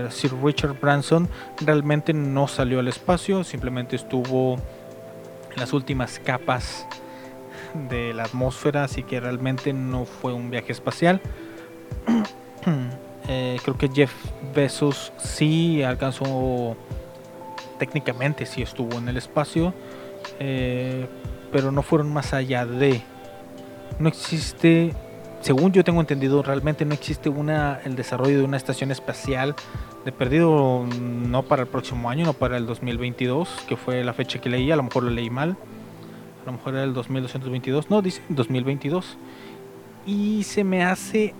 Sir 0.09 0.33
Richard 0.43 0.79
Branson, 0.79 1.29
realmente 1.61 2.13
no 2.13 2.47
salió 2.47 2.79
al 2.79 2.87
espacio, 2.89 3.43
simplemente 3.43 3.95
estuvo 3.95 4.55
en 4.55 5.57
las 5.57 5.71
últimas 5.71 6.19
capas 6.19 6.85
de 7.89 8.13
la 8.13 8.23
atmósfera, 8.23 8.83
así 8.83 9.03
que 9.03 9.19
realmente 9.19 9.73
no 9.73 10.05
fue 10.05 10.33
un 10.33 10.49
viaje 10.49 10.71
espacial. 10.71 11.21
Eh, 13.29 13.57
creo 13.61 13.77
que 13.77 13.89
Jeff 13.89 14.13
Bezos 14.55 15.11
sí 15.17 15.83
alcanzó, 15.83 16.77
técnicamente 17.77 18.45
sí 18.45 18.61
estuvo 18.61 18.97
en 18.97 19.09
el 19.09 19.17
espacio, 19.17 19.73
eh, 20.39 21.07
pero 21.51 21.73
no 21.73 21.81
fueron 21.81 22.11
más 22.13 22.33
allá 22.33 22.65
de. 22.65 23.01
No 23.99 24.09
existe, 24.09 24.93
según 25.41 25.71
yo 25.71 25.83
tengo 25.83 26.01
entendido, 26.01 26.43
realmente 26.43 26.85
no 26.85 26.93
existe 26.93 27.29
una 27.29 27.79
el 27.83 27.95
desarrollo 27.95 28.37
de 28.37 28.43
una 28.43 28.57
estación 28.57 28.91
espacial 28.91 29.55
de 30.05 30.11
perdido 30.11 30.85
no 31.01 31.43
para 31.43 31.63
el 31.63 31.67
próximo 31.67 32.09
año, 32.09 32.25
no 32.25 32.33
para 32.33 32.57
el 32.57 32.65
2022, 32.65 33.65
que 33.67 33.75
fue 33.75 34.03
la 34.03 34.13
fecha 34.13 34.39
que 34.39 34.49
leí, 34.49 34.71
a 34.71 34.75
lo 34.75 34.83
mejor 34.83 35.03
lo 35.03 35.09
leí 35.09 35.29
mal. 35.29 35.57
A 36.43 36.45
lo 36.45 36.53
mejor 36.53 36.75
era 36.75 36.83
el 36.83 36.93
2222, 36.93 37.89
no, 37.89 38.01
dice 38.01 38.21
2022. 38.29 39.17
Y 40.05 40.43
se 40.43 40.63
me 40.63 40.85
hace 40.85 41.33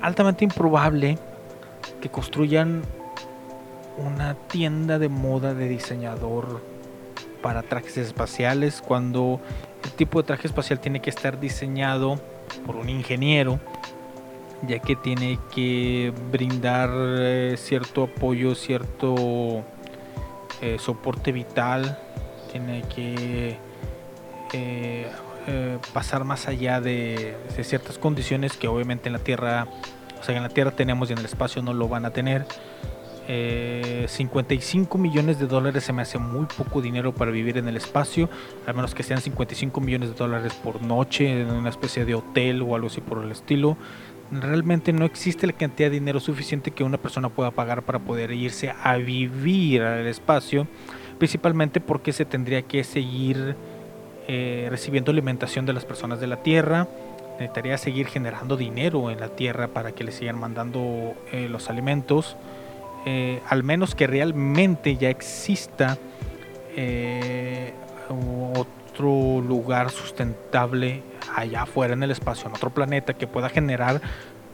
altamente 0.00 0.44
improbable 0.44 1.18
que 2.00 2.08
construyan 2.08 2.82
una 3.98 4.34
tienda 4.34 4.98
de 4.98 5.08
moda 5.08 5.52
de 5.52 5.68
diseñador 5.68 6.62
para 7.42 7.62
trajes 7.62 7.98
espaciales 7.98 8.80
cuando 8.80 9.40
el 9.84 9.90
tipo 9.92 10.20
de 10.20 10.26
traje 10.26 10.46
espacial 10.46 10.80
tiene 10.80 11.00
que 11.00 11.10
estar 11.10 11.40
diseñado 11.40 12.20
por 12.66 12.76
un 12.76 12.88
ingeniero 12.88 13.60
ya 14.66 14.78
que 14.78 14.96
tiene 14.96 15.38
que 15.54 16.12
brindar 16.30 16.90
eh, 16.92 17.54
cierto 17.56 18.04
apoyo, 18.04 18.54
cierto 18.54 19.64
eh, 20.60 20.76
soporte 20.78 21.32
vital, 21.32 21.98
tiene 22.52 22.82
que 22.94 23.56
eh, 24.52 25.08
pasar 25.92 26.24
más 26.24 26.46
allá 26.48 26.80
de, 26.80 27.36
de 27.56 27.64
ciertas 27.64 27.98
condiciones 27.98 28.56
que 28.56 28.68
obviamente 28.68 29.08
en 29.08 29.14
la 29.14 29.18
Tierra, 29.20 29.66
o 30.20 30.24
sea, 30.24 30.36
en 30.36 30.42
la 30.42 30.48
Tierra 30.50 30.72
tenemos 30.72 31.08
y 31.10 31.14
en 31.14 31.20
el 31.20 31.24
espacio 31.24 31.62
no 31.62 31.72
lo 31.72 31.88
van 31.88 32.04
a 32.04 32.10
tener. 32.10 32.46
Eh, 33.32 34.06
55 34.08 34.98
millones 34.98 35.38
de 35.38 35.46
dólares 35.46 35.84
se 35.84 35.92
me 35.92 36.02
hace 36.02 36.18
muy 36.18 36.46
poco 36.46 36.82
dinero 36.82 37.14
para 37.14 37.30
vivir 37.30 37.58
en 37.58 37.68
el 37.68 37.76
espacio, 37.76 38.28
al 38.66 38.74
menos 38.74 38.92
que 38.92 39.04
sean 39.04 39.20
55 39.20 39.80
millones 39.80 40.08
de 40.08 40.14
dólares 40.16 40.52
por 40.54 40.82
noche 40.82 41.42
en 41.42 41.48
una 41.48 41.68
especie 41.68 42.04
de 42.04 42.16
hotel 42.16 42.60
o 42.60 42.74
algo 42.74 42.88
así 42.88 43.00
por 43.00 43.22
el 43.22 43.30
estilo. 43.30 43.76
Realmente 44.32 44.92
no 44.92 45.04
existe 45.04 45.46
la 45.46 45.52
cantidad 45.52 45.90
de 45.90 46.00
dinero 46.00 46.18
suficiente 46.18 46.72
que 46.72 46.82
una 46.82 46.98
persona 46.98 47.28
pueda 47.28 47.52
pagar 47.52 47.82
para 47.84 48.00
poder 48.00 48.32
irse 48.32 48.74
a 48.82 48.96
vivir 48.96 49.82
al 49.82 50.08
espacio, 50.08 50.66
principalmente 51.18 51.80
porque 51.80 52.12
se 52.12 52.24
tendría 52.24 52.62
que 52.62 52.82
seguir 52.82 53.54
eh, 54.26 54.66
recibiendo 54.70 55.12
alimentación 55.12 55.66
de 55.66 55.72
las 55.72 55.84
personas 55.84 56.18
de 56.18 56.26
la 56.26 56.42
Tierra. 56.42 56.88
Necesitaría 57.38 57.78
seguir 57.78 58.08
generando 58.08 58.56
dinero 58.56 59.08
en 59.08 59.20
la 59.20 59.28
Tierra 59.28 59.68
para 59.68 59.92
que 59.92 60.02
le 60.02 60.10
sigan 60.10 60.40
mandando 60.40 61.14
eh, 61.30 61.48
los 61.48 61.70
alimentos. 61.70 62.36
Eh, 63.06 63.40
al 63.48 63.62
menos 63.62 63.94
que 63.94 64.06
realmente 64.06 64.96
ya 64.96 65.08
exista 65.08 65.96
eh, 66.76 67.72
otro 68.54 69.40
lugar 69.40 69.90
sustentable 69.90 71.02
allá 71.34 71.62
afuera 71.62 71.94
en 71.94 72.02
el 72.02 72.10
espacio, 72.10 72.48
en 72.48 72.54
otro 72.54 72.70
planeta 72.70 73.14
que 73.14 73.26
pueda 73.26 73.48
generar 73.48 74.00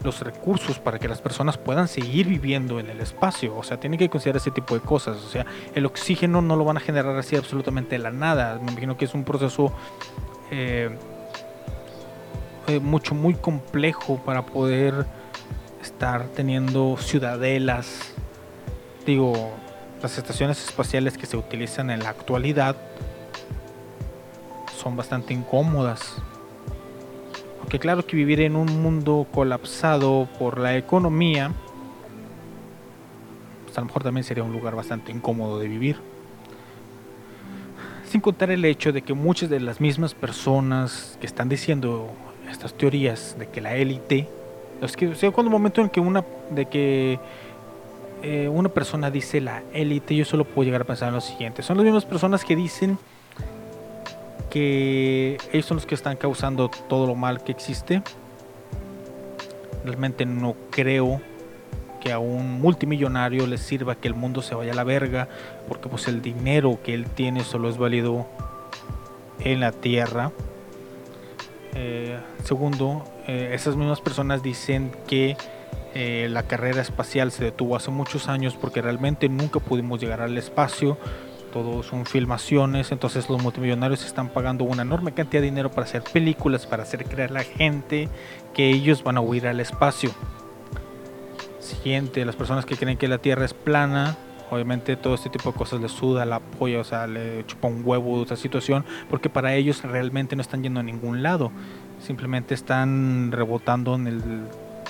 los 0.05 0.21
recursos 0.21 0.79
para 0.79 0.99
que 0.99 1.09
las 1.09 1.21
personas 1.21 1.59
puedan 1.59 1.89
seguir 1.89 2.29
viviendo 2.29 2.79
en 2.79 2.89
el 2.91 3.01
espacio. 3.01 3.57
O 3.57 3.63
sea, 3.63 3.81
tienen 3.81 3.99
que 3.99 4.09
considerar 4.09 4.37
ese 4.37 4.51
tipo 4.51 4.75
de 4.75 4.81
cosas. 4.81 5.17
O 5.17 5.29
sea, 5.29 5.47
el 5.75 5.87
oxígeno 5.87 6.43
no 6.43 6.55
lo 6.57 6.65
van 6.65 6.77
a 6.77 6.81
generar 6.81 7.17
así 7.17 7.35
absolutamente 7.35 7.97
de 7.97 7.99
la 7.99 8.11
nada. 8.11 8.61
Me 8.63 8.71
imagino 8.71 8.97
que 8.97 9.07
es 9.07 9.15
un 9.15 9.25
proceso 9.25 9.73
eh, 10.51 10.91
mucho, 12.81 13.15
muy 13.15 13.35
complejo 13.35 14.21
para 14.25 14.45
poder 14.47 15.07
estar 15.83 16.27
teniendo 16.29 16.97
ciudadelas. 16.99 18.16
Digo, 19.07 19.53
las 20.03 20.19
estaciones 20.19 20.63
espaciales 20.65 21.17
que 21.17 21.27
se 21.27 21.37
utilizan 21.37 21.91
en 21.91 22.01
la 22.01 22.09
actualidad 22.09 22.75
son 24.77 24.97
bastante 24.97 25.33
incómodas. 25.33 26.17
Aunque 27.61 27.79
claro 27.79 28.05
que 28.05 28.17
vivir 28.17 28.41
en 28.41 28.57
un 28.57 28.83
mundo 28.83 29.25
colapsado 29.33 30.29
por 30.41 30.59
la 30.59 30.77
economía, 30.77 31.53
pues 33.65 33.79
a 33.79 33.81
lo 33.81 33.87
mejor 33.87 34.03
también 34.03 34.25
sería 34.25 34.43
un 34.43 34.53
lugar 34.53 34.75
bastante 34.75 35.13
incómodo 35.13 35.61
de 35.61 35.69
vivir. 35.69 36.01
Sin 38.11 38.21
contar 38.21 38.51
el 38.51 38.65
hecho 38.65 38.93
de 38.93 39.03
que 39.03 39.15
muchas 39.15 39.49
de 39.49 39.61
las 39.61 39.81
mismas 39.81 40.15
personas 40.15 41.17
que 41.21 41.27
están 41.27 41.49
diciendo 41.49 42.11
estas 42.51 42.75
teorías 42.75 43.37
de 43.39 43.49
que 43.49 43.61
la 43.61 43.77
élite, 43.77 44.29
es 44.83 44.97
que 44.97 45.09
o 45.09 45.15
sea, 45.15 45.31
cuando 45.31 45.51
momento 45.51 45.81
en 45.81 45.89
que 45.89 46.01
una 46.01 46.25
de 46.51 46.67
que 46.67 47.19
eh, 48.23 48.49
una 48.49 48.69
persona 48.69 49.11
dice 49.11 49.41
la 49.41 49.63
élite, 49.73 50.15
yo 50.15 50.25
solo 50.25 50.45
puedo 50.45 50.65
llegar 50.65 50.83
a 50.83 50.85
pensar 50.85 51.09
en 51.09 51.15
lo 51.15 51.21
siguiente. 51.21 51.63
Son 51.63 51.77
las 51.77 51.85
mismas 51.85 52.05
personas 52.05 52.45
que 52.45 52.57
dicen 52.57 52.99
que 54.51 55.39
ellos 55.53 55.67
son 55.67 55.77
los 55.77 55.87
que 55.87 55.95
están 55.95 56.17
causando 56.17 56.71
todo 56.89 57.07
lo 57.07 57.15
mal 57.15 57.43
que 57.43 57.53
existe. 57.53 58.03
Realmente 59.85 60.27
no 60.27 60.57
creo 60.71 61.21
que 62.01 62.13
a 62.13 62.19
un 62.19 62.61
multimillonario 62.61 63.47
le 63.47 63.59
sirva 63.59 63.97
que 63.97 64.09
el 64.09 64.15
mundo 64.15 64.43
se 64.43 64.55
vaya 64.55 64.73
a 64.73 64.75
la 64.75 64.85
verga, 64.85 65.29
porque 65.69 65.89
pues 65.89 66.09
el 66.09 66.23
dinero 66.23 66.79
que 66.83 66.95
él 66.95 67.07
tiene 67.07 67.45
solo 67.45 67.69
es 67.69 67.79
válido 67.79 68.27
en 69.41 69.61
la 69.61 69.73
tierra. 69.73 70.33
Eh, 71.75 72.19
segundo, 72.45 73.05
eh, 73.27 73.51
esas 73.53 73.77
mismas 73.77 74.01
personas 74.01 74.43
dicen 74.43 74.93
que 75.07 75.37
eh, 75.99 76.29
la 76.29 76.43
carrera 76.43 76.83
espacial 76.83 77.33
se 77.33 77.43
detuvo 77.43 77.75
hace 77.75 77.91
muchos 77.91 78.29
años 78.29 78.55
porque 78.55 78.83
realmente 78.83 79.31
nunca 79.31 79.61
pudimos 79.61 79.99
llegar 79.99 80.21
al 80.21 80.37
espacio. 80.37 80.99
Todo 81.55 81.83
son 81.83 82.05
filmaciones, 82.05 82.93
entonces 82.93 83.31
los 83.31 83.43
multimillonarios 83.43 84.05
están 84.05 84.29
pagando 84.29 84.65
una 84.65 84.83
enorme 84.83 85.15
cantidad 85.15 85.41
de 85.41 85.47
dinero 85.47 85.71
para 85.71 85.87
hacer 85.87 86.03
películas, 86.03 86.67
para 86.67 86.83
hacer 86.83 87.07
creer 87.07 87.31
a 87.31 87.35
la 87.35 87.45
gente 87.45 88.11
que 88.53 88.69
ellos 88.69 89.03
van 89.03 89.17
a 89.17 89.23
huir 89.23 89.47
al 89.47 89.59
espacio. 89.59 90.11
Siguiente, 91.61 92.27
las 92.27 92.37
personas 92.37 92.67
que 92.67 92.77
creen 92.77 92.99
que 92.99 93.09
la 93.09 93.17
Tierra 93.17 93.47
es 93.47 93.55
plana, 93.55 94.19
obviamente 94.51 94.97
todo 94.97 95.15
este 95.15 95.31
tipo 95.31 95.51
de 95.51 95.57
cosas 95.57 95.81
les 95.81 95.93
suda 95.93 96.27
la 96.27 96.41
polla, 96.41 96.79
o 96.79 96.85
sea, 96.85 97.07
le 97.07 97.47
chupa 97.47 97.69
un 97.69 97.81
huevo 97.83 98.21
esta 98.21 98.37
situación, 98.37 98.85
porque 99.09 99.31
para 99.31 99.55
ellos 99.55 99.83
realmente 99.83 100.37
no 100.37 100.43
están 100.43 100.63
yendo 100.63 100.81
a 100.81 100.83
ningún 100.83 101.23
lado, 101.23 101.53
simplemente 102.01 102.53
están 102.53 103.33
rebotando 103.33 103.95
en 103.95 104.09
el 104.09 104.21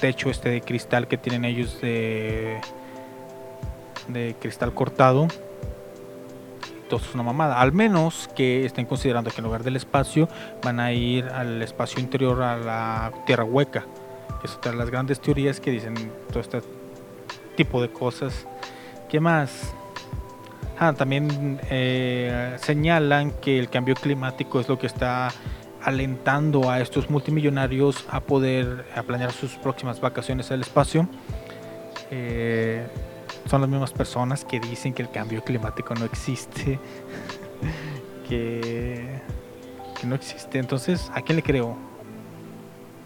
techo 0.01 0.31
este 0.31 0.49
de 0.49 0.61
cristal 0.61 1.09
que 1.09 1.17
tienen 1.17 1.45
ellos 1.45 1.81
de, 1.81 2.61
de 4.09 4.37
cristal 4.41 4.73
cortado. 4.75 5.29
Eso 6.87 6.97
es 6.97 7.15
una 7.15 7.25
mamada. 7.25 7.61
Al 7.61 7.73
menos 7.73 8.31
que 8.37 8.65
estén 8.65 8.87
considerando 8.87 9.31
que 9.31 9.39
en 9.39 9.45
lugar 9.45 9.65
del 9.65 9.75
espacio 9.75 10.29
van 10.63 10.79
a 10.79 10.93
ir 10.93 11.25
al 11.27 11.61
espacio 11.61 12.01
interior, 12.01 12.43
a 12.43 12.57
la 12.57 13.13
tierra 13.27 13.45
hueca. 13.45 13.85
Es 14.45 14.55
otra 14.55 14.71
de 14.71 14.79
las 14.79 14.91
grandes 14.91 15.21
teorías 15.21 15.59
que 15.59 15.73
dicen 15.73 15.95
todo 16.29 16.41
este 16.41 16.63
tipo 17.57 17.83
de 17.83 17.91
cosas. 17.91 18.47
¿Qué 19.09 19.19
más? 19.19 19.75
Ah, 20.79 20.93
también 20.93 21.59
eh, 21.71 22.57
señalan 22.61 23.33
que 23.33 23.59
el 23.59 23.69
cambio 23.69 23.95
climático 23.95 24.61
es 24.61 24.69
lo 24.69 24.79
que 24.79 24.87
está 24.87 25.31
alentando 25.87 26.69
a 26.69 26.81
estos 26.81 27.09
multimillonarios 27.09 28.05
a 28.11 28.19
poder 28.19 28.85
a 28.97 29.05
planear 29.05 29.31
sus 29.31 29.53
próximas 29.55 30.01
vacaciones 30.01 30.51
al 30.51 30.61
espacio. 30.61 31.09
Eh, 32.11 32.85
son 33.49 33.61
las 33.61 33.71
mismas 33.71 33.93
personas 33.93 34.45
que 34.45 34.59
dicen 34.59 34.93
que 34.93 35.03
el 35.03 35.11
cambio 35.11 35.45
climático 35.45 35.95
no 35.95 36.05
existe, 36.05 36.81
que, 38.29 39.21
que 40.01 40.07
no 40.09 40.17
existe. 40.17 40.59
Entonces, 40.59 41.09
¿a 41.15 41.23
quién 41.23 41.37
le 41.37 41.45
creo? 41.45 41.77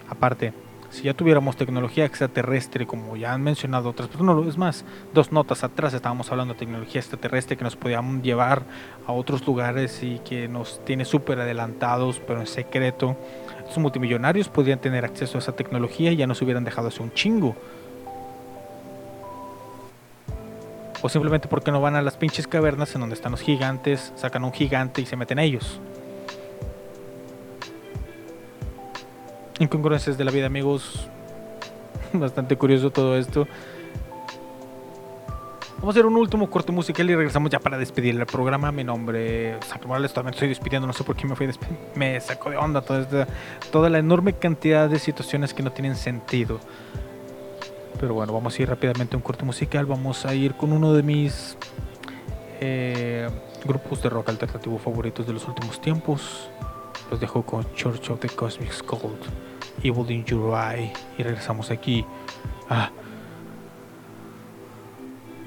Aparte, 0.08 0.54
si 0.90 1.04
ya 1.04 1.14
tuviéramos 1.14 1.56
tecnología 1.56 2.04
extraterrestre, 2.04 2.86
como 2.86 3.16
ya 3.16 3.32
han 3.32 3.42
mencionado 3.42 3.90
otras 3.90 4.08
personas, 4.08 4.34
no, 4.34 4.48
es 4.48 4.58
más, 4.58 4.84
dos 5.14 5.30
notas 5.30 5.62
atrás 5.62 5.94
estábamos 5.94 6.30
hablando 6.32 6.54
de 6.54 6.58
tecnología 6.58 7.00
extraterrestre 7.00 7.56
que 7.56 7.62
nos 7.62 7.76
podían 7.76 8.22
llevar 8.22 8.64
a 9.06 9.12
otros 9.12 9.46
lugares 9.46 10.02
y 10.02 10.18
que 10.18 10.48
nos 10.48 10.84
tiene 10.84 11.04
súper 11.04 11.40
adelantados, 11.40 12.20
pero 12.26 12.40
en 12.40 12.46
secreto. 12.46 13.16
Estos 13.60 13.78
multimillonarios 13.78 14.48
podrían 14.48 14.80
tener 14.80 15.04
acceso 15.04 15.38
a 15.38 15.40
esa 15.40 15.52
tecnología 15.52 16.10
y 16.10 16.16
ya 16.16 16.26
nos 16.26 16.42
hubieran 16.42 16.64
dejado 16.64 16.88
hace 16.88 17.02
un 17.02 17.12
chingo. 17.12 17.54
O 21.02 21.08
simplemente 21.08 21.46
porque 21.46 21.70
no 21.70 21.80
van 21.80 21.94
a 21.94 22.02
las 22.02 22.16
pinches 22.16 22.48
cavernas 22.48 22.94
en 22.94 23.00
donde 23.00 23.14
están 23.14 23.30
los 23.30 23.40
gigantes, 23.40 24.12
sacan 24.16 24.44
un 24.44 24.52
gigante 24.52 25.00
y 25.00 25.06
se 25.06 25.16
meten 25.16 25.38
ellos. 25.38 25.80
Incongruencias 29.60 30.16
de 30.16 30.24
la 30.24 30.30
vida, 30.30 30.46
amigos. 30.46 31.06
Bastante 32.14 32.56
curioso 32.56 32.90
todo 32.90 33.18
esto. 33.18 33.46
Vamos 35.76 35.94
a 35.94 35.98
hacer 35.98 36.06
un 36.06 36.16
último 36.16 36.48
corte 36.48 36.72
musical 36.72 37.10
y 37.10 37.14
regresamos 37.14 37.50
ya 37.50 37.58
para 37.60 37.76
despedir 37.76 38.18
el 38.18 38.24
programa. 38.24 38.72
Mi 38.72 38.84
nombre 38.84 39.58
es 39.58 39.70
Ángel 39.70 39.86
Morales, 39.88 40.14
también 40.14 40.32
estoy 40.32 40.48
despidiendo, 40.48 40.86
no 40.86 40.94
sé 40.94 41.04
por 41.04 41.14
qué 41.14 41.26
me 41.26 41.36
fui 41.36 41.46
Me 41.94 42.18
sacó 42.22 42.48
de 42.48 42.56
onda 42.56 42.80
toda, 42.80 43.00
esta, 43.00 43.28
toda 43.70 43.90
la 43.90 43.98
enorme 43.98 44.32
cantidad 44.32 44.88
de 44.88 44.98
situaciones 44.98 45.52
que 45.52 45.62
no 45.62 45.72
tienen 45.72 45.94
sentido. 45.94 46.58
Pero 48.00 48.14
bueno, 48.14 48.32
vamos 48.32 48.58
a 48.58 48.62
ir 48.62 48.68
rápidamente 48.70 49.14
a 49.14 49.18
un 49.18 49.22
corte 49.22 49.44
musical. 49.44 49.84
Vamos 49.84 50.24
a 50.24 50.34
ir 50.34 50.54
con 50.54 50.72
uno 50.72 50.94
de 50.94 51.02
mis 51.02 51.58
eh, 52.60 53.28
grupos 53.66 54.02
de 54.02 54.08
rock 54.08 54.30
alternativo 54.30 54.78
favoritos 54.78 55.26
de 55.26 55.34
los 55.34 55.46
últimos 55.46 55.82
tiempos. 55.82 56.48
Los 57.10 57.20
dejo 57.20 57.42
con 57.42 57.66
Church 57.74 58.08
of 58.08 58.20
the 58.20 58.28
Cosmic 58.30 58.72
Skull, 58.72 59.18
Evil 59.82 60.08
in 60.10 60.24
Your 60.26 60.54
Eye. 60.54 60.92
Y 61.18 61.22
regresamos 61.22 61.70
aquí 61.70 62.04
a 62.68 62.90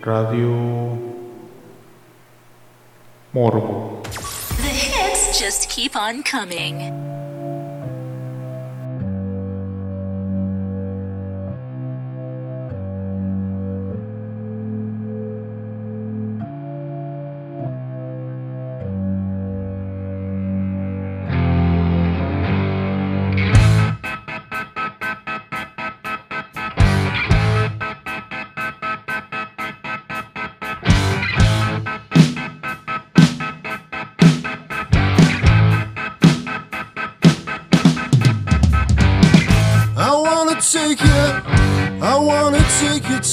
Radio 0.01 0.97
Morbo. 3.31 4.01
The 4.57 4.69
hits 4.69 5.39
just 5.39 5.69
keep 5.69 5.95
on 5.95 6.23
coming. 6.23 6.91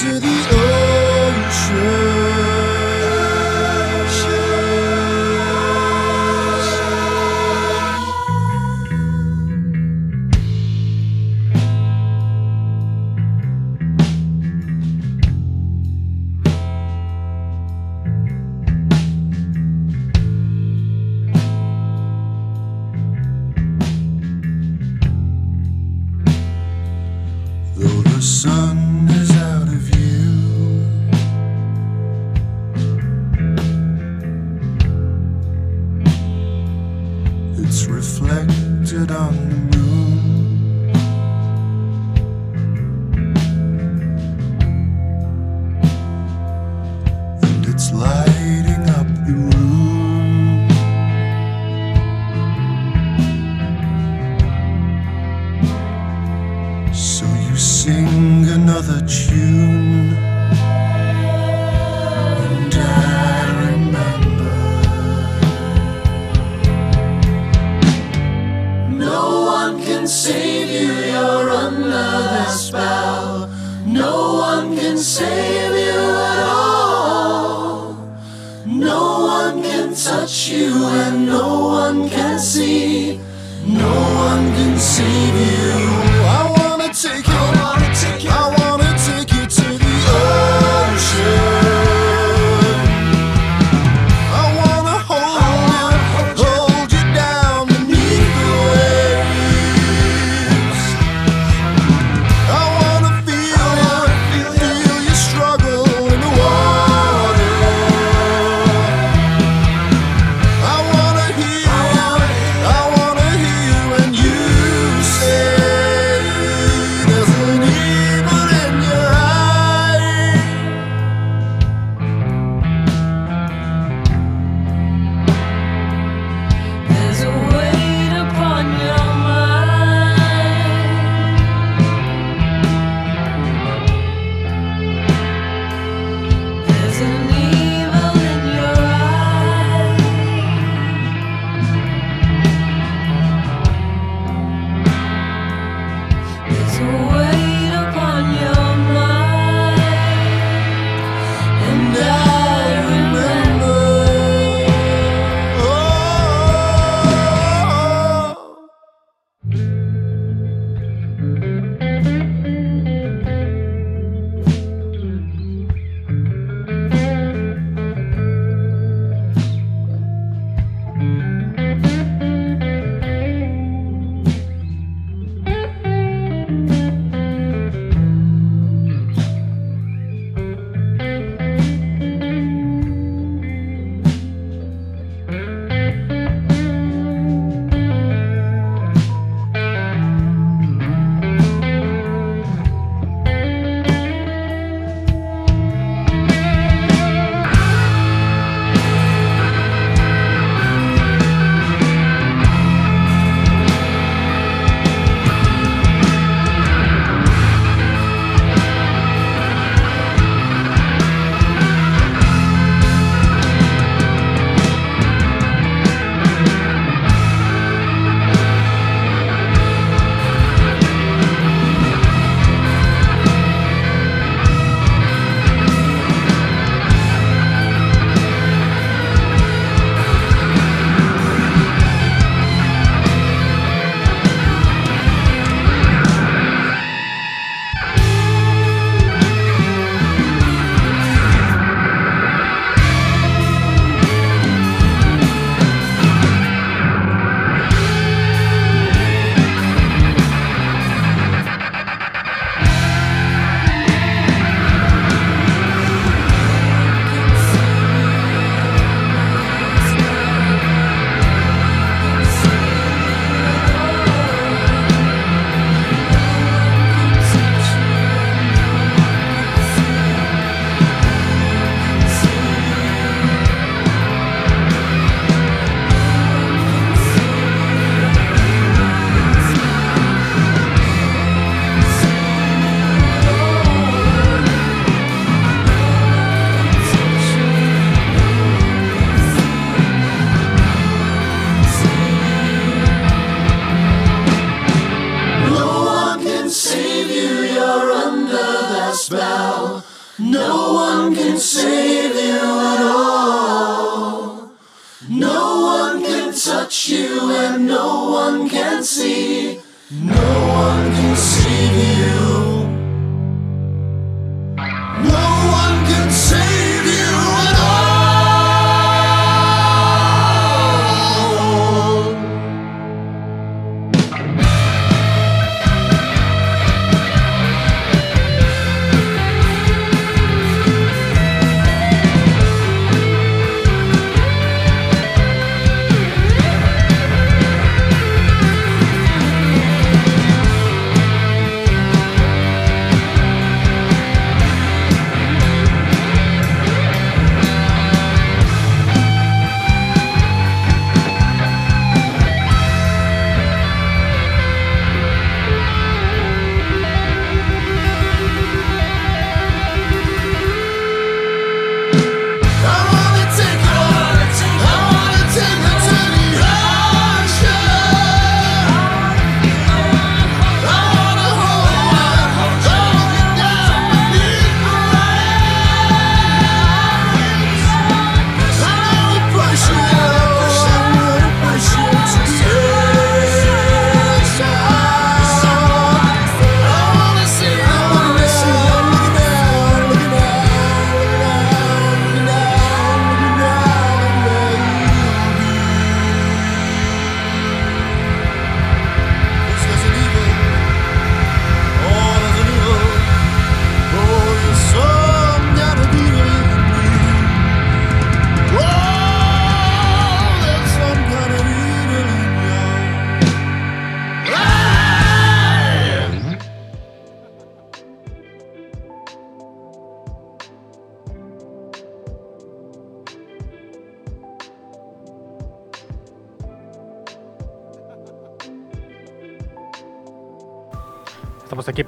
To 0.00 0.18
the 0.18 0.39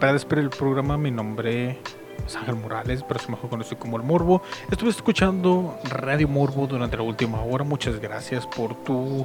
para 0.03 0.15
despedir 0.15 0.43
el 0.43 0.51
programa. 0.51 0.99
Mi 0.99 1.13
nombre 1.13 1.79
es 2.27 2.35
Ángel 2.35 2.57
Morales, 2.57 3.05
pero 3.07 3.21
soy 3.21 3.31
mejor 3.31 3.49
conocido 3.51 3.79
como 3.79 3.97
El 3.97 4.03
Morbo. 4.03 4.43
Estuve 4.69 4.91
escuchando 4.91 5.79
Radio 5.85 6.27
Morbo 6.27 6.67
durante 6.67 6.97
la 6.97 7.05
última 7.05 7.41
hora. 7.41 7.63
Muchas 7.63 8.01
gracias 8.01 8.45
por 8.45 8.75
tu 8.83 9.25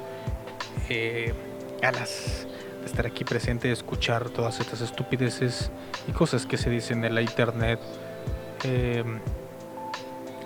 eh, 0.88 1.34
de 1.82 2.86
estar 2.86 3.08
aquí 3.08 3.24
presente, 3.24 3.72
escuchar 3.72 4.30
todas 4.30 4.60
estas 4.60 4.82
estupideces 4.82 5.72
y 6.08 6.12
cosas 6.12 6.46
que 6.46 6.58
se 6.58 6.70
dicen 6.70 7.04
en 7.04 7.16
la 7.16 7.24
internet. 7.24 7.80
Eh, 8.64 9.04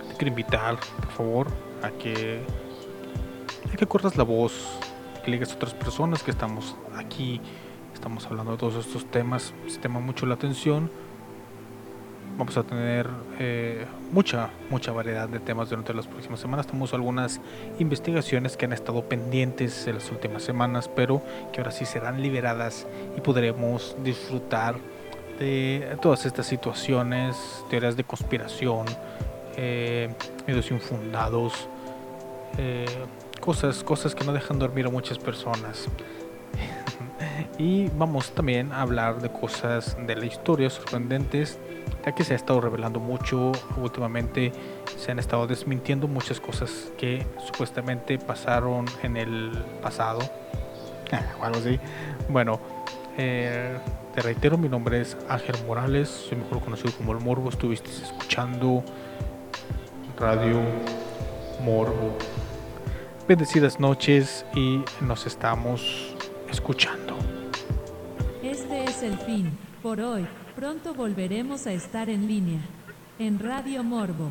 te 0.08 0.14
quiero 0.14 0.28
invitar, 0.28 0.78
por 0.96 1.10
favor, 1.10 1.46
a 1.82 1.90
que, 1.90 2.42
a 3.70 3.76
que 3.76 3.86
cortas 3.86 4.16
la 4.16 4.24
voz, 4.24 4.78
que 5.22 5.30
le 5.30 5.36
digas 5.36 5.52
a 5.52 5.56
otras 5.56 5.74
personas 5.74 6.22
que 6.22 6.30
estamos 6.30 6.74
aquí, 6.96 7.38
estamos 8.02 8.26
hablando 8.26 8.50
de 8.50 8.58
todos 8.58 8.84
estos 8.84 9.08
temas, 9.08 9.54
se 9.68 9.78
tema 9.78 10.00
mucho 10.00 10.26
la 10.26 10.34
atención. 10.34 10.90
Vamos 12.36 12.56
a 12.56 12.64
tener 12.64 13.08
eh, 13.38 13.86
mucha, 14.10 14.50
mucha 14.70 14.90
variedad 14.90 15.28
de 15.28 15.38
temas 15.38 15.70
durante 15.70 15.94
las 15.94 16.08
próximas 16.08 16.40
semanas. 16.40 16.66
Tenemos 16.66 16.92
algunas 16.94 17.40
investigaciones 17.78 18.56
que 18.56 18.64
han 18.64 18.72
estado 18.72 19.04
pendientes 19.04 19.86
en 19.86 19.94
las 19.94 20.10
últimas 20.10 20.42
semanas, 20.42 20.88
pero 20.88 21.22
que 21.52 21.60
ahora 21.60 21.70
sí 21.70 21.84
serán 21.84 22.20
liberadas 22.20 22.88
y 23.16 23.20
podremos 23.20 23.94
disfrutar 24.02 24.74
de 25.38 25.96
todas 26.02 26.26
estas 26.26 26.46
situaciones, 26.46 27.36
teorías 27.70 27.96
de 27.96 28.02
conspiración, 28.02 28.86
eh, 29.56 30.12
miedos 30.48 30.72
infundados, 30.72 31.68
eh, 32.58 32.84
cosas, 33.38 33.84
cosas 33.84 34.12
que 34.16 34.24
no 34.24 34.32
dejan 34.32 34.58
dormir 34.58 34.86
a 34.86 34.90
muchas 34.90 35.20
personas. 35.20 35.86
Y 37.58 37.88
vamos 37.96 38.32
también 38.32 38.72
a 38.72 38.82
hablar 38.82 39.20
de 39.20 39.30
cosas 39.30 39.96
de 40.06 40.16
la 40.16 40.26
historia 40.26 40.70
sorprendentes, 40.70 41.58
ya 42.04 42.12
que 42.12 42.24
se 42.24 42.32
ha 42.32 42.36
estado 42.36 42.60
revelando 42.60 43.00
mucho 43.00 43.52
últimamente, 43.76 44.52
se 44.96 45.12
han 45.12 45.18
estado 45.18 45.46
desmintiendo 45.46 46.08
muchas 46.08 46.40
cosas 46.40 46.92
que 46.98 47.26
supuestamente 47.46 48.18
pasaron 48.18 48.86
en 49.02 49.16
el 49.16 49.52
pasado, 49.82 50.20
algo 51.40 51.58
así. 51.58 51.78
Bueno, 52.28 52.60
eh, 53.18 53.76
te 54.14 54.22
reitero, 54.22 54.56
mi 54.58 54.68
nombre 54.68 55.00
es 55.00 55.16
Ángel 55.28 55.56
Morales, 55.66 56.08
soy 56.08 56.38
mejor 56.38 56.60
conocido 56.60 56.92
como 56.96 57.12
El 57.12 57.20
Morbo, 57.20 57.48
estuviste 57.48 57.90
escuchando 57.90 58.82
Radio 60.18 60.60
Morbo. 61.64 62.16
Bendecidas 63.28 63.78
noches 63.78 64.44
y 64.54 64.82
nos 65.00 65.26
estamos 65.26 66.11
escuchando. 66.52 67.16
Este 68.42 68.84
es 68.84 69.02
el 69.02 69.16
fin, 69.18 69.58
por 69.82 70.00
hoy. 70.00 70.26
Pronto 70.54 70.92
volveremos 70.94 71.66
a 71.66 71.72
estar 71.72 72.10
en 72.10 72.28
línea, 72.28 72.60
en 73.18 73.38
Radio 73.38 73.82
Morbo. 73.82 74.30